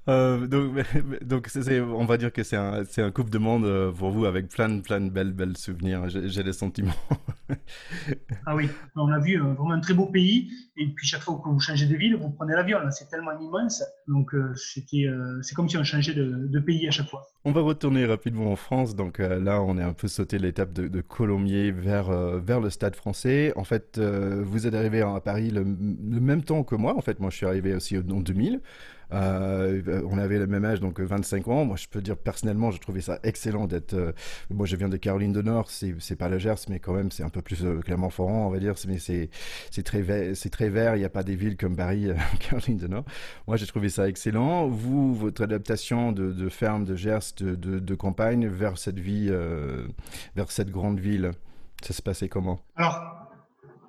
Euh, 0.08 0.46
donc, 0.46 0.74
donc 1.22 1.48
on 1.94 2.04
va 2.04 2.16
dire 2.16 2.32
que 2.32 2.42
c'est 2.42 2.56
un, 2.56 2.82
un 2.98 3.10
coupe 3.10 3.30
de 3.30 3.38
monde 3.38 3.64
euh, 3.64 3.92
pour 3.92 4.10
vous 4.10 4.24
avec 4.24 4.48
plein, 4.48 4.80
plein 4.80 5.00
de 5.00 5.10
belles, 5.10 5.32
belles 5.32 5.56
souvenirs. 5.56 6.08
J'ai 6.08 6.42
des 6.42 6.52
sentiments. 6.52 6.92
ah 8.46 8.54
oui, 8.54 8.68
on 8.96 9.10
a 9.12 9.18
vu 9.18 9.40
euh, 9.40 9.54
vraiment 9.54 9.72
un 9.72 9.80
très 9.80 9.94
beau 9.94 10.06
pays. 10.06 10.50
Et 10.76 10.86
puis 10.94 11.06
chaque 11.06 11.22
fois 11.22 11.40
que 11.42 11.48
vous 11.48 11.60
changez 11.60 11.86
de 11.86 11.96
ville, 11.96 12.16
vous 12.16 12.30
prenez 12.30 12.54
l'avion. 12.54 12.78
C'est 12.90 13.08
tellement 13.08 13.38
immense. 13.40 13.82
Donc 14.06 14.30
c'était, 14.54 15.06
c'est 15.42 15.54
comme 15.54 15.68
si 15.68 15.76
on 15.76 15.82
changeait 15.82 16.14
de, 16.14 16.46
de, 16.46 16.60
pays 16.60 16.86
à 16.86 16.92
chaque 16.92 17.08
fois. 17.08 17.26
On 17.44 17.50
va 17.50 17.62
retourner 17.62 18.06
rapidement 18.06 18.52
en 18.52 18.56
France. 18.56 18.94
Donc 18.94 19.18
là, 19.18 19.60
on 19.60 19.76
est 19.76 19.82
un 19.82 19.92
peu 19.92 20.06
sauté 20.06 20.38
l'étape 20.38 20.72
de, 20.72 20.86
de, 20.86 21.00
Colombier 21.00 21.72
vers, 21.72 22.10
vers 22.38 22.60
le 22.60 22.70
stade 22.70 22.94
français. 22.94 23.52
En 23.56 23.64
fait, 23.64 23.98
vous 23.98 24.68
êtes 24.68 24.74
arrivé 24.74 25.00
à 25.00 25.18
Paris 25.20 25.50
le, 25.50 25.64
le 25.64 26.20
même 26.20 26.44
temps 26.44 26.62
que 26.62 26.76
moi. 26.76 26.96
En 26.96 27.00
fait, 27.00 27.18
moi, 27.18 27.30
je 27.30 27.36
suis 27.36 27.46
arrivé 27.46 27.57
aussi 27.74 27.96
en 27.98 28.02
2000. 28.02 28.60
Euh, 29.12 30.02
on 30.10 30.18
avait 30.18 30.38
le 30.38 30.46
même 30.46 30.64
âge, 30.64 30.80
donc 30.80 31.00
25 31.00 31.48
ans. 31.48 31.64
Moi, 31.64 31.76
je 31.76 31.86
peux 31.88 32.00
dire 32.00 32.16
personnellement, 32.16 32.70
je 32.70 32.80
trouvais 32.80 33.00
ça 33.00 33.18
excellent 33.22 33.66
d'être. 33.66 33.94
Euh, 33.94 34.12
moi, 34.50 34.66
je 34.66 34.76
viens 34.76 34.88
de 34.88 34.96
Caroline 34.96 35.32
du 35.32 35.42
Nord, 35.42 35.70
c'est 35.70 36.16
pas 36.16 36.28
le 36.28 36.38
Gers, 36.38 36.68
mais 36.68 36.78
quand 36.78 36.92
même, 36.92 37.10
c'est 37.10 37.22
un 37.22 37.28
peu 37.28 37.42
plus 37.42 37.64
euh, 37.64 37.80
Clermont-Ferrand, 37.80 38.46
on 38.46 38.50
va 38.50 38.58
dire. 38.58 38.74
Mais 38.86 38.98
c'est 38.98 39.30
très, 39.82 40.34
c'est 40.34 40.50
très 40.50 40.68
vert. 40.68 40.96
Il 40.96 41.00
n'y 41.00 41.04
a 41.04 41.10
pas 41.10 41.22
des 41.22 41.36
villes 41.36 41.56
comme 41.56 41.76
Paris, 41.76 42.08
Caroline 42.40 42.76
du 42.76 42.88
Nord. 42.88 43.04
Moi, 43.46 43.56
j'ai 43.56 43.66
trouvé 43.66 43.88
ça 43.88 44.08
excellent. 44.08 44.68
Vous, 44.68 45.14
votre 45.14 45.42
adaptation 45.42 46.12
de, 46.12 46.48
ferme, 46.48 46.84
de 46.84 46.96
Gers, 46.96 47.34
de, 47.38 47.54
de, 47.54 47.94
campagne 47.94 48.46
vers 48.46 48.78
cette 48.78 48.98
vie, 48.98 49.30
vers 50.36 50.50
cette 50.50 50.70
grande 50.70 51.00
ville, 51.00 51.32
ça 51.82 51.92
se 51.92 52.02
passait 52.02 52.28
comment? 52.28 52.60
Alors, 52.76 53.30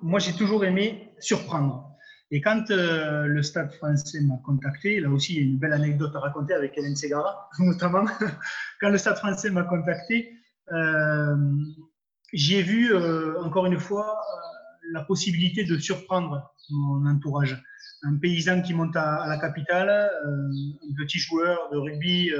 moi, 0.02 0.18
j'ai 0.18 0.32
toujours 0.32 0.64
aimé 0.64 1.10
surprendre. 1.18 1.89
Et 2.32 2.40
quand 2.40 2.70
euh, 2.70 3.26
le 3.26 3.42
Stade 3.42 3.72
français 3.72 4.20
m'a 4.20 4.36
contacté, 4.44 5.00
là 5.00 5.10
aussi 5.10 5.34
il 5.34 5.38
y 5.38 5.40
a 5.40 5.50
une 5.50 5.58
belle 5.58 5.72
anecdote 5.72 6.14
à 6.14 6.20
raconter 6.20 6.54
avec 6.54 6.78
Hélène 6.78 6.94
Segara, 6.94 7.50
notamment, 7.58 8.04
quand 8.80 8.88
le 8.88 8.98
Stade 8.98 9.16
français 9.16 9.50
m'a 9.50 9.64
contacté, 9.64 10.32
euh, 10.72 11.36
j'ai 12.32 12.62
vu 12.62 12.94
euh, 12.94 13.42
encore 13.42 13.66
une 13.66 13.80
fois 13.80 14.16
la 14.92 15.02
possibilité 15.02 15.64
de 15.64 15.76
surprendre 15.78 16.54
mon 16.70 17.04
entourage. 17.06 17.60
Un 18.04 18.16
paysan 18.16 18.62
qui 18.62 18.74
monte 18.74 18.96
à, 18.96 19.26
la 19.28 19.36
capitale, 19.38 19.90
un 19.90 20.94
petit 20.96 21.18
joueur 21.18 21.68
de 21.70 21.76
rugby 21.76 22.30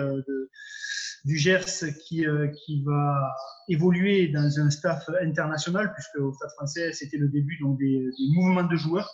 du 1.27 1.37
Gers 1.37 1.85
qui, 2.03 2.25
qui 2.65 2.83
va 2.83 3.37
évoluer 3.69 4.29
dans 4.29 4.59
un 4.59 4.71
staff 4.71 5.09
international, 5.23 5.93
puisque 5.93 6.17
au 6.17 6.33
Stade 6.33 6.51
français, 6.57 6.93
c'était 6.93 7.19
le 7.19 7.29
début 7.29 7.59
donc, 7.59 7.79
des, 7.79 8.09
mouvements 8.35 8.63
de 8.63 8.77
joueurs, 8.77 9.11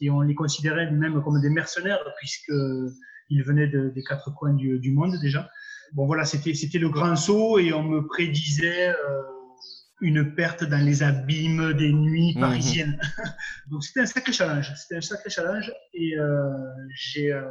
et 0.00 0.10
on 0.10 0.20
les 0.20 0.34
considérait 0.34 0.90
même 0.90 1.22
comme 1.22 1.40
des 1.40 1.50
mercenaires, 1.50 2.00
puisqu'ils 2.18 3.44
venaient 3.44 3.68
des 3.68 4.02
quatre 4.02 4.34
coins 4.34 4.54
du, 4.54 4.78
du, 4.78 4.92
monde 4.92 5.16
déjà. 5.20 5.48
Bon 5.92 6.06
voilà, 6.06 6.24
c'était 6.24 6.52
le 6.78 6.88
grand 6.88 7.16
saut, 7.16 7.58
et 7.58 7.72
on 7.72 7.82
me 7.82 8.06
prédisait 8.06 8.94
une 10.00 10.34
perte 10.34 10.64
dans 10.64 10.82
les 10.84 11.02
abîmes 11.02 11.72
des 11.74 11.92
nuits 11.92 12.34
mhm. 12.34 12.40
parisiennes. 12.40 13.00
Donc 13.70 13.84
c'était 13.84 14.00
un 14.00 14.06
sacré 14.06 14.32
challenge. 14.32 14.72
C'était 14.76 14.96
un 14.96 15.00
sacré 15.00 15.30
challenge 15.30 15.72
et 15.94 16.18
euh, 16.18 16.50
euh, 17.18 17.42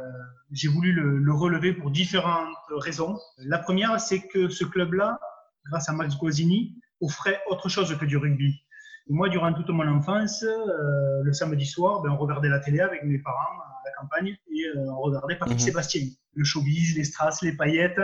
j'ai 0.52 0.68
voulu 0.68 0.92
le, 0.92 1.18
le, 1.18 1.32
relever 1.32 1.72
pour 1.72 1.90
différentes 1.90 2.48
raisons. 2.70 3.18
La 3.38 3.58
première, 3.58 3.98
c'est 4.00 4.26
que 4.26 4.48
ce 4.48 4.64
club-là, 4.64 5.18
grâce 5.66 5.88
à 5.88 5.92
Max 5.92 6.16
Guazzini, 6.16 6.76
offrait 7.00 7.40
autre 7.48 7.68
chose 7.68 7.96
que 7.96 8.04
du 8.04 8.16
rugby. 8.16 8.62
Moi, 9.10 9.28
durant 9.28 9.52
toute 9.52 9.68
mon 9.70 9.86
enfance, 9.88 10.44
euh, 10.44 11.22
le 11.24 11.32
samedi 11.32 11.66
soir, 11.66 12.00
ben, 12.00 12.10
on 12.10 12.16
regardait 12.16 12.48
la 12.48 12.60
télé 12.60 12.80
avec 12.80 13.02
mes 13.02 13.18
parents 13.18 13.58
à 13.60 13.82
la 13.84 13.92
campagne 14.00 14.36
et 14.52 14.64
euh, 14.66 14.90
on 14.92 15.00
regardait 15.00 15.36
Patrick 15.36 15.58
mhm. 15.58 15.64
Sébastien, 15.64 16.02
le 16.34 16.44
showbiz, 16.44 16.96
les 16.96 17.04
strass, 17.04 17.42
les 17.42 17.56
paillettes. 17.56 18.00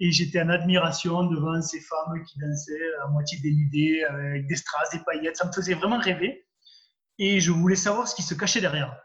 Et 0.00 0.10
j'étais 0.10 0.40
en 0.40 0.48
admiration 0.48 1.24
devant 1.24 1.60
ces 1.60 1.80
femmes 1.80 2.22
qui 2.24 2.38
dansaient 2.38 2.94
à 3.04 3.08
moitié 3.08 3.38
dénudées, 3.42 4.04
avec 4.04 4.46
des 4.46 4.56
strass, 4.56 4.90
des 4.90 5.00
paillettes. 5.00 5.36
Ça 5.36 5.46
me 5.46 5.52
faisait 5.52 5.74
vraiment 5.74 5.98
rêver. 5.98 6.46
Et 7.18 7.40
je 7.40 7.50
voulais 7.50 7.76
savoir 7.76 8.08
ce 8.08 8.14
qui 8.14 8.22
se 8.22 8.34
cachait 8.34 8.60
derrière. 8.60 8.96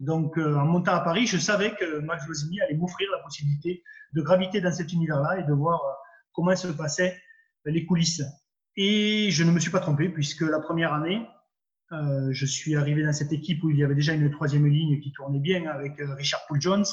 Donc, 0.00 0.38
euh, 0.38 0.56
en 0.56 0.64
montant 0.64 0.94
à 0.94 1.00
Paris, 1.00 1.26
je 1.26 1.38
savais 1.38 1.74
que 1.74 2.00
Max 2.00 2.26
Lozini 2.26 2.60
allait 2.62 2.74
m'offrir 2.74 3.08
la 3.12 3.22
possibilité 3.22 3.84
de 4.14 4.22
graviter 4.22 4.60
dans 4.60 4.72
cet 4.72 4.92
univers-là 4.92 5.38
et 5.38 5.44
de 5.44 5.52
voir 5.52 5.80
comment 6.32 6.56
se 6.56 6.68
passaient 6.68 7.20
les 7.64 7.84
coulisses. 7.84 8.22
Et 8.80 9.32
je 9.32 9.42
ne 9.42 9.50
me 9.50 9.58
suis 9.58 9.72
pas 9.72 9.80
trompé, 9.80 10.08
puisque 10.08 10.42
la 10.42 10.60
première 10.60 10.94
année, 10.94 11.26
euh, 11.90 12.28
je 12.30 12.46
suis 12.46 12.76
arrivé 12.76 13.02
dans 13.02 13.12
cette 13.12 13.32
équipe 13.32 13.64
où 13.64 13.70
il 13.70 13.76
y 13.76 13.82
avait 13.82 13.96
déjà 13.96 14.12
une 14.12 14.30
troisième 14.30 14.66
ligne 14.66 15.00
qui 15.00 15.10
tournait 15.10 15.40
bien 15.40 15.66
avec 15.66 15.94
Richard 15.98 16.42
Paul 16.48 16.60
Jones, 16.60 16.84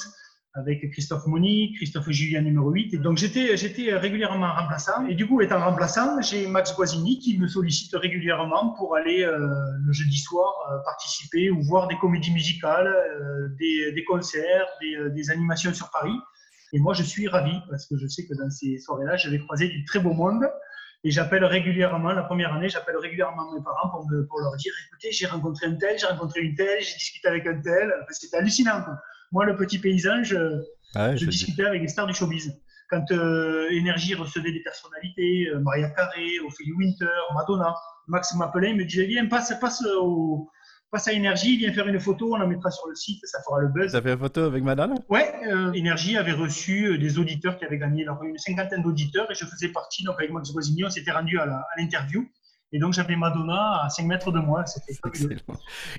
avec 0.56 0.90
Christophe 0.90 1.26
Moni, 1.26 1.74
Christophe 1.74 2.10
Julien 2.10 2.40
numéro 2.40 2.70
8. 2.70 2.94
Et 2.94 2.98
donc 2.98 3.18
j'étais, 3.18 3.54
régulièrement 3.94 4.52
remplaçant. 4.52 5.06
Et 5.06 5.14
du 5.14 5.28
coup, 5.28 5.40
étant 5.42 5.60
remplaçant, 5.60 6.20
j'ai 6.22 6.48
Max 6.48 6.74
Guazzini 6.74 7.20
qui 7.20 7.38
me 7.38 7.46
sollicite 7.46 7.94
régulièrement 7.94 8.70
pour 8.70 8.96
aller 8.96 9.22
euh, 9.22 9.46
le 9.84 9.92
jeudi 9.92 10.18
soir 10.18 10.52
euh, 10.72 10.78
participer 10.84 11.50
ou 11.50 11.62
voir 11.62 11.86
des 11.86 11.96
comédies 11.98 12.32
musicales, 12.32 12.88
euh, 12.88 13.48
des, 13.60 14.04
concerts, 14.08 14.66
des, 14.80 15.10
des, 15.10 15.30
animations 15.30 15.72
sur 15.72 15.88
Paris. 15.92 16.18
Et 16.72 16.80
moi, 16.80 16.94
je 16.94 17.04
suis 17.04 17.28
ravi 17.28 17.52
parce 17.70 17.86
que 17.86 17.96
je 17.96 18.08
sais 18.08 18.26
que 18.26 18.34
dans 18.34 18.50
ces 18.50 18.78
soirées-là, 18.78 19.16
j'avais 19.16 19.38
croisé 19.38 19.68
du 19.68 19.84
très 19.84 20.00
beau 20.00 20.14
monde. 20.14 20.42
Et 21.04 21.10
j'appelle 21.10 21.44
régulièrement, 21.44 22.12
la 22.12 22.22
première 22.22 22.52
année, 22.54 22.68
j'appelle 22.68 22.96
régulièrement 22.96 23.52
mes 23.52 23.62
parents 23.62 23.90
pour, 23.90 24.08
me, 24.08 24.26
pour 24.26 24.40
leur 24.40 24.56
dire, 24.56 24.72
écoutez, 24.88 25.12
j'ai 25.12 25.26
rencontré 25.26 25.66
un 25.66 25.74
tel, 25.76 25.98
j'ai 25.98 26.06
rencontré 26.06 26.40
une 26.40 26.54
telle, 26.54 26.80
j'ai 26.80 26.94
discuté 26.94 27.28
avec 27.28 27.46
un 27.46 27.60
tel. 27.60 27.92
C'était 28.10 28.38
hallucinant. 28.38 28.82
Quoi 28.82 28.96
moi, 29.32 29.44
le 29.44 29.56
petit 29.56 29.78
paysan, 29.78 30.22
je, 30.22 30.62
ah 30.94 31.12
discutais 31.14 31.64
avec 31.64 31.82
les 31.82 31.88
stars 31.88 32.06
du 32.06 32.14
showbiz. 32.14 32.58
Quand 32.88 33.04
euh, 33.10 33.68
Énergie 33.70 34.14
recevait 34.14 34.52
des 34.52 34.62
personnalités, 34.62 35.48
euh, 35.48 35.58
Maria 35.58 35.90
Carré, 35.90 36.38
Ophélie 36.46 36.72
Winter, 36.72 37.06
Madonna, 37.34 37.74
Max 38.06 38.34
m'appelait, 38.34 38.70
il 38.70 38.76
me 38.76 38.84
disait 38.84 39.06
Viens, 39.06 39.26
passe, 39.26 39.52
passe, 39.60 39.84
au, 40.00 40.48
passe 40.96 41.08
à 41.08 41.12
Énergie, 41.12 41.58
viens 41.58 41.74
faire 41.74 41.86
une 41.88 42.00
photo, 42.00 42.32
on 42.32 42.38
la 42.38 42.46
mettra 42.46 42.70
sur 42.70 42.88
le 42.88 42.94
site, 42.94 43.20
ça 43.24 43.42
fera 43.42 43.60
le 43.60 43.68
buzz. 43.68 43.94
As 43.94 44.00
fait 44.00 44.12
une 44.12 44.18
photo 44.18 44.44
avec 44.44 44.64
Madonna 44.64 44.94
Ouais, 45.10 45.30
euh, 45.46 45.70
Énergie 45.72 46.16
avait 46.16 46.32
reçu 46.32 46.96
des 46.96 47.18
auditeurs 47.18 47.58
qui 47.58 47.66
avaient 47.66 47.76
gagné, 47.76 48.06
une 48.22 48.38
cinquantaine 48.38 48.82
d'auditeurs, 48.82 49.30
et 49.30 49.34
je 49.34 49.44
faisais 49.44 49.68
partie, 49.68 50.04
donc 50.04 50.14
avec 50.18 50.32
Max 50.32 50.50
Guazzini, 50.54 50.86
on 50.86 50.90
s'était 50.90 51.10
rendu 51.10 51.38
à 51.38 51.66
l'interview. 51.76 52.26
Et 52.72 52.80
donc, 52.80 52.92
j'avais 52.94 53.14
Madonna 53.14 53.84
à 53.84 53.88
5 53.88 54.06
mètres 54.06 54.32
de 54.32 54.40
moi. 54.40 54.66
C'était 54.66 54.94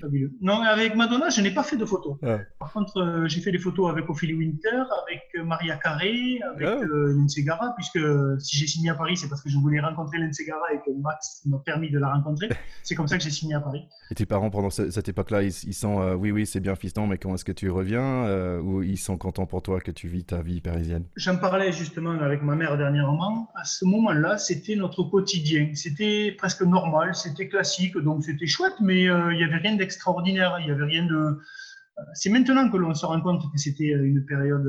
fabuleux. 0.00 0.32
Non, 0.42 0.60
avec 0.62 0.94
Madonna, 0.94 1.30
je 1.30 1.40
n'ai 1.40 1.50
pas 1.50 1.62
fait 1.62 1.76
de 1.76 1.84
photos. 1.86 2.18
Par 2.58 2.72
contre, 2.72 2.98
euh, 2.98 3.28
j'ai 3.28 3.40
fait 3.40 3.52
des 3.52 3.58
photos 3.58 3.90
avec 3.90 4.08
Ophélie 4.10 4.34
Winter, 4.34 4.82
avec 5.06 5.22
euh, 5.36 5.44
Maria 5.44 5.76
Carré, 5.76 6.40
avec 6.54 6.68
ah. 6.68 6.80
euh, 6.82 7.72
puisque 7.74 7.98
si 8.40 8.58
j'ai 8.58 8.66
signé 8.66 8.90
à 8.90 8.94
Paris, 8.94 9.16
c'est 9.16 9.28
parce 9.28 9.42
que 9.42 9.48
je 9.48 9.56
voulais 9.56 9.80
rencontrer 9.80 10.18
Lindsay 10.18 10.44
Gara 10.44 10.72
et 10.74 10.78
que 10.78 10.90
Max 11.00 11.42
m'a 11.46 11.58
permis 11.58 11.90
de 11.90 11.98
la 11.98 12.12
rencontrer. 12.12 12.48
C'est 12.82 12.94
comme 12.94 13.08
ça 13.08 13.18
que 13.18 13.24
j'ai 13.24 13.30
signé 13.30 13.54
à 13.54 13.60
Paris. 13.60 13.86
Et 14.10 14.14
tes 14.14 14.24
parents, 14.24 14.50
pendant 14.50 14.70
cette 14.70 15.08
époque-là, 15.08 15.42
ils, 15.42 15.52
sont 15.52 16.14
oui, 16.14 16.30
oui, 16.30 16.46
c'est 16.46 16.60
bien 16.60 16.74
fiston, 16.74 17.06
mais 17.06 17.18
quand 17.18 17.34
est-ce 17.34 17.44
que 17.44 17.52
tu 17.52 17.68
reviens 17.70 18.58
Ou 18.60 18.82
ils 18.82 18.96
sont 18.96 19.18
contents 19.18 19.44
pour 19.44 19.62
toi 19.62 19.80
que 19.80 19.90
tu 19.90 20.08
vis 20.08 20.24
ta 20.24 20.40
vie 20.40 20.62
parisienne? 20.62 21.04
J'en 21.16 21.36
parlais 21.36 21.72
justement 21.72 22.12
avec 22.12 22.42
ma 22.42 22.54
mère 22.54 22.78
dernièrement. 22.78 23.50
À 23.54 23.64
ce 23.64 23.84
moment-là, 23.84 24.38
c'était 24.38 24.76
notre 24.76 25.02
quotidien. 25.02 25.70
C'était 25.74 26.34
presque 26.38 26.57
normal, 26.64 27.14
c'était 27.14 27.48
classique, 27.48 27.96
donc 27.96 28.24
c'était 28.24 28.46
chouette, 28.46 28.74
mais 28.80 29.08
euh, 29.08 29.32
il 29.32 29.38
n'y 29.38 29.44
avait 29.44 29.56
rien 29.56 29.76
d'extraordinaire, 29.76 30.58
il 30.60 30.68
y 30.68 30.70
avait 30.70 30.84
rien 30.84 31.04
de. 31.04 31.14
Euh, 31.16 32.02
c'est 32.14 32.30
maintenant 32.30 32.70
que 32.70 32.76
l'on 32.76 32.94
se 32.94 33.04
rend 33.06 33.20
compte 33.20 33.42
que 33.52 33.58
c'était 33.58 33.94
euh, 33.94 34.04
une 34.04 34.24
période, 34.24 34.66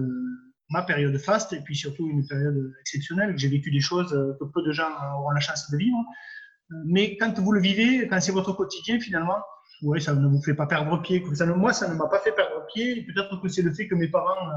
ma 0.69 0.84
période 0.84 1.17
faste, 1.17 1.54
et 1.54 1.62
puis 1.62 1.75
surtout 1.75 2.08
une 2.08 2.25
période 2.28 2.73
exceptionnelle, 2.82 3.34
que 3.34 3.38
j'ai 3.38 3.49
vécu 3.49 3.71
des 3.71 3.80
choses 3.80 4.12
que 4.39 4.45
peu 4.45 4.62
de 4.63 4.71
gens 4.71 4.89
auront 5.17 5.32
la 5.32 5.39
chance 5.39 5.69
de 5.71 5.78
vivre. 5.78 5.97
Mais 6.86 7.17
quand 7.17 7.38
vous 7.39 7.52
le 7.52 7.62
vivez, 7.62 8.08
quand 8.08 8.19
c'est 8.19 8.32
votre 8.32 8.54
quotidien, 8.54 8.99
finalement, 8.99 9.39
ouais, 9.82 9.99
ça 9.99 10.13
ne 10.13 10.28
vous 10.28 10.41
fait 10.43 10.54
pas 10.54 10.67
perdre 10.67 11.02
pied. 11.02 11.23
Ça 11.34 11.45
moi, 11.47 11.73
ça 11.73 11.88
ne 11.88 11.95
m'a 11.95 12.08
pas 12.08 12.19
fait 12.19 12.32
perdre 12.32 12.65
pied. 12.71 13.08
Peut-être 13.08 13.41
que 13.41 13.47
c'est 13.47 13.63
le 13.63 13.73
fait 13.73 13.88
que 13.88 13.95
mes 13.95 14.08
parents 14.08 14.52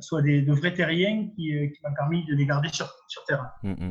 soient 0.00 0.22
des, 0.22 0.42
de 0.42 0.52
vrais 0.52 0.74
terriens 0.74 1.28
qui, 1.36 1.54
m'ont 1.84 1.94
permis 1.94 2.26
de 2.26 2.34
les 2.34 2.44
garder 2.44 2.68
sur, 2.72 2.92
sur 3.06 3.24
terrain. 3.24 3.50
Mm, 3.62 3.86
mm 3.86 3.88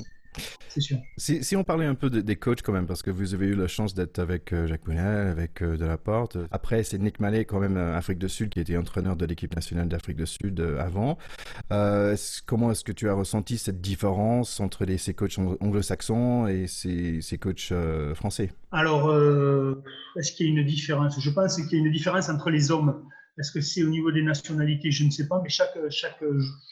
c'est 0.76 0.82
sûr. 0.82 0.98
Si, 1.18 1.56
on 1.56 1.64
parlait 1.64 1.86
un 1.86 1.96
peu 1.96 2.10
des 2.10 2.36
coachs 2.36 2.62
quand 2.62 2.74
même, 2.74 2.86
parce 2.86 3.02
que 3.02 3.10
vous 3.10 3.34
avez 3.34 3.48
eu 3.48 3.56
la 3.56 3.68
chance 3.68 3.94
d'être 3.94 4.20
avec 4.20 4.52
euh, 4.52 4.68
Jacques 4.68 4.84
Brunel, 4.84 5.28
avec 5.28 5.62
euh, 5.62 5.78
Delaporte. 5.78 6.38
Après, 6.52 6.84
c'est 6.84 6.98
Nick 6.98 7.22
Mallet, 7.22 7.46
quand 7.46 7.60
même, 7.60 7.78
euh, 7.78 7.96
Afrique 7.96 8.20
du 8.20 8.28
Sud, 8.28 8.50
qui 8.50 8.60
était 8.60 8.76
entraîneur 8.76 9.16
de 9.16 9.26
l'équipe 9.26 9.56
nationale 9.56 9.88
d'Afrique 9.88 10.18
du 10.18 10.28
Sud 10.28 10.60
avant. 10.80 11.18
comment 12.46 12.72
est-ce 12.72 12.84
que 12.84 12.92
tu 12.92 13.10
as 13.10 13.14
ressenti 13.14 13.58
cette 13.58 13.80
différence 13.80 14.60
entre 14.60 14.86
les, 14.86 14.98
ces 14.98 15.14
coachs 15.14 15.38
anglo-saxons 15.38 16.48
et 16.48 16.68
ces, 16.68 17.22
ces 17.22 17.38
coachs 17.38 17.74
français? 18.14 18.52
Alors, 18.72 19.10
est-ce 20.18 20.34
qu'il 20.34 20.48
y 20.48 20.50
a 20.50 20.60
une 20.60 20.66
différence? 20.66 21.20
Je 21.20 21.30
pense 21.30 21.56
qu'il 21.56 21.80
y 21.80 21.82
a 21.82 21.86
une 21.86 21.92
différence 21.92 22.28
entre 22.30 22.50
les 22.50 22.72
hommes. 22.72 23.02
Est-ce 23.38 23.52
que 23.52 23.62
c'est 23.62 23.84
au 23.84 23.90
niveau 23.90 24.12
des 24.12 24.24
nationalités? 24.24 24.92
Je 24.92 25.06
ne 25.06 25.10
sais 25.10 25.28
pas, 25.28 25.40
mais 25.42 25.50
chaque, 25.50 25.78
chaque, 25.90 26.24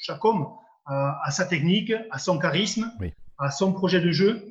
chaque 0.02 0.24
homme 0.26 0.48
a, 0.86 1.20
a 1.24 1.32
sa 1.32 1.46
technique, 1.46 1.94
a 2.12 2.20
son 2.20 2.38
charisme. 2.38 2.92
Oui 3.00 3.14
à 3.40 3.52
son 3.52 3.74
projet 3.74 4.02
de 4.02 4.12
jeu. 4.12 4.42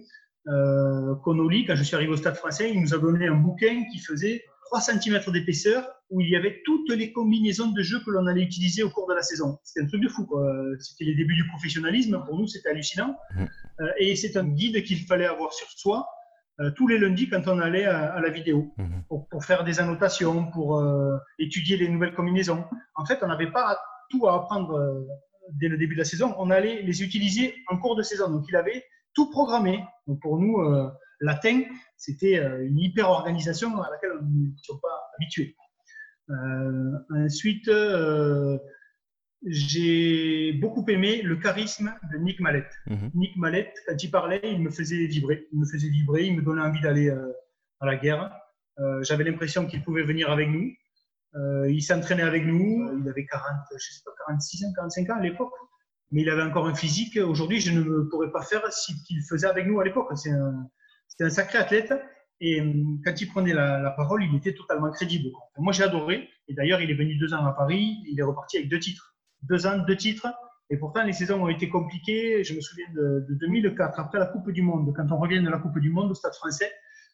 Euh, 0.48 1.14
Connolly, 1.24 1.66
quand 1.66 1.76
je 1.76 1.82
suis 1.82 1.94
arrivé 1.94 2.12
au 2.12 2.16
Stade 2.16 2.36
français, 2.36 2.70
il 2.72 2.80
nous 2.80 2.94
a 2.94 2.98
donné 2.98 3.28
un 3.28 3.36
bouquin 3.36 3.84
qui 3.92 3.98
faisait 3.98 4.44
3 4.66 4.80
cm 4.80 5.20
d'épaisseur 5.32 5.86
où 6.10 6.20
il 6.20 6.28
y 6.28 6.36
avait 6.36 6.60
toutes 6.64 6.90
les 6.90 7.12
combinaisons 7.12 7.72
de 7.72 7.82
jeu 7.82 8.00
que 8.04 8.10
l'on 8.10 8.26
allait 8.26 8.42
utiliser 8.42 8.82
au 8.82 8.90
cours 8.90 9.08
de 9.08 9.14
la 9.14 9.22
saison. 9.22 9.58
C'était 9.64 9.84
un 9.84 9.88
truc 9.88 10.02
de 10.02 10.08
fou. 10.08 10.28
C'était 10.78 11.04
les 11.04 11.14
débuts 11.14 11.34
du 11.34 11.46
professionnalisme. 11.48 12.22
Pour 12.26 12.38
nous, 12.38 12.46
c'était 12.46 12.68
hallucinant. 12.68 13.16
Mmh. 13.34 13.44
Euh, 13.80 13.92
et 13.98 14.14
c'est 14.14 14.36
un 14.36 14.44
guide 14.44 14.82
qu'il 14.84 14.98
fallait 15.06 15.26
avoir 15.26 15.52
sur 15.52 15.66
soi 15.70 16.06
euh, 16.60 16.70
tous 16.76 16.86
les 16.86 16.98
lundis 16.98 17.28
quand 17.28 17.48
on 17.48 17.58
allait 17.58 17.86
à, 17.86 18.20
la 18.20 18.28
vidéo 18.28 18.72
mmh. 18.76 19.02
pour, 19.08 19.26
pour, 19.28 19.44
faire 19.44 19.64
des 19.64 19.80
annotations, 19.80 20.50
pour 20.50 20.78
euh, 20.78 21.16
étudier 21.38 21.78
les 21.78 21.88
nouvelles 21.88 22.14
combinaisons. 22.14 22.64
En 22.94 23.06
fait, 23.06 23.18
on 23.22 23.28
n'avait 23.28 23.50
pas 23.50 23.78
tout 24.10 24.26
à 24.28 24.34
apprendre 24.34 25.06
dès 25.50 25.68
le 25.68 25.76
début 25.76 25.94
de 25.94 26.00
la 26.00 26.04
saison, 26.04 26.34
on 26.38 26.50
allait 26.50 26.82
les 26.82 27.02
utiliser 27.02 27.54
en 27.68 27.78
cours 27.78 27.96
de 27.96 28.02
saison. 28.02 28.30
Donc, 28.30 28.44
il 28.48 28.56
avait 28.56 28.84
tout 29.14 29.30
programmé. 29.30 29.84
Donc, 30.06 30.20
pour 30.20 30.38
nous, 30.38 30.58
euh, 30.60 30.88
latin, 31.20 31.62
c'était 31.96 32.38
euh, 32.38 32.66
une 32.66 32.78
hyper-organisation 32.78 33.80
à 33.80 33.90
laquelle 33.90 34.12
on 34.20 34.24
n'était 34.24 34.80
pas 34.80 35.10
habitués. 35.16 35.56
Euh, 36.30 37.24
ensuite, 37.26 37.70
j'ai 39.44 40.52
beaucoup 40.52 40.84
aimé 40.88 41.20
le 41.22 41.36
charisme 41.36 41.92
de 42.12 42.18
Nick 42.18 42.40
Mallette. 42.40 42.72
Mhm. 42.86 43.10
Nick 43.14 43.36
Mallette, 43.36 43.76
quand 43.86 44.02
il 44.02 44.10
parlait, 44.10 44.40
il 44.44 44.60
me 44.60 44.70
faisait 44.70 45.06
vibrer. 45.06 45.48
Il 45.52 45.58
me 45.58 45.66
faisait 45.66 45.88
vibrer, 45.88 46.24
il 46.24 46.36
me 46.36 46.42
donnait 46.42 46.62
envie 46.62 46.80
d'aller 46.80 47.10
à 47.80 47.86
la 47.86 47.96
guerre. 47.96 48.32
J'avais 49.02 49.24
l'impression 49.24 49.66
qu'il 49.66 49.82
pouvait 49.82 50.04
venir 50.04 50.30
avec 50.30 50.48
nous. 50.48 50.72
Euh, 51.34 51.70
il 51.70 51.82
s'entraînait 51.82 52.22
avec 52.22 52.44
nous. 52.44 52.98
Il 53.00 53.08
avait 53.08 53.26
40, 53.26 53.44
je 53.72 53.92
sais 53.92 54.02
pas, 54.04 54.12
46 54.26 54.64
ans, 54.64 54.72
45 54.76 55.10
ans 55.10 55.16
à 55.16 55.22
l'époque. 55.22 55.52
Mais 56.10 56.22
il 56.22 56.30
avait 56.30 56.42
encore 56.42 56.66
un 56.66 56.74
physique. 56.74 57.16
Aujourd'hui, 57.16 57.60
je 57.60 57.72
ne 57.72 58.02
pourrais 58.10 58.30
pas 58.30 58.42
faire 58.42 58.60
ce 58.70 58.92
qu'il 59.06 59.22
faisait 59.22 59.46
avec 59.46 59.66
nous 59.66 59.80
à 59.80 59.84
l'époque. 59.84 60.10
C'est 60.14 60.30
un, 60.30 61.30
sacré 61.30 61.58
athlète. 61.58 61.94
Et 62.40 62.60
euh, 62.60 62.72
quand 63.04 63.20
il 63.20 63.28
prenait 63.28 63.54
la, 63.54 63.90
parole, 63.96 64.24
il 64.24 64.34
était 64.34 64.54
totalement 64.54 64.90
crédible. 64.90 65.30
Moi, 65.56 65.72
j'ai 65.72 65.84
adoré. 65.84 66.28
Et 66.48 66.54
d'ailleurs, 66.54 66.80
il 66.80 66.90
est 66.90 66.94
venu 66.94 67.16
deux 67.16 67.32
ans 67.32 67.46
à 67.46 67.52
Paris. 67.52 67.96
Il 68.10 68.18
est 68.18 68.24
reparti 68.24 68.58
avec 68.58 68.68
deux 68.68 68.80
titres. 68.80 69.16
Deux 69.42 69.66
ans, 69.66 69.78
deux 69.78 69.96
titres. 69.96 70.26
Et 70.68 70.76
pourtant, 70.76 71.02
les 71.02 71.12
saisons 71.12 71.42
ont 71.42 71.48
été 71.48 71.68
compliquées. 71.68 72.44
Je 72.44 72.54
me 72.54 72.60
souviens 72.60 72.86
de, 72.94 73.26
de 73.28 73.34
2004, 73.34 73.98
après 74.00 74.18
la 74.18 74.26
Coupe 74.26 74.50
du 74.50 74.62
Monde. 74.62 74.92
Quand 74.94 75.10
on 75.12 75.18
revient 75.18 75.42
de 75.42 75.48
la 75.48 75.58
Coupe 75.58 75.78
du 75.78 75.90
Monde 75.90 76.10
au 76.10 76.14
Stade 76.14 76.34
français, 76.34 76.70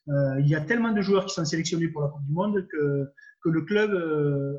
euh, 0.09 0.41
il 0.41 0.49
y 0.49 0.55
a 0.55 0.61
tellement 0.61 0.93
de 0.93 1.03
joueurs 1.03 1.27
qui 1.27 1.35
sont 1.35 1.45
sélectionnés 1.45 1.89
pour 1.89 2.03
la 2.03 2.09
Coupe 2.09 2.25
du 2.25 2.33
Monde 2.33 2.67
que 2.71 3.13
que 3.43 3.49
le 3.49 3.63
club 3.63 3.93
euh, 3.93 4.59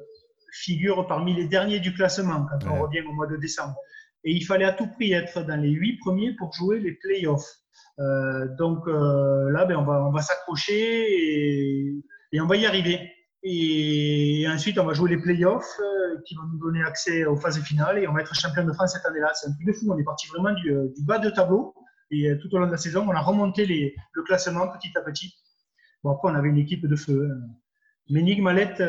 figure 0.54 1.08
parmi 1.08 1.34
les 1.36 1.48
derniers 1.48 1.80
du 1.80 1.94
classement 1.94 2.46
quand 2.50 2.68
on 2.70 2.82
revient 2.82 3.02
au 3.02 3.14
mois 3.14 3.28
de 3.28 3.38
décembre. 3.38 3.76
et 4.24 4.32
il 4.32 4.46
fallait 4.46 4.66
à 4.66 4.74
tout 4.74 4.88
prix 4.88 5.14
être 5.14 5.44
dans 5.44 5.60
les 5.62 5.70
huit 5.70 5.98
premiers 6.00 6.34
pour 6.36 6.52
jouer 6.54 6.80
les 6.80 6.94
playoffs. 6.94 7.50
Euh, 8.00 8.48
donc 8.58 8.88
euh, 8.88 9.52
là, 9.52 9.66
ben, 9.66 9.78
on 9.78 9.86
va, 9.86 10.06
on 10.06 10.12
va 10.12 10.22
s'accrocher 10.22 10.74
et, 10.74 11.94
et, 12.32 12.42
on 12.42 12.48
va 12.48 12.56
y 12.56 12.66
arriver. 12.66 13.12
Et, 13.44 14.46
ensuite, 14.50 14.78
on 14.80 14.86
va 14.86 14.94
jouer 14.94 15.12
les 15.12 15.22
playoffs 15.22 15.80
qui 16.26 16.36
vont 16.36 16.44
nous 16.52 16.60
donner 16.60 16.84
accès 16.84 17.26
aux 17.26 17.38
phases 17.38 17.62
finales 17.62 18.00
et 18.00 18.08
on 18.08 18.14
va 18.14 18.22
être 18.22 18.36
champion 18.36 18.66
de 18.66 18.74
France 18.74 18.94
cette 18.94 19.06
année-là. 19.06 19.32
C'est 19.34 19.48
un 19.48 19.54
truc 19.54 19.68
de 19.68 19.74
fou. 19.74 19.86
On 19.90 19.98
est 19.98 20.04
parti 20.04 20.28
vraiment 20.28 20.54
du, 20.54 20.72
du, 20.72 21.04
bas 21.06 21.20
de 21.20 21.30
tableau 21.30 21.74
et 22.12 22.38
tout 22.41 22.53
au 22.53 22.60
long 22.60 22.68
de 22.68 22.72
la 22.72 22.78
saison, 22.78 23.05
on 23.07 23.12
a 23.12 23.22
remonté 23.22 23.66
les, 23.66 23.95
le 24.14 24.24
classement 24.24 24.68
petit 24.70 24.91
à 24.97 25.01
petit. 25.01 25.34
Bon, 26.03 26.12
après, 26.12 26.32
on 26.32 26.36
avait 26.36 26.49
une 26.49 26.57
équipe 26.57 26.86
de 26.86 26.95
feu. 26.95 27.30
Mais 28.10 28.22
Nick 28.22 28.41
Mallette, 28.41 28.82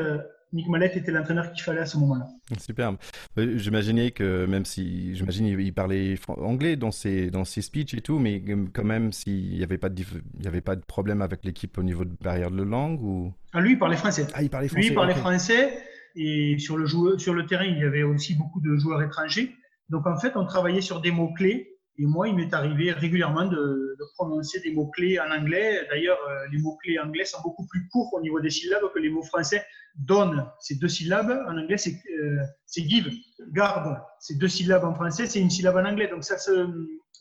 Nick 0.53 0.69
Mallette 0.69 0.97
était 0.97 1.13
l'entraîneur 1.13 1.53
qu'il 1.53 1.63
fallait 1.63 1.81
à 1.81 1.87
ce 1.87 1.97
moment-là. 1.99 2.27
Superbe. 2.59 2.97
Euh, 3.39 3.57
j'imaginais 3.57 4.11
que 4.11 4.47
même 4.47 4.65
si, 4.65 5.15
j'imagine, 5.15 5.47
il 5.47 5.73
parlait 5.73 6.17
anglais 6.29 6.77
dans 6.77 6.91
ses, 6.91 7.31
dans 7.31 7.45
ses 7.45 7.63
speeches 7.63 7.95
et 7.95 8.01
tout, 8.01 8.19
mais 8.19 8.43
quand 8.73 8.85
même, 8.85 9.13
s'il 9.13 9.51
n'y 9.51 9.63
avait, 9.63 9.79
pas 9.79 9.89
de, 9.89 10.03
il 10.39 10.45
y 10.45 10.49
avait 10.49 10.61
pas 10.61 10.75
de 10.75 10.85
problème 10.85 11.23
avec 11.23 11.45
l'équipe 11.45 11.79
au 11.79 11.83
niveau 11.83 12.05
de 12.05 12.15
barrière 12.21 12.51
de 12.51 12.63
langue 12.63 13.01
ou... 13.03 13.33
Ah, 13.53 13.61
lui, 13.61 13.73
il 13.73 13.79
parlait 13.79 13.97
français. 13.97 14.27
Ah, 14.35 14.43
il 14.43 14.51
parlait 14.51 14.69
français. 14.69 14.81
Lui, 14.81 14.89
il 14.89 14.95
parlait 14.95 15.15
français. 15.15 15.79
Et 16.17 16.59
sur 16.59 16.77
le, 16.77 16.87
joueur, 16.87 17.21
sur 17.21 17.35
le 17.35 17.47
terrain, 17.47 17.65
il 17.65 17.79
y 17.79 17.85
avait 17.85 18.03
aussi 18.03 18.35
beaucoup 18.35 18.61
de 18.61 18.77
joueurs 18.77 19.03
étrangers. 19.03 19.55
Donc, 19.89 20.07
en 20.07 20.19
fait, 20.19 20.37
on 20.37 20.45
travaillait 20.45 20.81
sur 20.81 21.01
des 21.01 21.13
mots-clés 21.13 21.70
et 21.99 22.07
moi, 22.07 22.29
il 22.29 22.35
m'est 22.35 22.53
arrivé 22.55 22.93
régulièrement 22.93 23.47
de, 23.47 23.90
prononcer 24.15 24.61
des 24.61 24.73
mots-clés 24.73 25.19
en 25.21 25.31
anglais. 25.31 25.87
D'ailleurs, 25.91 26.19
euh, 26.29 26.47
les 26.53 26.59
mots-clés 26.59 26.99
anglais 26.99 27.25
sont 27.25 27.41
beaucoup 27.43 27.67
plus 27.67 27.89
courts 27.89 28.13
au 28.13 28.21
niveau 28.21 28.41
des 28.41 28.51
syllabes 28.51 28.83
que 28.93 28.99
les 28.99 29.11
mots 29.11 29.23
français. 29.23 29.65
Donne, 29.97 30.47
c'est 30.61 30.79
deux 30.79 30.89
syllabes. 30.89 31.31
En 31.49 31.57
anglais, 31.57 31.77
c'est 31.77 32.01
euh, 32.23 32.43
give. 32.77 33.11
Garde, 33.53 34.01
c'est 34.21 34.39
deux 34.39 34.49
syllabes 34.49 34.85
en 34.85 34.95
français, 34.95 35.27
c'est 35.27 35.41
une 35.41 35.51
syllabe 35.51 35.77
en 35.77 35.85
anglais. 35.85 36.09
Donc, 36.09 36.25
ça 36.25 36.39
se, 36.39 36.69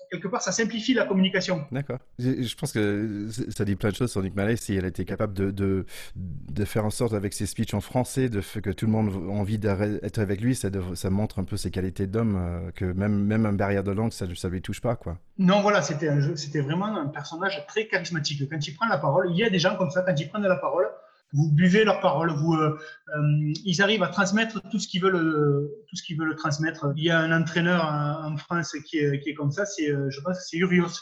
quelque 0.10 0.28
part, 0.28 0.42
ça 0.42 0.52
simplifie 0.52 0.94
la 0.94 1.06
communication. 1.06 1.66
D'accord. 1.72 2.00
Je, 2.18 2.56
pense 2.56 2.72
que 2.72 3.28
ça 3.56 3.66
dit 3.66 3.76
plein 3.76 3.90
de 3.90 3.96
choses 3.96 4.12
sur 4.12 4.22
Nick 4.22 4.36
Malay, 4.36 4.56
si 4.56 4.76
elle 4.76 4.86
était 4.86 5.06
capable 5.06 5.34
de, 5.34 5.52
de, 5.52 5.86
de, 6.16 6.66
faire 6.66 6.86
en 6.86 6.90
sorte, 6.90 7.14
avec 7.14 7.34
ses 7.34 7.46
speeches 7.46 7.74
en 7.74 7.82
français, 7.82 8.30
de 8.30 8.42
que 8.62 8.72
tout 8.72 8.86
le 8.86 8.92
monde 8.92 9.10
a 9.10 9.32
envie 9.32 9.60
d'être 9.60 10.20
avec 10.20 10.42
lui, 10.42 10.56
ça, 10.56 10.70
ça, 10.96 11.10
montre 11.10 11.40
un 11.40 11.44
peu 11.44 11.58
ses 11.58 11.72
qualités 11.72 12.08
d'homme, 12.08 12.36
euh, 12.38 12.72
que 12.72 12.86
même, 12.86 13.24
même 13.24 13.46
un 13.46 13.54
barrière 13.54 13.84
de 13.84 13.92
langue, 13.92 14.12
ça 14.12 14.26
ne 14.26 14.50
lui 14.50 14.62
touche 14.62 14.82
pas. 14.82 14.96
quoi. 14.96 15.18
Non, 15.38 15.62
voilà, 15.62 15.82
c'était 15.82 16.62
vraiment 16.70 16.96
un 16.96 17.08
personnage 17.08 17.66
très 17.68 17.88
charismatique. 17.88 18.50
Quand 18.50 18.68
il 18.68 18.76
prend 18.76 18.88
la 18.88 18.98
parole, 18.98 19.30
il 19.32 19.38
y 19.38 19.44
a 19.44 19.50
des 19.50 19.60
gens 19.60 19.76
comme 19.76 19.90
ça, 19.90 20.02
quand 20.02 20.16
ils 20.20 20.30
prennent 20.30 20.44
la 20.44 20.56
parole, 20.56 20.88
vous 21.34 21.52
buvez 21.52 21.84
leurs 21.84 22.00
paroles, 22.00 22.32
vous, 22.32 22.54
euh, 22.54 22.80
euh, 23.16 23.54
ils 23.66 23.82
arrivent 23.82 24.04
à 24.04 24.08
transmettre 24.08 24.62
tout 24.70 24.80
ce 24.80 24.88
qu'ils 24.88 25.02
veulent, 25.02 25.16
euh, 25.16 25.86
tout 25.88 25.96
ce 25.96 26.04
qu'ils 26.04 26.18
veulent 26.18 26.36
transmettre. 26.36 26.92
Il 26.96 27.04
y 27.04 27.12
a 27.12 27.20
un 27.20 27.40
entraîneur 27.40 27.86
en, 27.86 28.36
France 28.38 28.76
qui 28.86 28.98
est, 28.98 29.20
qui 29.20 29.30
est, 29.30 29.34
comme 29.34 29.52
ça, 29.52 29.66
c'est, 29.66 29.88
je 29.88 30.22
pense, 30.22 30.38
c'est 30.50 30.58
Urios. 30.58 31.02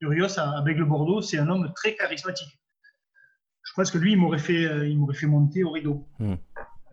Urios 0.00 0.38
avec 0.38 0.78
le 0.78 0.84
Bordeaux, 0.84 1.22
c'est 1.22 1.38
un 1.38 1.48
homme 1.48 1.72
très 1.74 1.94
charismatique. 1.94 2.58
Je 3.62 3.72
pense 3.74 3.90
que 3.90 3.98
lui, 3.98 4.12
il 4.12 4.18
m'aurait 4.18 4.38
fait, 4.38 4.88
il 4.88 4.98
m'aurait 4.98 5.14
fait 5.14 5.26
monter 5.26 5.62
au 5.64 5.70
rideau. 5.70 6.08
Hmm. 6.18 6.36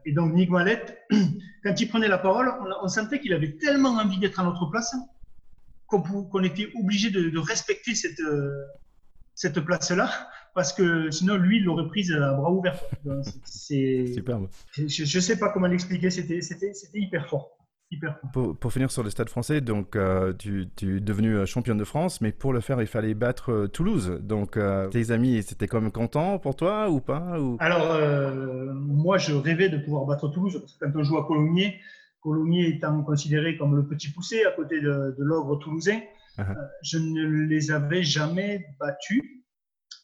Et 0.06 0.12
donc 0.12 0.34
Nick 0.34 0.50
Mallette, 0.52 1.00
quand 1.64 1.80
il 1.80 1.90
prenait 1.90 2.08
la 2.08 2.18
parole, 2.20 2.52
on, 2.82 2.88
sentait 2.88 3.20
qu'il 3.20 3.34
avait 3.34 3.58
tellement 3.58 3.90
envie 3.90 4.20
d'être 4.20 4.40
à 4.40 4.44
notre 4.44 4.66
place 4.68 4.96
qu'on, 5.88 6.44
était 6.44 6.70
obligé 6.80 7.12
de, 7.12 7.30
de 7.30 7.40
respecter 7.40 7.96
cette, 7.96 8.22
cette 9.36 9.60
place-là 9.60 10.10
parce 10.56 10.72
que 10.72 11.12
sinon, 11.12 11.36
lui, 11.36 11.58
il 11.58 11.66
l'aurait 11.66 11.88
prise 11.88 12.12
à 12.14 12.34
bras 12.34 12.50
ouverts. 12.50 12.80
C'est 13.44 14.08
superbe. 14.14 14.48
Je 14.72 15.04
ne 15.04 15.22
sais 15.22 15.38
pas 15.38 15.50
comment 15.50 15.68
l'expliquer, 15.68 16.10
c'était 16.10 16.40
hyper 16.94 17.28
fort. 17.28 17.58
Hyper 17.92 18.18
fort. 18.34 18.56
Pour, 18.58 18.72
finir 18.72 18.90
sur 18.90 19.04
le 19.04 19.10
stade 19.10 19.30
français, 19.30 19.60
donc 19.60 19.98
euh, 19.98 20.32
tu, 20.34 20.70
tu, 20.78 20.98
es 20.98 21.00
devenu 21.02 21.36
euh, 21.36 21.46
champion 21.46 21.76
de 21.76 21.84
France, 21.84 22.22
mais 22.22 22.32
pour 22.32 22.54
le 22.54 22.62
faire, 22.62 22.82
il 22.82 22.88
fallait 22.88 23.14
battre 23.14 23.52
euh, 23.52 23.68
Toulouse. 23.68 24.18
Donc 24.24 24.58
tes 24.92 25.12
amis, 25.12 25.44
c'était 25.44 25.68
quand 25.68 25.82
même 25.82 25.92
content 25.92 26.40
pour 26.40 26.56
toi 26.56 26.90
ou 26.90 27.02
pas 27.02 27.38
ou... 27.40 27.58
Alors, 27.60 28.00
moi, 28.74 29.18
je 29.18 29.34
rêvais 29.34 29.68
de 29.68 29.78
pouvoir 29.78 30.06
battre 30.06 30.30
Toulouse, 30.30 30.58
parce 30.58 30.74
que 30.74 30.86
quand 30.86 31.00
on 31.00 31.04
joue 31.04 31.18
à 31.18 31.28
Colomiers, 31.28 31.76
Colomiers 32.26 32.68
étant 32.68 33.04
considéré 33.04 33.56
comme 33.56 33.76
le 33.76 33.88
petit 33.88 34.12
poussé 34.12 34.44
à 34.46 34.52
côté 34.52 34.82
de, 34.82 35.16
de 35.16 35.24
l'ogre 35.24 35.60
toulousain, 35.60 36.00
uh-huh. 36.40 36.56
je 36.82 36.98
ne 36.98 37.24
les 37.46 37.70
avais 37.70 38.02
jamais 38.02 38.66
battus. 38.80 39.22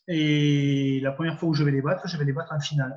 Et 0.07 0.99
la 1.01 1.11
première 1.13 1.39
fois 1.39 1.49
où 1.49 1.53
je 1.55 1.63
vais 1.63 1.71
les 1.71 1.81
battre, 1.81 2.07
je 2.07 2.15
vais 2.17 2.25
les 2.25 2.33
battre 2.33 2.53
en 2.53 2.59
finale. 2.59 2.95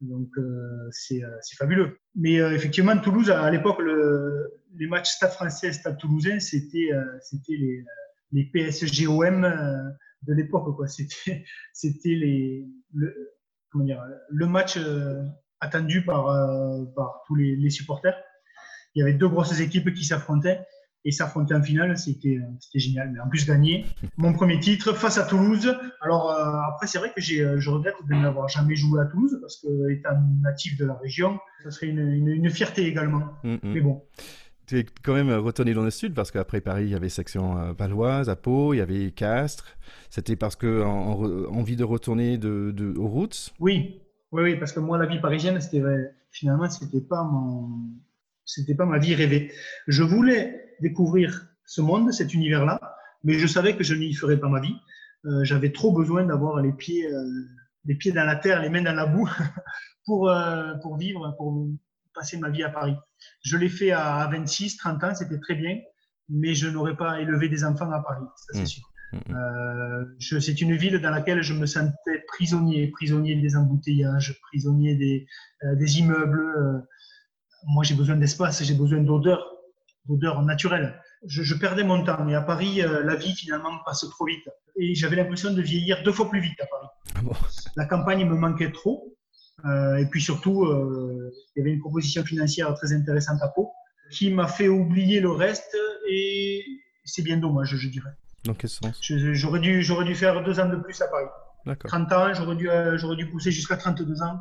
Donc 0.00 0.30
euh, 0.38 0.42
euh, 0.42 0.90
c'est 0.90 1.56
fabuleux. 1.58 1.98
Mais 2.14 2.40
euh, 2.40 2.54
effectivement, 2.54 2.96
Toulouse, 2.98 3.30
à, 3.30 3.50
l'époque, 3.50 3.78
le, 3.80 4.50
les 4.76 4.86
matchs 4.86 5.10
Stade 5.10 5.32
français, 5.32 5.70
Stade 5.72 5.98
toulousain, 5.98 6.40
c'était 6.40 6.90
c'était 7.20 7.56
les, 7.56 7.84
les 8.32 8.44
PSGOM 8.44 9.42
de 10.22 10.32
l'époque. 10.32 10.74
C'était 11.74 12.14
les, 12.14 12.66
le, 12.94 13.14
comment 13.70 13.84
dire, 13.84 14.02
le 14.30 14.46
match 14.46 14.78
attendu 15.60 16.04
par, 16.04 16.24
par 16.96 17.22
tous 17.26 17.34
les, 17.34 17.56
les 17.56 17.70
supporters. 17.70 18.16
Il 18.94 19.00
y 19.00 19.02
avait 19.02 19.14
deux 19.14 19.28
grosses 19.28 19.58
équipes 19.60 19.92
qui 19.94 20.04
s'affrontaient 20.04 20.60
et 21.04 21.10
s'affronter 21.10 21.54
en 21.54 21.62
finale, 21.62 21.96
c'était 21.98 22.38
génial. 22.74 23.10
Mais 23.12 23.20
en 23.20 23.28
plus, 23.28 23.46
gagner 23.46 23.86
mon 24.16 24.32
premier 24.32 24.60
titre 24.60 24.92
face 24.92 25.18
à 25.18 25.24
Toulouse. 25.24 25.74
Alors, 26.00 26.30
euh, 26.30 26.60
après, 26.68 26.86
c'est 26.86 26.98
vrai 26.98 27.12
que 27.14 27.20
euh, 27.40 27.58
je 27.58 27.70
regrette 27.70 27.94
de 28.08 28.14
n'avoir 28.14 28.48
jamais 28.48 28.76
joué 28.76 29.00
à 29.00 29.06
Toulouse 29.06 29.36
parce 29.40 29.56
que, 29.56 29.90
étant 29.90 30.10
natif 30.42 30.76
de 30.78 30.86
la 30.86 30.94
région, 30.94 31.38
ça 31.64 31.70
serait 31.70 31.88
une, 31.88 31.98
une, 31.98 32.50
fierté 32.50 32.86
également. 32.86 33.24
Mm, 33.42 33.54
mm. 33.54 33.58
Mais 33.64 33.80
bon. 33.80 34.02
Tu 34.66 34.78
es 34.78 34.86
quand 35.02 35.14
même 35.14 35.32
retourné 35.32 35.74
dans 35.74 35.82
le 35.82 35.90
sud 35.90 36.14
parce 36.14 36.30
qu'après 36.30 36.60
Paris, 36.60 36.84
il 36.84 36.90
y 36.90 36.94
avait 36.94 37.08
section 37.08 37.58
euh, 37.58 37.72
valoise 37.72 38.30
à 38.30 38.36
Pau, 38.36 38.72
il 38.72 38.76
y 38.76 38.80
avait 38.80 39.10
Castres. 39.10 39.76
C'était 40.08 40.36
parce 40.36 40.54
que 40.54 40.84
en, 40.84 41.20
envie 41.52 41.76
de 41.76 41.84
retourner 41.84 42.38
de, 42.38 42.70
de, 42.70 42.96
aux 42.96 43.08
routes? 43.08 43.52
Oui, 43.58 44.00
oui, 44.30 44.42
oui, 44.42 44.56
parce 44.56 44.72
que 44.72 44.78
moi, 44.78 44.98
la 44.98 45.06
vie 45.06 45.20
parisienne, 45.20 45.60
c'était 45.60 45.82
finalement, 46.30 46.70
c'était 46.70 47.00
pas 47.00 47.24
mon, 47.24 47.68
c'était 48.44 48.74
pas 48.74 48.86
ma 48.86 48.98
vie 48.98 49.14
rêvée. 49.14 49.52
Je 49.86 50.02
voulais 50.02 50.74
découvrir 50.80 51.48
ce 51.64 51.80
monde, 51.80 52.12
cet 52.12 52.34
univers-là, 52.34 52.80
mais 53.24 53.38
je 53.38 53.46
savais 53.46 53.76
que 53.76 53.84
je 53.84 53.94
n'y 53.94 54.12
ferais 54.14 54.38
pas 54.38 54.48
ma 54.48 54.60
vie. 54.60 54.74
Euh, 55.24 55.44
j'avais 55.44 55.70
trop 55.70 55.92
besoin 55.92 56.24
d'avoir 56.24 56.60
les 56.60 56.72
pieds, 56.72 57.06
euh, 57.06 57.24
les 57.84 57.94
pieds 57.94 58.12
dans 58.12 58.24
la 58.24 58.36
terre, 58.36 58.60
les 58.60 58.68
mains 58.68 58.82
dans 58.82 58.94
la 58.94 59.06
boue 59.06 59.28
pour, 60.04 60.28
euh, 60.28 60.74
pour 60.82 60.96
vivre, 60.96 61.34
pour 61.36 61.68
passer 62.14 62.38
ma 62.38 62.50
vie 62.50 62.64
à 62.64 62.70
Paris. 62.70 62.96
Je 63.44 63.56
l'ai 63.56 63.68
fait 63.68 63.92
à 63.92 64.28
26, 64.30 64.76
30 64.78 65.04
ans, 65.04 65.14
c'était 65.14 65.38
très 65.38 65.54
bien, 65.54 65.78
mais 66.28 66.54
je 66.54 66.68
n'aurais 66.68 66.96
pas 66.96 67.20
élevé 67.20 67.48
des 67.48 67.64
enfants 67.64 67.90
à 67.90 68.02
Paris, 68.02 68.26
ça 68.36 68.52
c'est 68.54 68.62
mmh. 68.62 68.66
sûr. 68.66 68.88
Mmh, 69.12 69.34
mmh. 70.18 70.40
c'est 70.40 70.60
une 70.62 70.74
ville 70.74 70.98
dans 70.98 71.10
laquelle 71.10 71.42
je 71.42 71.52
me 71.52 71.66
sentais 71.66 72.24
prisonnier, 72.28 72.88
prisonnier 72.88 73.36
des 73.36 73.56
embouteillages, 73.56 74.40
prisonnier 74.40 74.94
des, 74.96 75.26
des 75.76 75.98
immeubles. 75.98 76.86
Moi, 77.66 77.84
j'ai 77.84 77.94
besoin 77.94 78.16
d'espace, 78.16 78.62
j'ai 78.62 78.74
besoin 78.74 79.00
d'odeur 79.00 79.52
d'odeur 80.06 80.42
naturelle. 80.42 81.00
Je, 81.26 81.54
perdais 81.54 81.84
mon 81.84 82.02
temps. 82.02 82.28
Et 82.28 82.34
à 82.34 82.40
Paris, 82.40 82.82
euh, 82.82 83.04
la 83.04 83.14
vie 83.14 83.32
finalement 83.34 83.78
passe 83.84 84.04
trop 84.10 84.26
vite. 84.26 84.48
Et 84.76 84.94
j'avais 84.94 85.16
l'impression 85.16 85.52
de 85.52 85.62
vieillir 85.62 86.02
deux 86.02 86.12
fois 86.12 86.28
plus 86.28 86.40
vite 86.40 86.60
à 86.60 86.66
Paris. 86.66 86.88
Ah 87.14 87.36
la 87.76 87.84
campagne 87.84 88.26
me 88.28 88.34
manquait 88.34 88.72
trop. 88.72 89.16
Euh, 89.64 89.96
et 89.96 90.06
puis 90.06 90.20
surtout, 90.20 90.64
euh, 90.64 91.32
il 91.54 91.60
y 91.60 91.62
avait 91.62 91.72
une 91.72 91.80
proposition 91.80 92.24
financière 92.24 92.74
très 92.74 92.92
intéressante 92.92 93.40
à 93.42 93.48
Pau 93.48 93.70
qui 94.10 94.30
m'a 94.30 94.48
fait 94.48 94.68
oublier 94.68 95.20
le 95.20 95.30
reste. 95.30 95.76
Et 96.10 96.64
c'est 97.04 97.22
bien 97.22 97.36
dommage, 97.36 97.76
je 97.76 97.88
dirais. 97.88 98.10
Dans 98.44 98.54
quel 98.54 98.70
sens? 98.70 99.00
J'aurais 99.00 99.60
dû, 99.60 99.84
dû 99.84 100.14
faire 100.16 100.42
deux 100.42 100.58
ans 100.58 100.68
de 100.68 100.76
plus 100.76 101.00
à 101.00 101.06
Paris. 101.06 101.76
30 101.84 102.12
ans, 102.12 102.34
j'aurais 102.34 102.56
dû, 102.56 102.68
j'aurais 102.96 103.14
dû 103.14 103.30
pousser 103.30 103.52
jusqu'à 103.52 103.76
32 103.76 104.20
ans, 104.22 104.40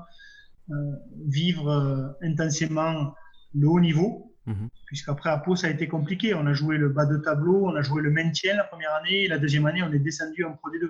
vivre 1.27 2.15
intensément 2.21 3.13
le 3.53 3.67
haut 3.67 3.79
niveau 3.79 4.31
Mhm. 4.47 4.69
Puisqu'après 4.87 5.29
à 5.29 5.37
Pau, 5.37 5.55
ça 5.55 5.67
a 5.67 5.69
été 5.69 5.87
compliqué. 5.87 6.33
On 6.33 6.45
a 6.47 6.53
joué 6.53 6.77
le 6.77 6.89
bas 6.89 7.05
de 7.05 7.17
tableau, 7.17 7.65
on 7.67 7.75
a 7.75 7.81
joué 7.81 8.01
le 8.01 8.11
maintien 8.11 8.55
la 8.55 8.63
première 8.63 8.93
année, 8.95 9.23
et 9.23 9.27
la 9.27 9.37
deuxième 9.37 9.65
année, 9.65 9.83
on 9.83 9.91
est 9.91 9.99
descendu 9.99 10.43
en 10.43 10.53
Pro 10.53 10.69
D2. 10.69 10.81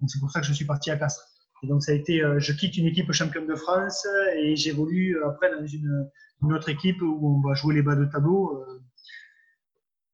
Donc 0.00 0.10
c'est 0.10 0.18
pour 0.20 0.30
ça 0.30 0.40
que 0.40 0.46
je 0.46 0.52
suis 0.52 0.64
parti 0.64 0.90
à 0.90 0.96
Castres. 0.96 1.26
Et 1.62 1.66
donc 1.66 1.82
ça 1.82 1.92
a 1.92 1.94
été, 1.94 2.22
euh, 2.22 2.38
je 2.40 2.52
quitte 2.52 2.76
une 2.76 2.86
équipe 2.86 3.10
championne 3.12 3.46
de 3.46 3.54
France 3.54 4.06
et 4.36 4.56
j'évolue 4.56 5.16
euh, 5.16 5.28
après 5.28 5.50
dans 5.50 5.66
une, 5.66 6.10
autre 6.42 6.68
équipe 6.68 7.00
où 7.00 7.38
on 7.38 7.40
va 7.40 7.54
jouer 7.54 7.74
les 7.74 7.82
bas 7.82 7.96
de 7.96 8.04
tableau. 8.04 8.58
Euh. 8.58 8.82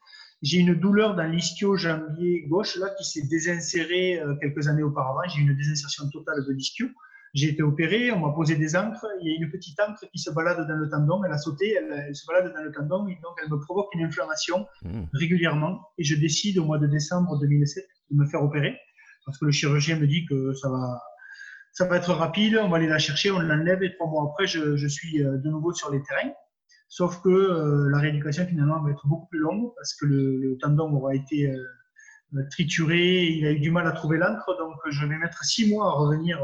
j'ai 0.42 0.58
une 0.58 0.74
douleur 0.74 1.14
dans 1.14 1.24
l'ischio-jambier 1.24 2.46
gauche 2.48 2.76
là 2.76 2.88
qui 2.98 3.04
s'est 3.04 3.26
désinsérée 3.28 4.20
euh, 4.20 4.34
quelques 4.40 4.66
années 4.66 4.82
auparavant. 4.82 5.20
J'ai 5.28 5.40
une 5.40 5.56
désinsertion 5.56 6.10
totale 6.10 6.44
de 6.44 6.52
l'ischio. 6.52 6.88
J'ai 7.32 7.50
été 7.50 7.62
opéré, 7.62 8.10
on 8.10 8.18
m'a 8.18 8.34
posé 8.34 8.56
des 8.56 8.76
encres. 8.76 9.06
Il 9.22 9.28
y 9.28 9.32
a 9.32 9.36
une 9.36 9.50
petite 9.50 9.78
encre 9.80 10.04
qui 10.12 10.18
se 10.18 10.30
balade 10.30 10.66
dans 10.66 10.76
le 10.76 10.90
tendon. 10.90 11.22
Elle 11.24 11.32
a 11.32 11.38
sauté, 11.38 11.74
elle, 11.74 12.14
se 12.14 12.26
balade 12.26 12.52
dans 12.52 12.62
le 12.62 12.72
tendon 12.72 13.06
et 13.06 13.14
donc 13.22 13.38
elle 13.42 13.50
me 13.50 13.58
provoque 13.58 13.94
une 13.94 14.04
inflammation 14.04 14.66
mmh. 14.82 15.02
régulièrement. 15.14 15.80
Et 15.96 16.04
je 16.04 16.16
décide 16.16 16.58
au 16.58 16.64
mois 16.64 16.78
de 16.78 16.88
décembre 16.88 17.38
2007 17.38 17.86
de 18.10 18.16
me 18.16 18.26
faire 18.26 18.42
opérer 18.42 18.76
parce 19.24 19.38
que 19.38 19.44
le 19.44 19.52
chirurgien 19.52 19.96
me 19.96 20.08
dit 20.08 20.26
que 20.26 20.52
ça 20.54 20.68
va, 20.68 21.00
ça 21.72 21.86
va 21.86 21.96
être 21.96 22.12
rapide. 22.12 22.60
On 22.62 22.68
va 22.68 22.76
aller 22.76 22.86
la 22.86 22.98
chercher, 22.98 23.30
on 23.30 23.40
l'enlève 23.40 23.82
et 23.82 23.92
trois 23.94 24.06
mois 24.06 24.30
après, 24.30 24.46
je, 24.46 24.86
suis 24.86 25.24
euh, 25.24 25.38
de 25.38 25.48
nouveau 25.48 25.72
sur 25.72 25.90
les 25.90 26.02
terrains. 26.02 26.32
Sauf 26.88 27.22
que 27.22 27.30
euh, 27.30 27.88
la 27.90 27.98
rééducation 27.98 28.46
finalement 28.46 28.82
va 28.82 28.90
être 28.90 29.06
beaucoup 29.06 29.26
plus 29.28 29.40
longue 29.40 29.72
parce 29.76 29.94
que 29.94 30.04
le, 30.04 30.58
tendon 30.60 30.92
aura 30.92 31.14
été 31.14 31.50
euh, 31.50 32.42
trituré, 32.50 33.24
il 33.24 33.46
a 33.46 33.52
eu 33.52 33.58
du 33.58 33.70
mal 33.70 33.86
à 33.86 33.92
trouver 33.92 34.18
l'encre, 34.18 34.56
donc 34.58 34.76
je 34.90 35.06
vais 35.06 35.16
mettre 35.16 35.44
six 35.44 35.70
mois 35.70 35.86
à 35.86 35.90
revenir 35.90 36.40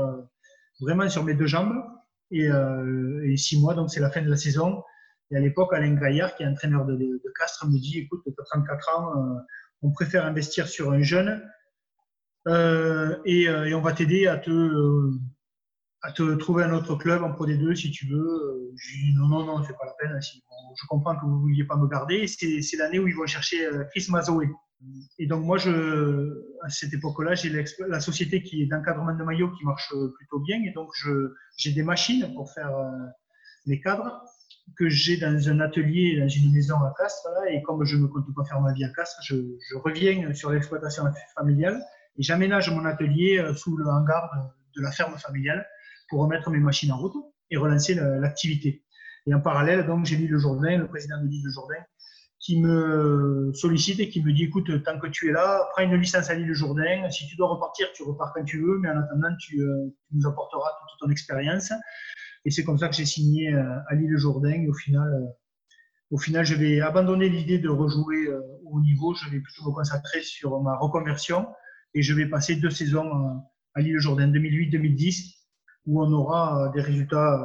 vraiment 0.81 1.09
sur 1.09 1.25
mes 1.25 1.35
deux 1.35 1.47
jambes. 1.47 1.83
Et, 2.31 2.51
six 3.39 3.59
mois, 3.59 3.73
donc 3.73 3.91
c'est 3.91 4.01
la 4.01 4.11
fin 4.11 4.21
de 4.21 4.29
la 4.29 4.37
saison. 4.37 4.83
Et 5.31 5.37
à 5.37 5.41
l'époque, 5.41 5.73
Alain 5.73 5.95
Gaillard, 5.95 6.35
qui 6.35 6.43
est 6.43 6.47
entraîneur 6.47 6.85
de, 6.85 6.95
de, 6.95 7.33
Castres, 7.39 7.67
me 7.67 7.79
dit 7.79 8.01
écoute, 8.01 8.21
tu 8.23 8.35
as 8.39 8.45
34 8.45 8.99
ans, 8.99 9.15
on 9.81 9.91
préfère 9.93 10.27
investir 10.27 10.69
sur 10.69 10.93
un 10.93 11.01
jeune 11.01 11.43
et, 12.47 13.43
et, 13.43 13.75
on 13.75 13.81
va 13.81 13.93
t'aider 13.93 14.27
à 14.27 14.39
te 14.39 14.51
à 16.03 16.13
te 16.13 16.35
trouver 16.35 16.65
un 16.65 16.73
autre 16.73 16.95
club 16.95 17.23
en 17.23 17.33
Pro 17.33 17.47
D2 17.47 17.75
si 17.75 17.91
tu 17.91 18.07
veux. 18.07 18.17
Euh, 18.17 18.73
je 18.77 18.93
dis 18.93 19.15
non, 19.15 19.27
non, 19.27 19.45
non, 19.45 19.65
c'est 19.65 19.77
pas 19.77 19.87
la 19.87 19.95
peine. 19.99 20.19
je 20.21 20.87
comprends 20.89 21.17
que 21.17 21.25
vous 21.25 21.35
ne 21.35 21.41
vouliez 21.41 21.65
pas 21.65 21.77
me 21.77 21.89
garder. 21.89 22.27
C'est 22.27 22.77
l'année 22.77 22.99
où 22.99 23.09
ils 23.09 23.17
vont 23.17 23.27
chercher 23.27 23.67
euh, 23.67 23.85
Chris 23.91 24.07
Mazoé. 24.09 24.49
Et 25.19 25.27
donc, 25.27 25.45
moi, 25.45 25.59
à 25.59 26.69
cette 26.69 26.93
époque-là, 26.93 27.35
j'ai 27.35 27.51
la 27.89 28.01
société 28.01 28.45
qui 28.45 28.63
est 28.63 28.67
d'encadrement 28.67 29.13
de 29.13 29.25
maillot 29.25 29.51
qui 29.51 29.65
marche 29.65 29.93
plutôt 30.17 30.39
bien. 30.39 30.63
Et 30.63 30.71
donc, 30.71 30.91
j'ai 31.57 31.73
des 31.73 31.83
machines 31.83 32.33
pour 32.33 32.53
faire 32.53 32.71
euh, 32.77 33.07
les 33.67 33.81
cadres 33.81 34.23
que 34.77 34.89
j'ai 34.89 35.17
dans 35.17 35.49
un 35.49 35.59
atelier, 35.59 36.21
dans 36.21 36.29
une 36.29 36.53
maison 36.53 36.77
à 36.77 36.95
Castres. 36.97 37.27
et 37.51 37.61
comme 37.63 37.85
je 37.85 37.97
ne 37.97 38.07
compte 38.07 38.33
pas 38.37 38.45
faire 38.45 38.61
ma 38.61 38.73
vie 38.73 38.85
à 38.85 38.91
Castres, 38.91 39.21
je 39.25 39.77
reviens 39.83 40.33
sur 40.33 40.51
l'exploitation 40.51 41.03
familiale 41.35 41.83
et 42.19 42.23
j'aménage 42.23 42.71
mon 42.71 42.85
atelier 42.85 43.45
sous 43.57 43.77
le 43.77 43.87
hangar 43.87 44.31
de 44.77 44.83
la 44.83 44.91
ferme 44.91 45.17
familiale 45.19 45.67
pour 46.09 46.21
remettre 46.21 46.51
mes 46.51 46.59
machines 46.59 46.93
en 46.93 46.99
route 46.99 47.15
et 47.51 47.57
relancer 47.57 47.95
l'activité. 47.95 48.85
Et 49.27 49.35
en 49.35 49.41
parallèle, 49.41 49.87
donc, 49.87 50.07
j'ai 50.07 50.17
mis 50.17 50.27
le 50.27 50.39
Jourdain, 50.39 50.79
le 50.79 50.89
président 50.89 51.21
de 51.23 51.29
l'île 51.29 51.45
de 51.45 51.51
Jourdain, 51.51 51.83
qui 52.41 52.61
me 52.61 53.53
sollicite 53.53 54.01
et 54.01 54.09
qui 54.09 54.23
me 54.23 54.33
dit 54.33 54.45
écoute, 54.45 54.83
tant 54.85 54.99
que 54.99 55.09
tu 55.09 55.29
es 55.29 55.33
là, 55.33 55.69
prends 55.73 55.83
une 55.83 55.97
licence 55.97 56.31
à 56.31 56.35
l'île 56.35 56.53
Jourdain. 56.55 57.11
Si 57.11 57.27
tu 57.27 57.37
dois 57.37 57.49
repartir, 57.49 57.89
tu 57.95 58.05
repars 58.05 58.33
quand 58.35 58.45
tu 58.45 58.63
veux, 58.63 58.79
mais 58.79 58.89
en 58.89 58.99
attendant, 58.99 59.35
tu, 59.39 59.61
euh, 59.61 59.95
nous 60.13 60.27
apporteras 60.27 60.71
toute 60.89 61.01
ton 61.01 61.11
expérience. 61.11 61.73
Et 62.45 62.51
c'est 62.51 62.65
comme 62.65 62.79
ça 62.79 62.89
que 62.89 62.95
j'ai 62.95 63.05
signé 63.05 63.53
euh, 63.53 63.79
à 63.89 63.95
l'île 63.95 64.17
Jourdain. 64.17 64.67
Au 64.69 64.73
final, 64.73 65.13
euh, 65.13 65.27
au 66.11 66.19
final, 66.19 66.47
je 66.47 66.55
vais 66.55 66.81
abandonner 66.81 67.29
l'idée 67.29 67.59
de 67.59 67.69
rejouer 67.69 68.31
au 68.65 68.81
niveau. 68.81 69.15
Je 69.15 69.29
vais 69.29 69.41
plutôt 69.41 69.69
me 69.69 69.75
concentrer 69.75 70.23
sur 70.23 70.59
ma 70.63 70.75
reconversion 70.79 71.47
et 71.95 72.03
je 72.03 72.15
vais 72.15 72.27
passer 72.27 72.57
deux 72.57 72.71
saisons 72.71 73.43
à 73.75 73.81
l'île 73.81 73.99
Jourdain, 73.99 74.29
2008-2010 74.29 75.39
où 75.89 76.03
on 76.03 76.13
aura 76.13 76.67
euh, 76.67 76.73
des 76.73 76.83
résultats 76.83 77.41
euh, 77.41 77.45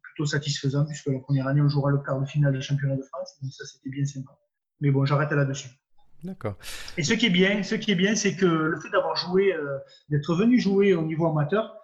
plutôt 0.00 0.24
satisfaisants, 0.24 0.86
puisque 0.86 1.08
la 1.08 1.18
première 1.18 1.48
année, 1.48 1.60
on 1.60 1.68
jouera 1.68 1.90
le 1.90 1.98
quart 1.98 2.20
de 2.20 2.26
finale 2.26 2.54
du 2.54 2.62
championnat 2.62 2.96
de 2.96 3.02
France. 3.02 3.36
Donc 3.42 3.52
ça, 3.52 3.64
c'était 3.66 3.90
bien 3.90 4.04
sympa. 4.06 4.30
Mais 4.80 4.90
bon, 4.90 5.04
j'arrête 5.04 5.32
là-dessus. 5.32 5.68
D'accord. 6.22 6.56
Et 6.96 7.02
ce 7.02 7.14
qui 7.14 7.26
est 7.26 7.30
bien, 7.30 7.62
ce 7.62 7.74
qui 7.74 7.90
est 7.90 7.96
bien, 7.96 8.14
c'est 8.14 8.36
que 8.36 8.46
le 8.46 8.78
fait 8.80 8.90
d'avoir 8.90 9.16
joué, 9.16 9.52
euh, 9.54 9.78
d'être 10.08 10.34
venu 10.34 10.60
jouer 10.60 10.94
au 10.94 11.02
niveau 11.02 11.26
amateur, 11.26 11.74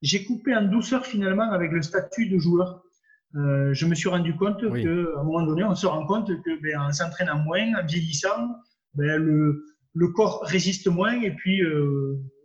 j'ai 0.00 0.24
coupé 0.24 0.56
en 0.56 0.62
douceur 0.62 1.04
finalement 1.04 1.50
avec 1.52 1.72
le 1.72 1.82
statut 1.82 2.28
de 2.30 2.38
joueur. 2.38 2.82
je 3.34 3.86
me 3.86 3.94
suis 3.94 4.08
rendu 4.08 4.34
compte 4.34 4.60
qu'à 4.60 5.20
un 5.20 5.24
moment 5.24 5.42
donné, 5.42 5.62
on 5.64 5.74
se 5.74 5.86
rend 5.86 6.06
compte 6.06 6.28
que 6.42 6.62
ben, 6.62 6.80
en 6.80 6.92
s'entraînant 6.92 7.38
moins, 7.40 7.74
en 7.74 7.84
vieillissant, 7.84 8.56
ben, 8.94 9.20
le, 9.20 9.62
le, 9.94 10.08
corps 10.08 10.42
résiste 10.44 10.86
moins 10.86 11.20
et 11.20 11.30
puis 11.30 11.62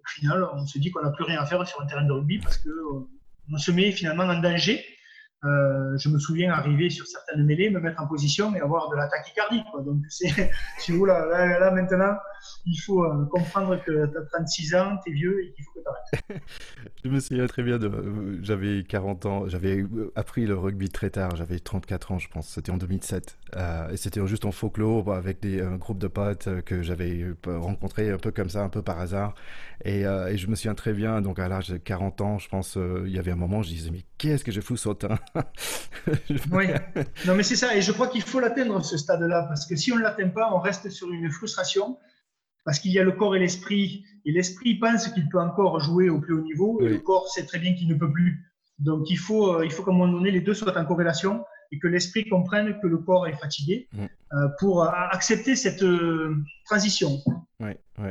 au 0.05 0.09
final, 0.09 0.47
on 0.53 0.65
se 0.65 0.77
dit 0.77 0.91
qu'on 0.91 1.01
n'a 1.01 1.11
plus 1.11 1.23
rien 1.23 1.41
à 1.41 1.45
faire 1.45 1.65
sur 1.67 1.81
un 1.81 1.85
terrain 1.87 2.05
de 2.05 2.11
rugby 2.11 2.39
parce 2.39 2.57
qu'on 2.57 3.07
euh, 3.53 3.57
se 3.57 3.71
met 3.71 3.91
finalement 3.91 4.23
en 4.23 4.39
danger. 4.39 4.83
Euh, 5.43 5.97
je 5.97 6.09
me 6.09 6.19
souviens 6.19 6.51
arriver 6.51 6.89
sur 6.89 7.05
certaines 7.05 7.45
mêlées, 7.45 7.69
me 7.69 7.79
mettre 7.79 8.01
en 8.01 8.07
position 8.07 8.55
et 8.55 8.61
avoir 8.61 8.89
de 8.89 8.95
la 8.95 9.07
tachycardie. 9.07 9.63
Donc, 9.83 10.03
c'est, 10.09 10.51
si 10.79 10.91
vous, 10.91 11.05
là, 11.05 11.25
là, 11.59 11.71
maintenant, 11.71 12.15
il 12.65 12.77
faut 12.77 13.03
euh, 13.03 13.25
comprendre 13.25 13.79
que 13.83 14.05
tu 14.07 14.17
as 14.17 14.21
36 14.21 14.75
ans, 14.75 14.97
tu 15.05 15.11
es 15.11 15.13
vieux 15.13 15.43
et 15.43 15.51
qu'il 15.53 15.63
faut 15.63 15.71
que 15.73 15.79
tu 15.79 15.87
arrêtes. 15.87 16.41
je 17.03 17.09
me 17.09 17.19
souviens 17.19 17.47
très 17.47 17.63
bien, 17.63 17.77
de, 17.77 18.39
j'avais 18.41 18.83
40 18.83 19.25
ans, 19.25 19.47
j'avais 19.47 19.85
appris 20.15 20.45
le 20.45 20.55
rugby 20.55 20.89
très 20.89 21.11
tard, 21.11 21.35
j'avais 21.35 21.59
34 21.59 22.11
ans, 22.13 22.19
je 22.19 22.27
pense, 22.29 22.47
c'était 22.47 22.71
en 22.71 22.77
2007. 22.77 23.37
et 23.91 23.97
c'était 23.97 24.25
juste 24.25 24.45
en 24.45 24.51
folklore 24.51 25.13
avec 25.13 25.41
des, 25.41 25.61
un 25.61 25.75
groupe 25.75 25.99
de 25.99 26.07
potes 26.07 26.49
que 26.63 26.81
j'avais 26.81 27.25
rencontré 27.45 28.09
un 28.09 28.17
peu 28.17 28.31
comme 28.31 28.49
ça, 28.49 28.63
un 28.63 28.69
peu 28.69 28.81
par 28.81 28.99
hasard. 28.99 29.35
Et, 29.83 30.01
et 30.01 30.37
je 30.37 30.47
me 30.47 30.55
souviens 30.55 30.75
très 30.75 30.93
bien, 30.93 31.21
donc 31.21 31.37
à 31.39 31.47
l'âge 31.47 31.69
de 31.69 31.77
40 31.77 32.21
ans, 32.21 32.39
je 32.39 32.49
pense, 32.49 32.77
il 33.05 33.11
y 33.11 33.19
avait 33.19 33.31
un 33.31 33.35
moment, 33.35 33.61
je 33.61 33.69
disais, 33.69 33.91
mais 33.91 34.03
qu'est-ce 34.17 34.43
que 34.43 34.51
je 34.51 34.61
fous 34.61 34.77
sur 34.77 34.95
oui, 36.51 36.67
non 37.25 37.35
mais 37.35 37.43
c'est 37.43 37.55
ça, 37.55 37.75
et 37.75 37.81
je 37.81 37.91
crois 37.91 38.07
qu'il 38.07 38.21
faut 38.21 38.39
l'atteindre 38.39 38.83
ce 38.83 38.97
stade-là, 38.97 39.43
parce 39.47 39.65
que 39.65 39.75
si 39.75 39.91
on 39.91 39.97
ne 39.97 40.01
l'atteint 40.01 40.29
pas, 40.29 40.51
on 40.53 40.59
reste 40.59 40.89
sur 40.89 41.11
une 41.11 41.29
frustration, 41.31 41.97
parce 42.65 42.79
qu'il 42.79 42.91
y 42.91 42.99
a 42.99 43.03
le 43.03 43.11
corps 43.11 43.35
et 43.35 43.39
l'esprit, 43.39 44.03
et 44.25 44.31
l'esprit 44.31 44.75
pense 44.75 45.07
qu'il 45.09 45.29
peut 45.29 45.39
encore 45.39 45.79
jouer 45.79 46.09
au 46.09 46.19
plus 46.19 46.33
haut 46.33 46.41
niveau, 46.41 46.81
et 46.81 46.89
le 46.89 46.97
corps 46.97 47.29
sait 47.29 47.45
très 47.45 47.59
bien 47.59 47.73
qu'il 47.75 47.87
ne 47.87 47.93
peut 47.93 48.11
plus. 48.11 48.51
Donc 48.79 49.09
il 49.09 49.17
faut, 49.17 49.53
euh, 49.53 49.65
il 49.65 49.71
faut 49.71 49.83
qu'à 49.83 49.91
un 49.91 49.93
moment 49.93 50.11
donné, 50.11 50.31
les 50.31 50.41
deux 50.41 50.55
soient 50.55 50.77
en 50.77 50.85
corrélation, 50.85 51.45
et 51.71 51.79
que 51.79 51.87
l'esprit 51.87 52.27
comprenne 52.27 52.77
que 52.81 52.87
le 52.87 52.97
corps 52.97 53.27
est 53.27 53.37
fatigué, 53.37 53.87
mm. 53.93 54.05
euh, 54.33 54.47
pour 54.59 54.83
euh, 54.83 54.89
accepter 55.11 55.55
cette 55.55 55.85
transition. 56.65 57.21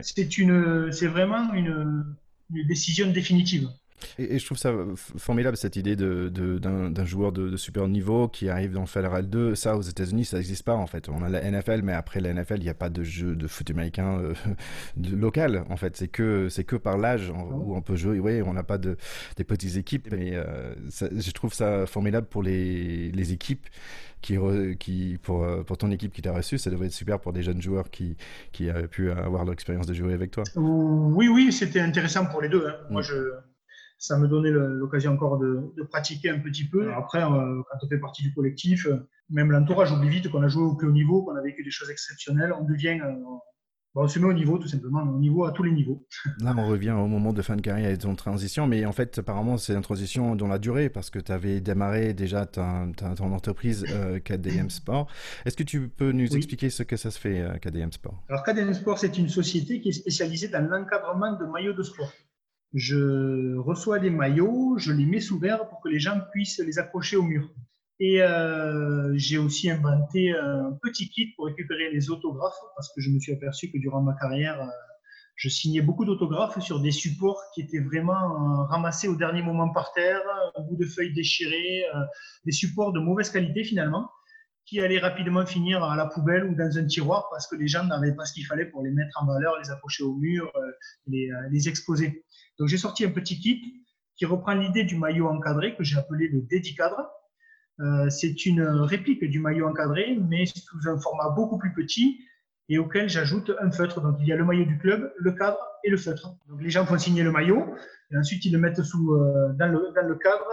C'est 0.02 0.38
une, 0.38 0.90
c'est 0.92 1.08
vraiment 1.08 1.52
une, 1.52 2.16
une 2.54 2.66
décision 2.66 3.10
définitive. 3.10 3.68
Et, 4.18 4.38
je 4.38 4.44
trouve 4.44 4.58
ça 4.58 4.72
formidable 4.96 5.56
cette 5.56 5.76
idée 5.76 5.96
d'un 5.96 6.28
de, 6.28 6.58
d'un 6.58 7.04
joueur 7.04 7.32
de, 7.32 7.56
super 7.56 7.88
niveau 7.88 8.28
qui 8.28 8.48
arrive 8.48 8.72
dans 8.72 8.86
Federal 8.86 9.28
2. 9.28 9.54
Ça, 9.54 9.76
aux 9.76 9.82
États-Unis, 9.82 10.24
ça 10.24 10.36
n'existe 10.38 10.64
pas 10.64 10.74
en 10.74 10.86
fait. 10.86 11.08
On 11.08 11.22
a 11.22 11.28
la 11.28 11.50
NFL, 11.50 11.82
mais 11.82 11.92
après 11.92 12.20
la 12.20 12.32
NFL, 12.32 12.58
il 12.58 12.64
n'y 12.64 12.68
a 12.68 12.74
pas 12.74 12.90
de 12.90 13.02
jeu 13.02 13.34
de 13.34 13.46
foot 13.46 13.70
américain 13.70 14.18
euh, 14.18 14.34
local 15.16 15.64
en 15.68 15.76
fait. 15.76 15.96
C'est 15.96 16.08
que, 16.08 16.48
c'est 16.48 16.64
que 16.64 16.76
par 16.76 16.98
l'âge 16.98 17.30
où 17.30 17.74
on 17.74 17.82
peut 17.82 17.96
jouer. 17.96 18.18
Oui, 18.18 18.42
on 18.42 18.52
n'a 18.52 18.62
pas 18.64 18.78
de, 18.78 18.96
des 19.36 19.44
petites 19.44 19.76
équipes. 19.76 20.08
Mais 20.12 20.32
euh, 20.34 20.74
je 20.90 21.30
trouve 21.32 21.54
ça 21.54 21.86
formidable 21.86 22.26
pour 22.26 22.42
les, 22.42 23.10
les 23.10 23.32
équipes. 23.32 23.66
Qui, 24.22 24.38
qui 24.80 25.18
pour, 25.22 25.44
euh, 25.44 25.62
pour 25.64 25.76
ton 25.76 25.90
équipe 25.90 26.10
qui 26.10 26.22
t'a 26.22 26.32
reçu, 26.32 26.56
ça 26.56 26.70
devrait 26.70 26.86
être 26.86 26.94
super 26.94 27.20
pour 27.20 27.34
des 27.34 27.42
jeunes 27.42 27.60
joueurs 27.60 27.90
qui, 27.90 28.16
qui 28.52 28.70
avaient 28.70 28.88
pu 28.88 29.10
avoir 29.10 29.44
l'expérience 29.44 29.86
de 29.86 29.92
jouer 29.92 30.14
avec 30.14 30.30
toi. 30.30 30.44
Oui, 30.56 31.28
oui, 31.28 31.52
c'était 31.52 31.80
intéressant 31.80 32.24
pour 32.24 32.40
les 32.40 32.48
deux. 32.48 32.66
Hein. 32.66 32.74
Moi, 32.88 33.02
mm. 33.02 33.04
je, 33.04 33.14
ça 33.98 34.18
me 34.18 34.28
donnait 34.28 34.50
l'occasion 34.50 35.12
encore 35.12 35.38
de, 35.38 35.72
pratiquer 35.90 36.30
un 36.30 36.38
petit 36.38 36.64
peu. 36.64 36.92
Après, 36.92 37.22
euh, 37.22 37.62
quand 37.70 37.78
on 37.82 37.88
fait 37.88 37.98
partie 37.98 38.22
du 38.22 38.34
collectif, 38.34 38.86
euh, 38.86 39.08
même 39.30 39.50
l'entourage 39.50 39.92
oublie 39.92 40.08
vite 40.08 40.30
qu'on 40.30 40.42
a 40.42 40.48
joué 40.48 40.62
au 40.64 40.74
plus 40.74 40.88
haut 40.88 40.92
niveau, 40.92 41.22
qu'on 41.22 41.36
a 41.36 41.42
vécu 41.42 41.62
des 41.62 41.70
choses 41.70 41.90
exceptionnelles. 41.90 42.52
On 42.52 42.64
devient, 42.64 43.00
euh, 43.02 43.14
on 43.94 44.08
se 44.08 44.18
met 44.18 44.26
au 44.26 44.32
niveau 44.32 44.58
tout 44.58 44.66
simplement, 44.66 45.02
au 45.02 45.18
niveau 45.18 45.44
à 45.44 45.52
tous 45.52 45.62
les 45.62 45.70
niveaux. 45.70 46.04
Là, 46.40 46.54
on 46.56 46.66
revient 46.66 46.90
au 46.90 47.06
moment 47.06 47.32
de 47.32 47.40
fin 47.40 47.56
de 47.56 47.62
carrière 47.62 47.90
et 47.90 47.96
de 47.96 48.02
ton 48.02 48.16
transition, 48.16 48.66
mais 48.66 48.84
en 48.84 48.92
fait, 48.92 49.18
apparemment, 49.18 49.56
c'est 49.56 49.74
une 49.74 49.82
transition 49.82 50.34
dont 50.34 50.48
la 50.48 50.58
durée, 50.58 50.90
parce 50.90 51.10
que 51.10 51.20
tu 51.20 51.30
avais 51.30 51.60
démarré 51.60 52.12
déjà 52.12 52.44
ton 52.44 52.92
entreprise 53.32 53.86
KDM 54.24 54.68
Sport. 54.68 55.06
Est-ce 55.46 55.56
que 55.56 55.62
tu 55.62 55.88
peux 55.88 56.10
nous 56.12 56.36
expliquer 56.36 56.70
ce 56.70 56.82
que 56.82 56.96
ça 56.96 57.10
se 57.10 57.18
fait, 57.18 57.46
KDM 57.62 57.92
Sport? 57.92 58.22
Alors, 58.28 58.42
KDM 58.42 58.72
Sport, 58.74 58.98
c'est 58.98 59.16
une 59.16 59.28
société 59.28 59.80
qui 59.80 59.90
est 59.90 59.92
spécialisée 59.92 60.48
dans 60.48 60.68
l'encadrement 60.68 61.38
de 61.38 61.46
maillots 61.46 61.74
de 61.74 61.82
sport. 61.84 62.12
Je 62.74 63.56
reçois 63.56 64.00
des 64.00 64.10
maillots, 64.10 64.76
je 64.78 64.92
les 64.92 65.06
mets 65.06 65.20
sous 65.20 65.38
verre 65.38 65.68
pour 65.68 65.80
que 65.80 65.88
les 65.88 66.00
gens 66.00 66.20
puissent 66.32 66.58
les 66.58 66.78
accrocher 66.78 67.16
au 67.16 67.22
mur. 67.22 67.48
Et 68.00 68.20
euh, 68.20 69.12
j'ai 69.14 69.38
aussi 69.38 69.70
inventé 69.70 70.32
un 70.32 70.76
petit 70.82 71.08
kit 71.08 71.32
pour 71.36 71.46
récupérer 71.46 71.92
les 71.92 72.10
autographes 72.10 72.58
parce 72.74 72.92
que 72.92 73.00
je 73.00 73.10
me 73.10 73.20
suis 73.20 73.32
aperçu 73.32 73.70
que 73.70 73.78
durant 73.78 74.02
ma 74.02 74.14
carrière, 74.14 74.60
euh, 74.60 74.66
je 75.36 75.48
signais 75.48 75.80
beaucoup 75.80 76.04
d'autographes 76.04 76.58
sur 76.58 76.80
des 76.80 76.90
supports 76.90 77.40
qui 77.54 77.60
étaient 77.60 77.78
vraiment 77.78 78.12
euh, 78.12 78.64
ramassés 78.64 79.06
au 79.06 79.14
dernier 79.14 79.42
moment 79.42 79.72
par 79.72 79.92
terre, 79.92 80.20
un 80.56 80.62
bout 80.62 80.76
de 80.76 80.86
feuilles 80.86 81.14
déchirées, 81.14 81.84
des 82.44 82.52
supports 82.52 82.92
de 82.92 82.98
mauvaise 82.98 83.30
qualité 83.30 83.62
finalement, 83.62 84.10
qui 84.66 84.80
allaient 84.80 84.98
rapidement 84.98 85.44
finir 85.44 85.84
à 85.84 85.96
la 85.96 86.06
poubelle 86.06 86.44
ou 86.44 86.54
dans 86.54 86.78
un 86.78 86.86
tiroir 86.86 87.28
parce 87.30 87.46
que 87.46 87.56
les 87.56 87.68
gens 87.68 87.84
n'avaient 87.84 88.14
pas 88.14 88.24
ce 88.24 88.32
qu'il 88.32 88.46
fallait 88.46 88.66
pour 88.66 88.82
les 88.82 88.90
mettre 88.90 89.22
en 89.22 89.26
valeur, 89.26 89.58
les 89.62 89.70
accrocher 89.70 90.04
au 90.04 90.14
mur, 90.14 90.50
les, 91.06 91.30
les 91.50 91.68
exposer. 91.68 92.24
Donc 92.58 92.68
j'ai 92.68 92.78
sorti 92.78 93.04
un 93.04 93.10
petit 93.10 93.38
kit 93.38 93.84
qui 94.16 94.24
reprend 94.24 94.54
l'idée 94.54 94.84
du 94.84 94.96
maillot 94.96 95.28
encadré 95.28 95.76
que 95.76 95.84
j'ai 95.84 95.98
appelé 95.98 96.28
le 96.28 96.40
Dédicadre 96.40 97.10
euh, 97.80 98.08
c'est 98.08 98.46
une 98.46 98.62
réplique 98.62 99.24
du 99.24 99.40
maillot 99.40 99.68
encadré, 99.68 100.16
mais 100.28 100.46
sous 100.46 100.88
un 100.88 100.98
format 100.98 101.30
beaucoup 101.30 101.58
plus 101.58 101.72
petit 101.72 102.20
et 102.68 102.78
auquel 102.78 103.08
j'ajoute 103.08 103.52
un 103.60 103.70
feutre. 103.70 104.00
Donc 104.00 104.16
il 104.20 104.26
y 104.26 104.32
a 104.32 104.36
le 104.36 104.44
maillot 104.44 104.64
du 104.64 104.78
club, 104.78 105.12
le 105.18 105.32
cadre 105.32 105.58
et 105.82 105.90
le 105.90 105.96
feutre. 105.96 106.36
Donc 106.48 106.62
les 106.62 106.70
gens 106.70 106.86
font 106.86 106.98
signer 106.98 107.22
le 107.22 107.32
maillot 107.32 107.74
et 108.10 108.16
ensuite 108.16 108.44
ils 108.44 108.52
le 108.52 108.58
mettent 108.58 108.82
sous, 108.82 109.12
euh, 109.14 109.52
dans, 109.54 109.66
le, 109.70 110.14
cadre 110.16 110.46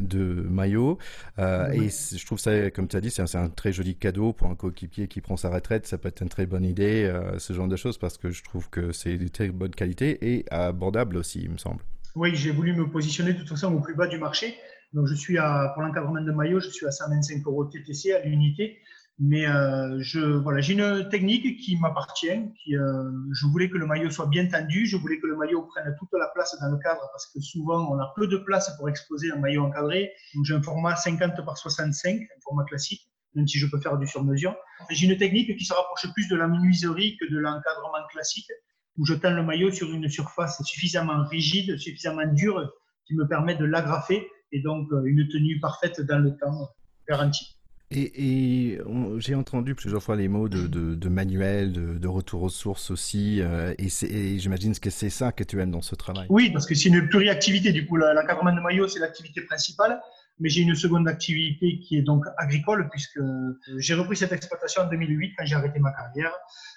de 0.00 0.48
maillots. 0.50 0.98
Et 1.38 1.90
je 1.90 2.26
trouve 2.26 2.39
comme 2.74 2.88
tu 2.88 2.96
as 2.96 3.00
dit, 3.00 3.10
c'est 3.10 3.36
un, 3.36 3.48
très 3.48 3.72
joli 3.72 3.96
cadeau 3.96 4.32
pour 4.32 4.48
un 4.48 4.54
coéquipier 4.54 5.08
qui 5.08 5.20
prend 5.20 5.36
sa 5.36 5.50
retraite. 5.50 5.86
Ça 5.86 5.98
peut 5.98 6.08
être 6.08 6.22
une 6.22 6.28
très 6.28 6.46
bonne 6.46 6.64
idée, 6.64 7.04
euh, 7.04 7.38
ce 7.38 7.52
genre 7.52 7.68
de 7.68 7.76
choses, 7.76 7.98
parce 7.98 8.18
que 8.18 8.30
je 8.30 8.42
trouve 8.42 8.68
que 8.70 8.92
c'est 8.92 9.16
de 9.16 9.28
très 9.28 9.48
bonne 9.48 9.70
qualité 9.70 10.34
et 10.34 10.44
abordable 10.50 11.16
aussi, 11.16 11.40
il 11.42 11.50
me 11.50 11.58
semble. 11.58 11.82
Oui, 12.16 12.34
j'ai 12.34 12.50
voulu 12.50 12.74
me 12.74 12.90
positionner 12.90 13.32
de 13.32 13.38
toute 13.38 13.48
façon 13.48 13.72
au 13.74 13.80
plus 13.80 13.94
bas 13.94 14.06
du 14.06 14.18
marché. 14.18 14.56
Donc, 14.92 15.06
je 15.06 15.14
suis 15.14 15.38
à, 15.38 15.70
pour 15.74 15.82
l'encadrement 15.82 16.20
de 16.20 16.32
maillot, 16.32 16.60
je 16.60 16.68
suis 16.68 16.86
à 16.86 16.90
125 16.90 17.46
euros 17.46 17.64
TTC 17.64 18.12
à 18.12 18.24
l'unité. 18.24 18.78
Mais 19.22 19.46
euh, 19.46 19.98
je, 20.00 20.18
voilà, 20.18 20.62
j'ai 20.62 20.72
une 20.72 21.06
technique 21.10 21.60
qui 21.60 21.76
m'appartient. 21.76 22.40
Qui, 22.64 22.74
euh, 22.74 23.10
je 23.32 23.46
voulais 23.46 23.68
que 23.68 23.76
le 23.76 23.84
maillot 23.86 24.10
soit 24.10 24.26
bien 24.26 24.46
tendu. 24.46 24.86
Je 24.86 24.96
voulais 24.96 25.20
que 25.20 25.26
le 25.26 25.36
maillot 25.36 25.62
prenne 25.62 25.94
toute 25.98 26.08
la 26.18 26.28
place 26.34 26.56
dans 26.58 26.68
le 26.68 26.78
cadre 26.78 27.06
parce 27.12 27.26
que 27.26 27.38
souvent 27.40 27.86
on 27.92 27.98
a 27.98 28.14
peu 28.16 28.26
de 28.26 28.38
place 28.38 28.74
pour 28.78 28.88
exposer 28.88 29.30
un 29.30 29.36
maillot 29.36 29.64
encadré. 29.64 30.10
Donc 30.34 30.46
j'ai 30.46 30.54
un 30.54 30.62
format 30.62 30.96
50 30.96 31.44
par 31.44 31.58
65, 31.58 32.14
un 32.14 32.40
format 32.42 32.64
classique, 32.64 33.10
même 33.34 33.46
si 33.46 33.58
je 33.58 33.66
peux 33.66 33.78
faire 33.78 33.98
du 33.98 34.06
sur-mesure. 34.06 34.56
J'ai 34.88 35.06
une 35.06 35.18
technique 35.18 35.54
qui 35.54 35.64
se 35.66 35.74
rapproche 35.74 36.10
plus 36.14 36.26
de 36.28 36.36
la 36.36 36.48
menuiserie 36.48 37.18
que 37.20 37.30
de 37.30 37.36
l'encadrement 37.36 38.06
classique, 38.10 38.50
où 38.96 39.04
je 39.04 39.12
tends 39.12 39.34
le 39.34 39.42
maillot 39.42 39.70
sur 39.70 39.92
une 39.92 40.08
surface 40.08 40.62
suffisamment 40.64 41.26
rigide, 41.26 41.76
suffisamment 41.76 42.26
dure, 42.32 42.72
qui 43.06 43.14
me 43.14 43.28
permet 43.28 43.54
de 43.54 43.66
l'agrafer 43.66 44.26
et 44.50 44.62
donc 44.62 44.90
euh, 44.92 45.02
une 45.04 45.28
tenue 45.28 45.60
parfaite 45.60 46.00
dans 46.00 46.20
le 46.20 46.34
temps 46.38 46.70
garantie. 47.06 47.59
Et, 47.92 48.78
j'ai 49.18 49.34
entendu 49.34 49.74
plusieurs 49.74 50.02
fois 50.02 50.14
les 50.14 50.28
mots 50.28 50.48
de, 50.48 51.08
manuel, 51.08 51.72
de, 51.72 52.08
retour 52.08 52.42
aux 52.42 52.48
sources 52.48 52.90
aussi, 52.90 53.40
euh, 53.40 53.74
et, 53.78 54.38
j'imagine 54.38 54.78
que 54.78 54.90
c'est 54.90 55.10
ça 55.10 55.32
que 55.32 55.42
tu 55.42 55.60
aimes 55.60 55.72
dans 55.72 55.82
ce 55.82 55.96
travail. 55.96 56.26
Oui, 56.30 56.50
parce 56.50 56.66
que 56.66 56.74
c'est 56.74 56.88
une 56.88 57.08
pluriactivité. 57.08 57.72
Du 57.72 57.86
coup, 57.86 57.96
l'encadrement 57.96 58.54
de 58.54 58.60
maillot, 58.60 58.86
c'est 58.86 59.00
l'activité 59.00 59.40
principale, 59.40 60.00
mais 60.38 60.48
j'ai 60.48 60.60
une 60.60 60.76
seconde 60.76 61.08
activité 61.08 61.80
qui 61.80 61.98
est 61.98 62.02
donc 62.02 62.24
agricole, 62.38 62.88
puisque 62.90 63.16
euh, 63.16 63.58
j'ai 63.78 63.94
repris 63.94 64.16
cette 64.16 64.32
exploitation 64.32 64.82
en 64.82 64.88
2008 64.88 65.34
quand 65.36 65.44
j'ai 65.44 65.56
arrêté 65.56 65.80
ma 65.80 65.90
carrière. 65.90 66.32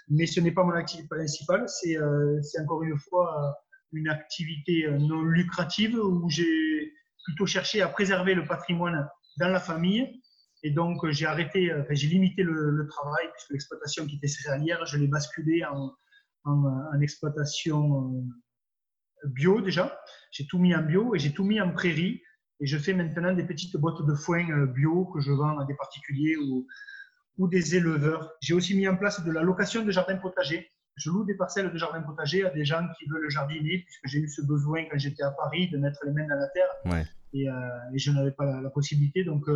Mais 0.10 0.26
ce 0.26 0.40
n'est 0.40 0.52
pas 0.52 0.64
mon 0.64 0.74
activité 0.74 1.08
principale, 1.08 1.66
c'est 1.68 1.96
euh, 1.96 2.42
encore 2.62 2.82
une 2.82 2.98
fois 2.98 3.56
une 3.92 4.10
activité 4.10 4.88
non 5.00 5.22
lucrative 5.22 5.96
où 5.96 6.28
j'ai 6.28 6.92
plutôt 7.26 7.46
cherché 7.46 7.84
à 7.84 7.88
préserver 7.88 8.34
le 8.34 8.44
patrimoine 8.44 9.08
dans 9.38 9.50
la 9.50 9.60
famille 9.60 10.24
et 10.64 10.72
donc, 10.72 11.04
euh, 11.04 11.12
j'ai 11.12 11.26
arrêté, 11.26 11.72
euh, 11.72 11.84
j'ai 11.92 12.08
limité 12.08 12.42
le, 12.42 12.88
travail, 12.88 13.26
puisque 13.34 13.52
l'exploitation 13.52 14.08
qui 14.08 14.16
était 14.16 14.28
céréalière, 14.28 14.86
je 14.86 14.98
l'ai 14.98 15.08
basculé 15.08 15.64
en, 15.66 15.94
en, 16.46 17.02
exploitation 17.02 18.14
euh, 19.26 19.28
bio 19.28 19.60
déjà. 19.62 20.00
J'ai 20.32 20.48
tout 20.48 20.60
mis 20.60 20.74
en 20.74 20.82
bio 20.82 21.16
et 21.16 21.20
j'ai 21.20 21.34
tout 21.34 21.44
mis 21.44 21.60
en 21.60 21.72
prairie. 21.72 22.22
Et 22.62 22.66
je 22.66 22.78
fais 22.78 22.94
maintenant 22.94 23.34
des 23.34 23.44
petites 23.44 23.76
bottes 23.76 24.06
de 24.06 24.14
foin 24.14 24.66
bio 24.68 25.06
que 25.06 25.20
je 25.20 25.32
vends 25.32 25.60
à 25.60 25.66
des 25.66 25.76
particuliers 25.76 26.38
ou, 26.38 26.66
ou 27.38 27.50
des 27.50 27.76
éleveurs. 27.76 28.32
J'ai 28.42 28.54
aussi 28.54 28.76
mis 28.78 28.88
en 28.88 28.96
place 28.96 29.22
de 29.22 29.32
la 29.32 29.42
location 29.42 29.84
de 29.84 29.92
jardins 29.92 30.16
potagers. 30.16 30.72
Je 30.96 31.10
loue 31.10 31.26
des 31.26 31.36
parcelles 31.36 31.74
de 31.74 31.78
jardins 31.78 32.04
potagers 32.04 32.46
à 32.46 32.52
des 32.52 32.64
gens 32.64 32.88
qui 32.98 33.10
veulent 33.10 33.30
jardiner, 33.30 33.80
puisque 33.80 34.06
j'ai 34.06 34.20
eu 34.20 34.30
ce 34.30 34.44
besoin 34.44 34.86
quand 34.90 34.98
j'étais 34.98 35.24
à 35.24 35.32
Paris 35.32 35.70
de 35.72 35.78
mettre 35.78 36.00
les 36.06 36.12
mains 36.14 36.28
dans 36.28 36.36
la 36.36 36.48
terre. 36.50 36.70
Ouais. 36.86 37.06
Et, 37.34 37.48
et, 37.48 37.98
je 37.98 38.12
n'avais 38.12 38.32
pas 38.32 38.62
la, 38.62 38.70
possibilité. 38.70 39.24
Donc, 39.24 39.50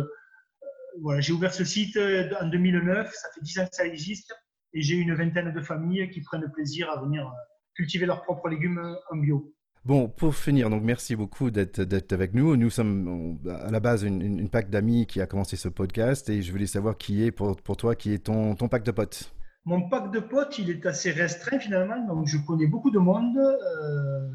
voilà, 1.00 1.20
j'ai 1.20 1.32
ouvert 1.32 1.52
ce 1.52 1.64
site 1.64 1.96
euh, 1.96 2.28
en 2.40 2.48
2009, 2.48 3.12
ça 3.12 3.28
fait 3.34 3.40
10 3.42 3.58
ans 3.60 3.66
que 3.66 3.76
ça 3.76 3.86
existe, 3.86 4.34
et 4.72 4.82
j'ai 4.82 4.96
une 4.96 5.14
vingtaine 5.14 5.52
de 5.52 5.60
familles 5.60 6.10
qui 6.10 6.20
prennent 6.22 6.50
plaisir 6.52 6.90
à 6.90 7.00
venir 7.02 7.26
euh, 7.26 7.30
cultiver 7.74 8.06
leurs 8.06 8.22
propres 8.22 8.48
légumes 8.48 8.96
en 9.10 9.16
bio. 9.16 9.54
Bon, 9.84 10.08
pour 10.08 10.34
finir, 10.34 10.68
donc 10.68 10.82
merci 10.82 11.16
beaucoup 11.16 11.50
d'être 11.50 12.12
avec 12.12 12.34
nous. 12.34 12.56
Nous 12.56 12.68
sommes 12.68 13.38
à 13.48 13.70
la 13.70 13.80
base 13.80 14.02
une, 14.02 14.20
une, 14.20 14.50
pack 14.50 14.68
d'amis 14.68 15.06
qui 15.06 15.20
a 15.20 15.26
commencé 15.26 15.56
ce 15.56 15.68
podcast 15.68 16.28
et 16.28 16.42
je 16.42 16.52
voulais 16.52 16.66
savoir 16.66 16.98
qui 16.98 17.24
est 17.24 17.30
pour, 17.30 17.56
pour 17.56 17.76
toi, 17.76 17.94
qui 17.94 18.12
est 18.12 18.18
ton, 18.18 18.54
ton 18.54 18.68
pack 18.68 18.82
de 18.82 18.90
potes. 18.90 19.32
Mon 19.64 19.88
pack 19.88 20.12
de 20.12 20.20
potes, 20.20 20.58
il 20.58 20.70
est 20.70 20.84
assez 20.86 21.10
restreint 21.10 21.58
finalement, 21.58 22.06
donc 22.06 22.26
je 22.26 22.38
connais 22.38 22.66
beaucoup 22.66 22.90
de 22.90 22.98
monde. 22.98 23.36
Euh, 23.36 24.28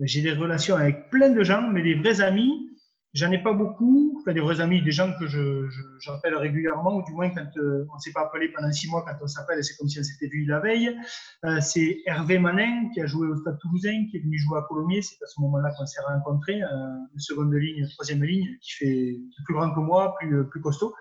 j'ai 0.00 0.22
des 0.22 0.32
relations 0.32 0.76
avec 0.76 1.10
plein 1.10 1.30
de 1.30 1.42
gens, 1.42 1.70
mais 1.70 1.82
des 1.82 1.94
vrais 1.94 2.20
amis, 2.20 2.70
J'en 3.14 3.30
ai 3.30 3.42
pas 3.42 3.52
beaucoup, 3.52 4.18
enfin, 4.18 4.32
des 4.32 4.40
vrais 4.40 4.62
amis, 4.62 4.80
des 4.80 4.90
gens 4.90 5.12
que 5.20 5.26
je, 5.26 5.68
j'appelle 6.00 6.34
régulièrement, 6.34 6.96
ou 6.96 7.04
du 7.04 7.12
moins 7.12 7.28
quand 7.28 7.46
euh, 7.58 7.86
on 7.92 7.96
ne 7.96 8.00
s'est 8.00 8.12
pas 8.12 8.22
appelé 8.22 8.48
pendant 8.48 8.72
six 8.72 8.88
mois, 8.88 9.04
quand 9.06 9.22
on 9.22 9.26
s'appelle, 9.26 9.62
c'est 9.62 9.76
comme 9.76 9.88
si 9.88 10.00
on 10.00 10.02
s'était 10.02 10.28
vu 10.28 10.46
la 10.46 10.60
veille. 10.60 10.96
Euh, 11.44 11.60
c'est 11.60 12.00
Hervé 12.06 12.38
Manin 12.38 12.88
qui 12.94 13.02
a 13.02 13.06
joué 13.06 13.28
au 13.28 13.36
Stade 13.36 13.58
Toulousain, 13.60 14.06
qui 14.10 14.16
est 14.16 14.20
venu 14.20 14.38
jouer 14.38 14.58
à 14.58 14.62
Colomiers. 14.62 15.02
C'est 15.02 15.22
à 15.22 15.26
ce 15.26 15.38
moment-là 15.42 15.74
qu'on 15.76 15.84
s'est 15.84 16.00
rencontrés, 16.00 16.62
euh, 16.62 16.66
une 17.12 17.20
seconde 17.20 17.52
ligne, 17.52 17.86
troisième 17.90 18.24
ligne, 18.24 18.48
qui 18.62 18.72
fait 18.72 19.20
plus 19.44 19.54
grand 19.54 19.74
que 19.74 19.80
moi, 19.80 20.14
plus, 20.18 20.48
plus 20.48 20.62
costaud. 20.62 20.94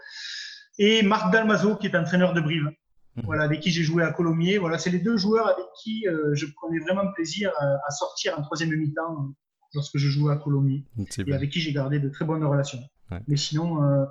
Et 0.80 1.03
Marc 1.03 1.32
Dalmazo, 1.32 1.78
qui 1.78 1.88
est 1.88 1.95
entraîneur 1.95 2.34
de 2.34 2.41
Brive. 2.41 2.66
Mmh. 3.16 3.22
Voilà, 3.24 3.43
avec 3.43 3.62
qui 3.62 3.72
j'ai 3.72 3.84
joué 3.84 4.03
à 4.03 4.12
Colomiers. 4.12 4.57
Voilà, 4.57 4.78
c'est 4.78 4.89
les 4.89 4.99
deux 4.99 5.16
joueurs 5.16 5.47
avec 5.47 5.66
qui 5.82 6.05
je 6.34 6.45
prenais 6.55 6.80
vraiment 6.80 7.09
plaisir 7.14 7.51
à, 7.57 7.66
à 7.88 7.91
sortir 7.91 8.38
en 8.38 8.41
troisième 8.41 8.72
mi-temps 8.72 9.34
lorsque 9.74 9.97
je 9.97 10.07
jouais 10.09 10.34
à 10.34 10.38
Colombie 10.38 10.86
et 11.26 11.34
avec 11.34 11.49
qui 11.49 11.59
j'ai 11.59 11.74
gardé 11.74 11.99
de 11.99 12.09
très 12.09 12.26
bonnes 12.26 12.43
relations. 12.43 12.80
Mais 13.28 13.36
sinon, 13.36 13.84
euh, 13.84 14.05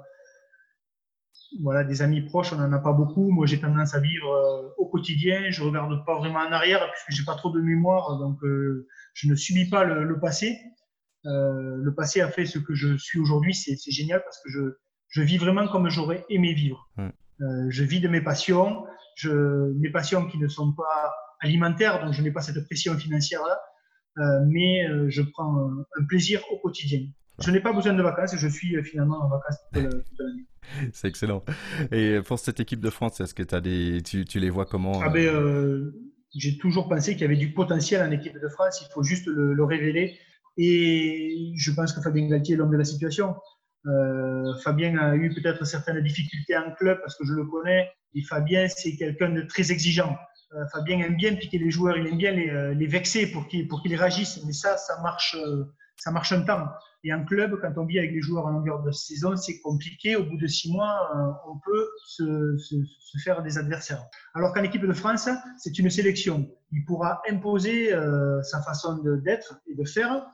voilà, 1.62 1.84
des 1.84 2.02
amis 2.02 2.20
proches, 2.20 2.52
on 2.52 2.56
n'en 2.56 2.72
a 2.72 2.78
pas 2.78 2.92
beaucoup. 2.92 3.30
Moi, 3.30 3.46
j'ai 3.46 3.58
tendance 3.58 3.94
à 3.94 4.00
vivre 4.00 4.30
euh, 4.30 4.68
au 4.76 4.86
quotidien. 4.86 5.50
Je 5.50 5.62
regarde 5.62 6.04
pas 6.04 6.18
vraiment 6.18 6.40
en 6.40 6.52
arrière 6.52 6.86
puisque 6.90 7.18
j'ai 7.18 7.24
pas 7.24 7.34
trop 7.34 7.50
de 7.50 7.61
mémoire, 7.61 8.18
donc 8.18 8.42
euh, 8.44 8.86
je 9.14 9.28
ne 9.28 9.34
subis 9.34 9.68
pas 9.68 9.84
le, 9.84 10.20
passé. 10.20 10.58
le 11.24 11.90
passé 11.94 12.20
a 12.20 12.28
fait 12.28 12.44
ce 12.44 12.58
que 12.58 12.74
je 12.74 12.96
suis 12.98 13.18
aujourd'hui. 13.18 13.54
C'est 13.54 13.90
génial 13.90 14.22
parce 14.22 14.38
que 14.42 14.50
je, 14.50 14.61
je 15.08 15.22
vis 15.22 15.38
vraiment 15.38 15.66
comme 15.66 15.88
j'aurais 15.88 16.24
aimé 16.28 16.52
vivre. 16.52 16.90
je 17.38 17.84
vis 17.84 18.00
de 18.00 18.08
mes 18.08 18.20
passions, 18.20 18.84
je, 19.16 19.72
mes 19.78 19.90
passions 19.90 20.26
qui 20.26 20.38
ne 20.38 20.48
sont 20.48 20.72
pas 20.72 21.14
alimentaires, 21.40 22.04
donc 22.04 22.12
je 22.12 22.20
n'ai 22.20 22.30
pas 22.30 22.42
cette 22.42 22.62
pression 22.66 22.96
financière 22.98 23.40
là. 23.42 23.58
Euh, 24.20 24.44
mais 24.46 24.86
euh, 24.86 25.06
je 25.08 25.22
prends 25.22 25.70
un 25.98 26.04
plaisir 26.04 26.42
au 26.50 26.58
quotidien. 26.58 27.00
Je 27.42 27.50
n'ai 27.50 27.60
pas 27.60 27.72
besoin 27.72 27.94
de 27.94 28.02
vacances, 28.02 28.36
je 28.36 28.48
suis 28.48 28.76
euh, 28.76 28.82
finalement 28.82 29.18
en 29.22 29.28
vacances 29.28 29.56
toute 29.72 30.18
l'année. 30.18 30.46
C'est 30.92 31.08
excellent. 31.08 31.42
Et 31.90 32.20
pour 32.20 32.38
cette 32.38 32.60
équipe 32.60 32.80
de 32.80 32.90
France, 32.90 33.20
est-ce 33.20 33.34
que 33.34 33.42
as 33.54 33.60
des... 33.60 34.02
tu, 34.02 34.26
tu, 34.26 34.38
les 34.40 34.50
vois 34.50 34.66
comment 34.66 35.00
ah 35.02 35.08
ben, 35.08 35.90
J'ai 36.34 36.58
toujours 36.58 36.88
pensé 36.88 37.12
qu'il 37.12 37.22
y 37.22 37.24
avait 37.24 37.36
du 37.36 37.52
potentiel 37.52 38.06
en 38.06 38.10
équipe 38.10 38.34
de 38.34 38.48
France, 38.48 38.84
il 38.86 38.92
faut 38.92 39.02
juste 39.02 39.26
le, 39.26 39.64
révéler. 39.64 40.18
Et 40.58 41.52
je 41.56 41.70
pense 41.70 41.94
que 41.94 42.02
Fabien 42.02 42.28
Galtier 42.28 42.54
est 42.54 42.58
l'homme 42.58 42.72
de 42.72 42.76
la 42.76 42.84
situation. 42.84 43.34
Fabien 44.62 44.98
a 44.98 45.16
eu 45.16 45.32
peut-être 45.34 45.64
certaines 45.64 46.02
difficultés 46.02 46.56
en 46.58 46.72
club 46.74 46.98
parce 47.00 47.16
que 47.16 47.24
je 47.24 47.32
le 47.32 47.46
connais. 47.46 47.88
Et 48.14 48.22
Fabien, 48.22 48.68
c'est 48.68 48.96
quelqu'un 48.96 49.30
de 49.30 49.42
très 49.42 49.72
exigeant. 49.72 50.16
Fabien 50.72 50.98
aime 51.01 51.16
bien 51.16 51.34
piquer 51.34 51.59
les 51.59 51.70
joueurs, 51.70 51.96
il 51.96 52.07
aime 52.07 52.16
bien 52.16 52.32
les, 52.32 52.74
les 52.74 52.86
vexer 52.86 53.30
pour 53.30 53.46
qu'ils 53.46 53.68
pour 53.68 53.82
qu'ils 53.82 53.94
réagissent. 53.94 54.42
Mais 54.44 54.53
ça, 54.53 54.76
ça 54.76 55.01
marche, 55.01 55.36
ça 55.96 56.11
marche 56.11 56.32
un 56.32 56.42
temps. 56.42 56.66
Et 57.03 57.14
en 57.14 57.24
club, 57.24 57.59
quand 57.61 57.72
on 57.78 57.86
vit 57.86 57.98
avec 57.98 58.12
les 58.12 58.20
joueurs 58.20 58.46
en 58.46 58.51
longueur 58.51 58.82
de 58.82 58.90
saison, 58.90 59.34
c'est 59.36 59.61
compliqué. 59.61 60.16
Au 60.16 60.24
bout 60.24 60.36
de 60.36 60.46
six 60.46 60.70
mois, 60.70 61.09
euh, 61.16 61.51
on 61.51 61.59
peut 61.59 61.88
se, 62.07 62.59
se, 62.59 62.74
se, 62.98 63.18
faire 63.18 63.42
des 63.42 63.57
adversaires. 63.57 64.05
Alors 64.34 64.53
qu'en 64.53 64.62
équipe 64.62 64.84
de 64.84 64.92
France, 64.92 65.28
c'est 65.57 65.78
une 65.78 65.88
sélection. 65.88 66.51
Il 66.72 66.84
pourra 66.84 67.22
imposer 67.28 67.94
euh, 67.94 68.42
sa 68.42 68.61
façon 68.62 68.98
d'être 69.24 69.61
et 69.66 69.74
de 69.74 69.84
faire, 69.84 70.26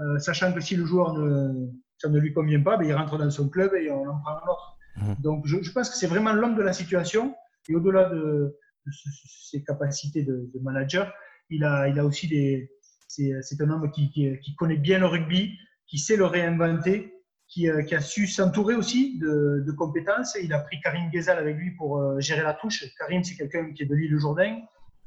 euh, 0.00 0.18
sachant 0.18 0.52
que 0.52 0.60
si 0.60 0.74
le 0.74 0.84
joueur 0.84 1.14
ne, 1.14 1.68
ça 1.98 2.08
ne 2.08 2.18
lui 2.18 2.32
convient 2.32 2.62
pas, 2.62 2.76
ben, 2.76 2.84
il 2.84 2.94
rentre 2.94 3.16
dans 3.16 3.30
son 3.30 3.48
club 3.48 3.72
et 3.74 3.88
on 3.90 4.08
en 4.08 4.18
prend 4.18 4.32
un 4.32 4.50
autre. 4.50 4.76
Mmh. 4.96 5.22
Donc 5.22 5.46
je, 5.46 5.62
je, 5.62 5.70
pense 5.70 5.88
que 5.88 5.96
c'est 5.96 6.08
vraiment 6.08 6.32
l'homme 6.32 6.56
de 6.56 6.62
la 6.62 6.72
situation. 6.72 7.32
Et 7.68 7.76
au-delà 7.76 8.08
de, 8.08 8.16
de, 8.16 8.56
ses 8.92 9.62
capacités 9.64 10.22
de, 10.22 10.50
de, 10.52 10.60
manager, 10.60 11.12
il 11.50 11.64
a, 11.64 11.88
il 11.88 11.98
a 11.98 12.04
aussi 12.04 12.28
des. 12.28 12.70
C'est 13.08 13.60
un 13.60 13.70
homme 13.70 13.90
qui, 13.90 14.10
qui, 14.10 14.38
qui 14.40 14.54
connaît 14.54 14.76
bien 14.76 14.98
le 14.98 15.06
rugby, 15.06 15.56
qui 15.86 15.98
sait 15.98 16.16
le 16.16 16.26
réinventer, 16.26 17.14
qui, 17.48 17.68
euh, 17.68 17.82
qui 17.82 17.94
a 17.94 18.00
su 18.00 18.26
s'entourer 18.26 18.74
aussi 18.74 19.18
de, 19.18 19.64
de, 19.66 19.72
compétences. 19.72 20.36
Il 20.42 20.52
a 20.52 20.60
pris 20.60 20.78
Karim 20.80 21.10
Ghezal 21.10 21.38
avec 21.38 21.56
lui 21.56 21.70
pour 21.72 21.98
euh, 21.98 22.20
gérer 22.20 22.42
la 22.42 22.54
touche. 22.54 22.84
Karim, 22.98 23.24
c'est 23.24 23.34
quelqu'un 23.34 23.72
qui 23.72 23.82
est 23.82 23.86
de 23.86 23.94
l'île 23.94 24.16
Jourdain, 24.18 24.60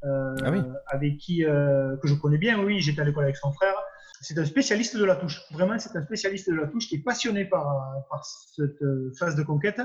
euh, 0.04 0.34
ah 0.44 0.50
oui. 0.50 0.58
avec 0.88 1.16
qui 1.18 1.44
euh, 1.44 1.96
que 1.98 2.08
je 2.08 2.14
connais 2.14 2.38
bien. 2.38 2.60
Oui, 2.62 2.80
j'étais 2.80 3.00
à 3.00 3.04
l'école 3.04 3.24
avec 3.24 3.36
son 3.36 3.52
frère. 3.52 3.74
C'est 4.20 4.38
un 4.38 4.44
spécialiste 4.44 4.96
de 4.96 5.04
la 5.04 5.16
touche. 5.16 5.40
Vraiment, 5.52 5.78
c'est 5.78 5.96
un 5.96 6.02
spécialiste 6.02 6.50
de 6.50 6.54
la 6.54 6.66
touche 6.66 6.88
qui 6.88 6.96
est 6.96 7.02
passionné 7.02 7.44
par, 7.44 7.64
par 8.10 8.24
cette 8.24 8.84
phase 9.18 9.34
de 9.34 9.42
conquête 9.42 9.80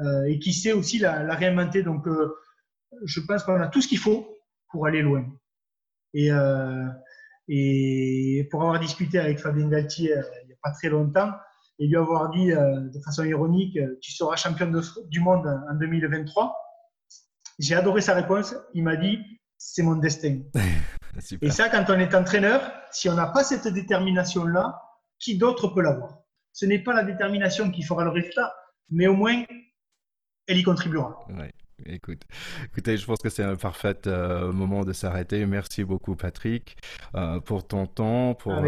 euh, 0.00 0.24
et 0.24 0.38
qui 0.38 0.52
sait 0.52 0.72
aussi 0.72 0.98
la, 0.98 1.22
la 1.22 1.34
réinventer. 1.34 1.82
Donc, 1.82 2.06
je 3.04 3.20
pense 3.20 3.44
qu'on 3.44 3.60
a 3.60 3.68
tout 3.68 3.80
ce 3.80 3.88
qu'il 3.88 3.98
faut 3.98 4.38
pour 4.70 4.86
aller 4.86 5.02
loin. 5.02 5.24
Et 6.14 6.30
et 7.48 8.48
pour 8.50 8.62
avoir 8.62 8.78
discuté 8.78 9.18
avec 9.18 9.38
Fabien 9.38 9.68
Galtier 9.68 10.16
euh, 10.16 10.22
il 10.42 10.46
n'y 10.48 10.52
a 10.52 10.56
pas 10.62 10.70
très 10.70 10.88
longtemps, 10.88 11.32
et 11.78 11.86
lui 11.86 11.96
avoir 11.96 12.30
dit 12.30 12.52
euh, 12.52 12.80
de 12.88 13.00
façon 13.00 13.24
ironique 13.24 13.76
euh, 13.76 13.98
Tu 14.00 14.12
seras 14.12 14.36
champion 14.36 14.70
de, 14.70 14.80
du 15.08 15.20
monde 15.20 15.46
en 15.46 15.74
2023, 15.74 16.56
j'ai 17.58 17.74
adoré 17.74 18.00
sa 18.00 18.14
réponse. 18.14 18.54
Il 18.74 18.84
m'a 18.84 18.96
dit 18.96 19.18
C'est 19.58 19.82
mon 19.82 19.96
destin. 19.96 20.40
et 21.42 21.50
ça, 21.50 21.68
quand 21.68 21.84
on 21.88 21.98
est 21.98 22.14
entraîneur, 22.14 22.72
si 22.90 23.08
on 23.08 23.14
n'a 23.14 23.26
pas 23.26 23.44
cette 23.44 23.68
détermination-là, 23.68 24.80
qui 25.18 25.36
d'autre 25.36 25.68
peut 25.68 25.82
l'avoir? 25.82 26.18
Ce 26.52 26.66
n'est 26.66 26.82
pas 26.82 26.92
la 26.94 27.02
détermination 27.02 27.70
qui 27.70 27.82
fera 27.82 28.04
le 28.04 28.10
résultat, 28.10 28.54
mais 28.90 29.06
au 29.06 29.14
moins, 29.14 29.42
elle 30.46 30.58
y 30.58 30.62
contribuera. 30.62 31.18
Ouais. 31.28 31.52
Écoute, 31.86 32.22
écoutez, 32.64 32.96
je 32.96 33.06
pense 33.06 33.18
que 33.18 33.28
c'est 33.28 33.42
un 33.42 33.56
parfait 33.56 33.96
euh, 34.06 34.52
moment 34.52 34.84
de 34.84 34.92
s'arrêter. 34.92 35.44
Merci 35.46 35.82
beaucoup, 35.84 36.14
Patrick, 36.16 36.76
euh, 37.14 37.38
pour 37.40 37.66
ton 37.66 37.86
temps, 37.86 38.34
pour, 38.34 38.54
pour 38.54 38.62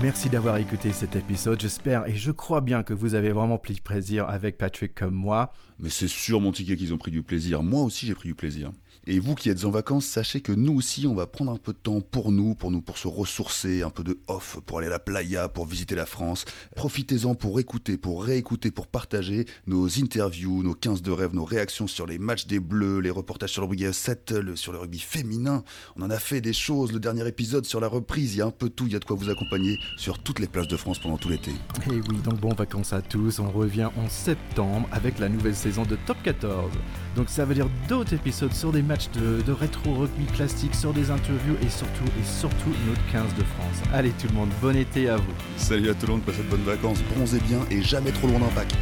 Merci 0.01 0.29
d'avoir 0.29 0.55
écouté 0.55 0.93
cet 0.93 1.17
épisode. 1.17 1.59
J'espère 1.59 2.07
et 2.07 2.15
je 2.15 2.31
crois 2.31 2.61
bien 2.61 2.83
que 2.83 2.93
vous 2.93 3.15
avez 3.15 3.33
vraiment 3.33 3.57
pris 3.57 3.81
plaisir 3.81 4.29
avec 4.29 4.57
Patrick 4.57 4.95
comme 4.95 5.13
moi. 5.13 5.51
Mais 5.77 5.89
c'est 5.89 6.07
sûr, 6.07 6.39
mon 6.39 6.53
ticket, 6.53 6.77
qu'ils 6.77 6.93
ont 6.93 6.97
pris 6.97 7.11
du 7.11 7.21
plaisir. 7.21 7.63
Moi 7.63 7.81
aussi, 7.81 8.05
j'ai 8.05 8.15
pris 8.15 8.29
du 8.29 8.35
plaisir. 8.35 8.71
Et 9.11 9.17
vous 9.17 9.33
qui 9.33 9.49
êtes 9.49 9.65
en 9.65 9.71
vacances, 9.71 10.05
sachez 10.05 10.39
que 10.39 10.51
nous 10.51 10.75
aussi, 10.75 11.07
on 11.07 11.15
va 11.15 11.25
prendre 11.25 11.51
un 11.51 11.57
peu 11.57 11.73
de 11.73 11.79
temps 11.79 11.99
pour 11.99 12.31
nous, 12.31 12.53
pour 12.53 12.69
nous, 12.69 12.79
pour 12.79 12.99
se 12.99 13.07
ressourcer, 13.07 13.81
un 13.81 13.89
peu 13.89 14.03
de 14.03 14.19
off, 14.27 14.59
pour 14.67 14.77
aller 14.77 14.85
à 14.85 14.91
la 14.91 14.99
playa, 14.99 15.49
pour 15.49 15.65
visiter 15.65 15.95
la 15.95 16.05
France. 16.05 16.45
Profitez-en 16.75 17.33
pour 17.33 17.59
écouter, 17.59 17.97
pour 17.97 18.23
réécouter, 18.23 18.69
pour 18.69 18.85
partager 18.85 19.47
nos 19.65 19.87
interviews, 19.99 20.61
nos 20.61 20.75
15 20.75 21.01
de 21.01 21.09
rêve, 21.09 21.33
nos 21.33 21.43
réactions 21.43 21.87
sur 21.87 22.05
les 22.05 22.19
matchs 22.19 22.45
des 22.45 22.59
Bleus, 22.59 22.99
les 22.99 23.09
reportages 23.09 23.49
sur 23.49 23.63
le 23.63 23.67
rugby 23.69 23.91
7, 23.91 24.53
sur 24.53 24.73
le 24.73 24.77
rugby 24.77 24.99
féminin. 24.99 25.63
On 25.95 26.03
en 26.03 26.11
a 26.11 26.19
fait 26.19 26.39
des 26.39 26.53
choses. 26.53 26.91
Le 26.91 26.99
dernier 26.99 27.27
épisode 27.27 27.65
sur 27.65 27.79
la 27.79 27.87
reprise, 27.87 28.35
il 28.35 28.37
y 28.37 28.41
a 28.43 28.45
un 28.45 28.51
peu 28.51 28.69
tout. 28.69 28.85
Il 28.85 28.93
y 28.93 28.95
a 28.95 28.99
de 28.99 29.05
quoi 29.05 29.15
vous 29.15 29.31
accompagner 29.31 29.79
sur 29.97 30.19
toutes 30.19 30.37
les 30.37 30.47
plages 30.47 30.67
de 30.67 30.77
France 30.77 30.99
pendant 30.99 31.17
tout 31.17 31.29
l'été. 31.29 31.53
Et 31.87 31.95
oui, 31.95 32.17
donc 32.23 32.39
bon 32.39 32.53
vacances 32.53 32.93
à 32.93 33.01
tous. 33.01 33.39
On 33.39 33.49
revient 33.49 33.89
en 33.97 34.07
septembre 34.07 34.87
avec 34.91 35.17
la 35.17 35.29
nouvelle 35.29 35.55
saison 35.55 35.81
de 35.81 35.97
Top 36.05 36.17
14. 36.23 36.71
Donc 37.15 37.27
ça 37.29 37.43
veut 37.43 37.55
dire 37.55 37.69
d'autres 37.87 38.13
épisodes 38.13 38.53
sur 38.53 38.71
des 38.71 38.83
matchs 38.83 38.98
de, 39.07 39.51
rétro 39.51 39.93
rugby 39.93 40.25
classique, 40.25 40.75
sur 40.75 40.93
des 40.93 41.11
interviews 41.11 41.55
et 41.61 41.69
surtout 41.69 42.05
et 42.19 42.25
surtout 42.25 42.73
notre 42.87 43.11
15 43.11 43.23
de 43.35 43.43
France. 43.43 43.81
Allez 43.93 44.11
tout 44.11 44.27
le 44.27 44.33
monde, 44.33 44.49
bon 44.61 44.75
été 44.75 45.09
à 45.09 45.15
vous. 45.15 45.33
Salut 45.57 45.89
à 45.89 45.93
tout 45.93 46.07
le 46.07 46.13
monde, 46.13 46.23
passez 46.23 46.43
de 46.43 46.49
bonnes 46.49 46.63
vacances, 46.63 46.99
bronzez 47.15 47.39
bien 47.39 47.59
et 47.71 47.81
jamais 47.81 48.11
trop 48.11 48.27
loin 48.27 48.39
d'impact. 48.39 48.75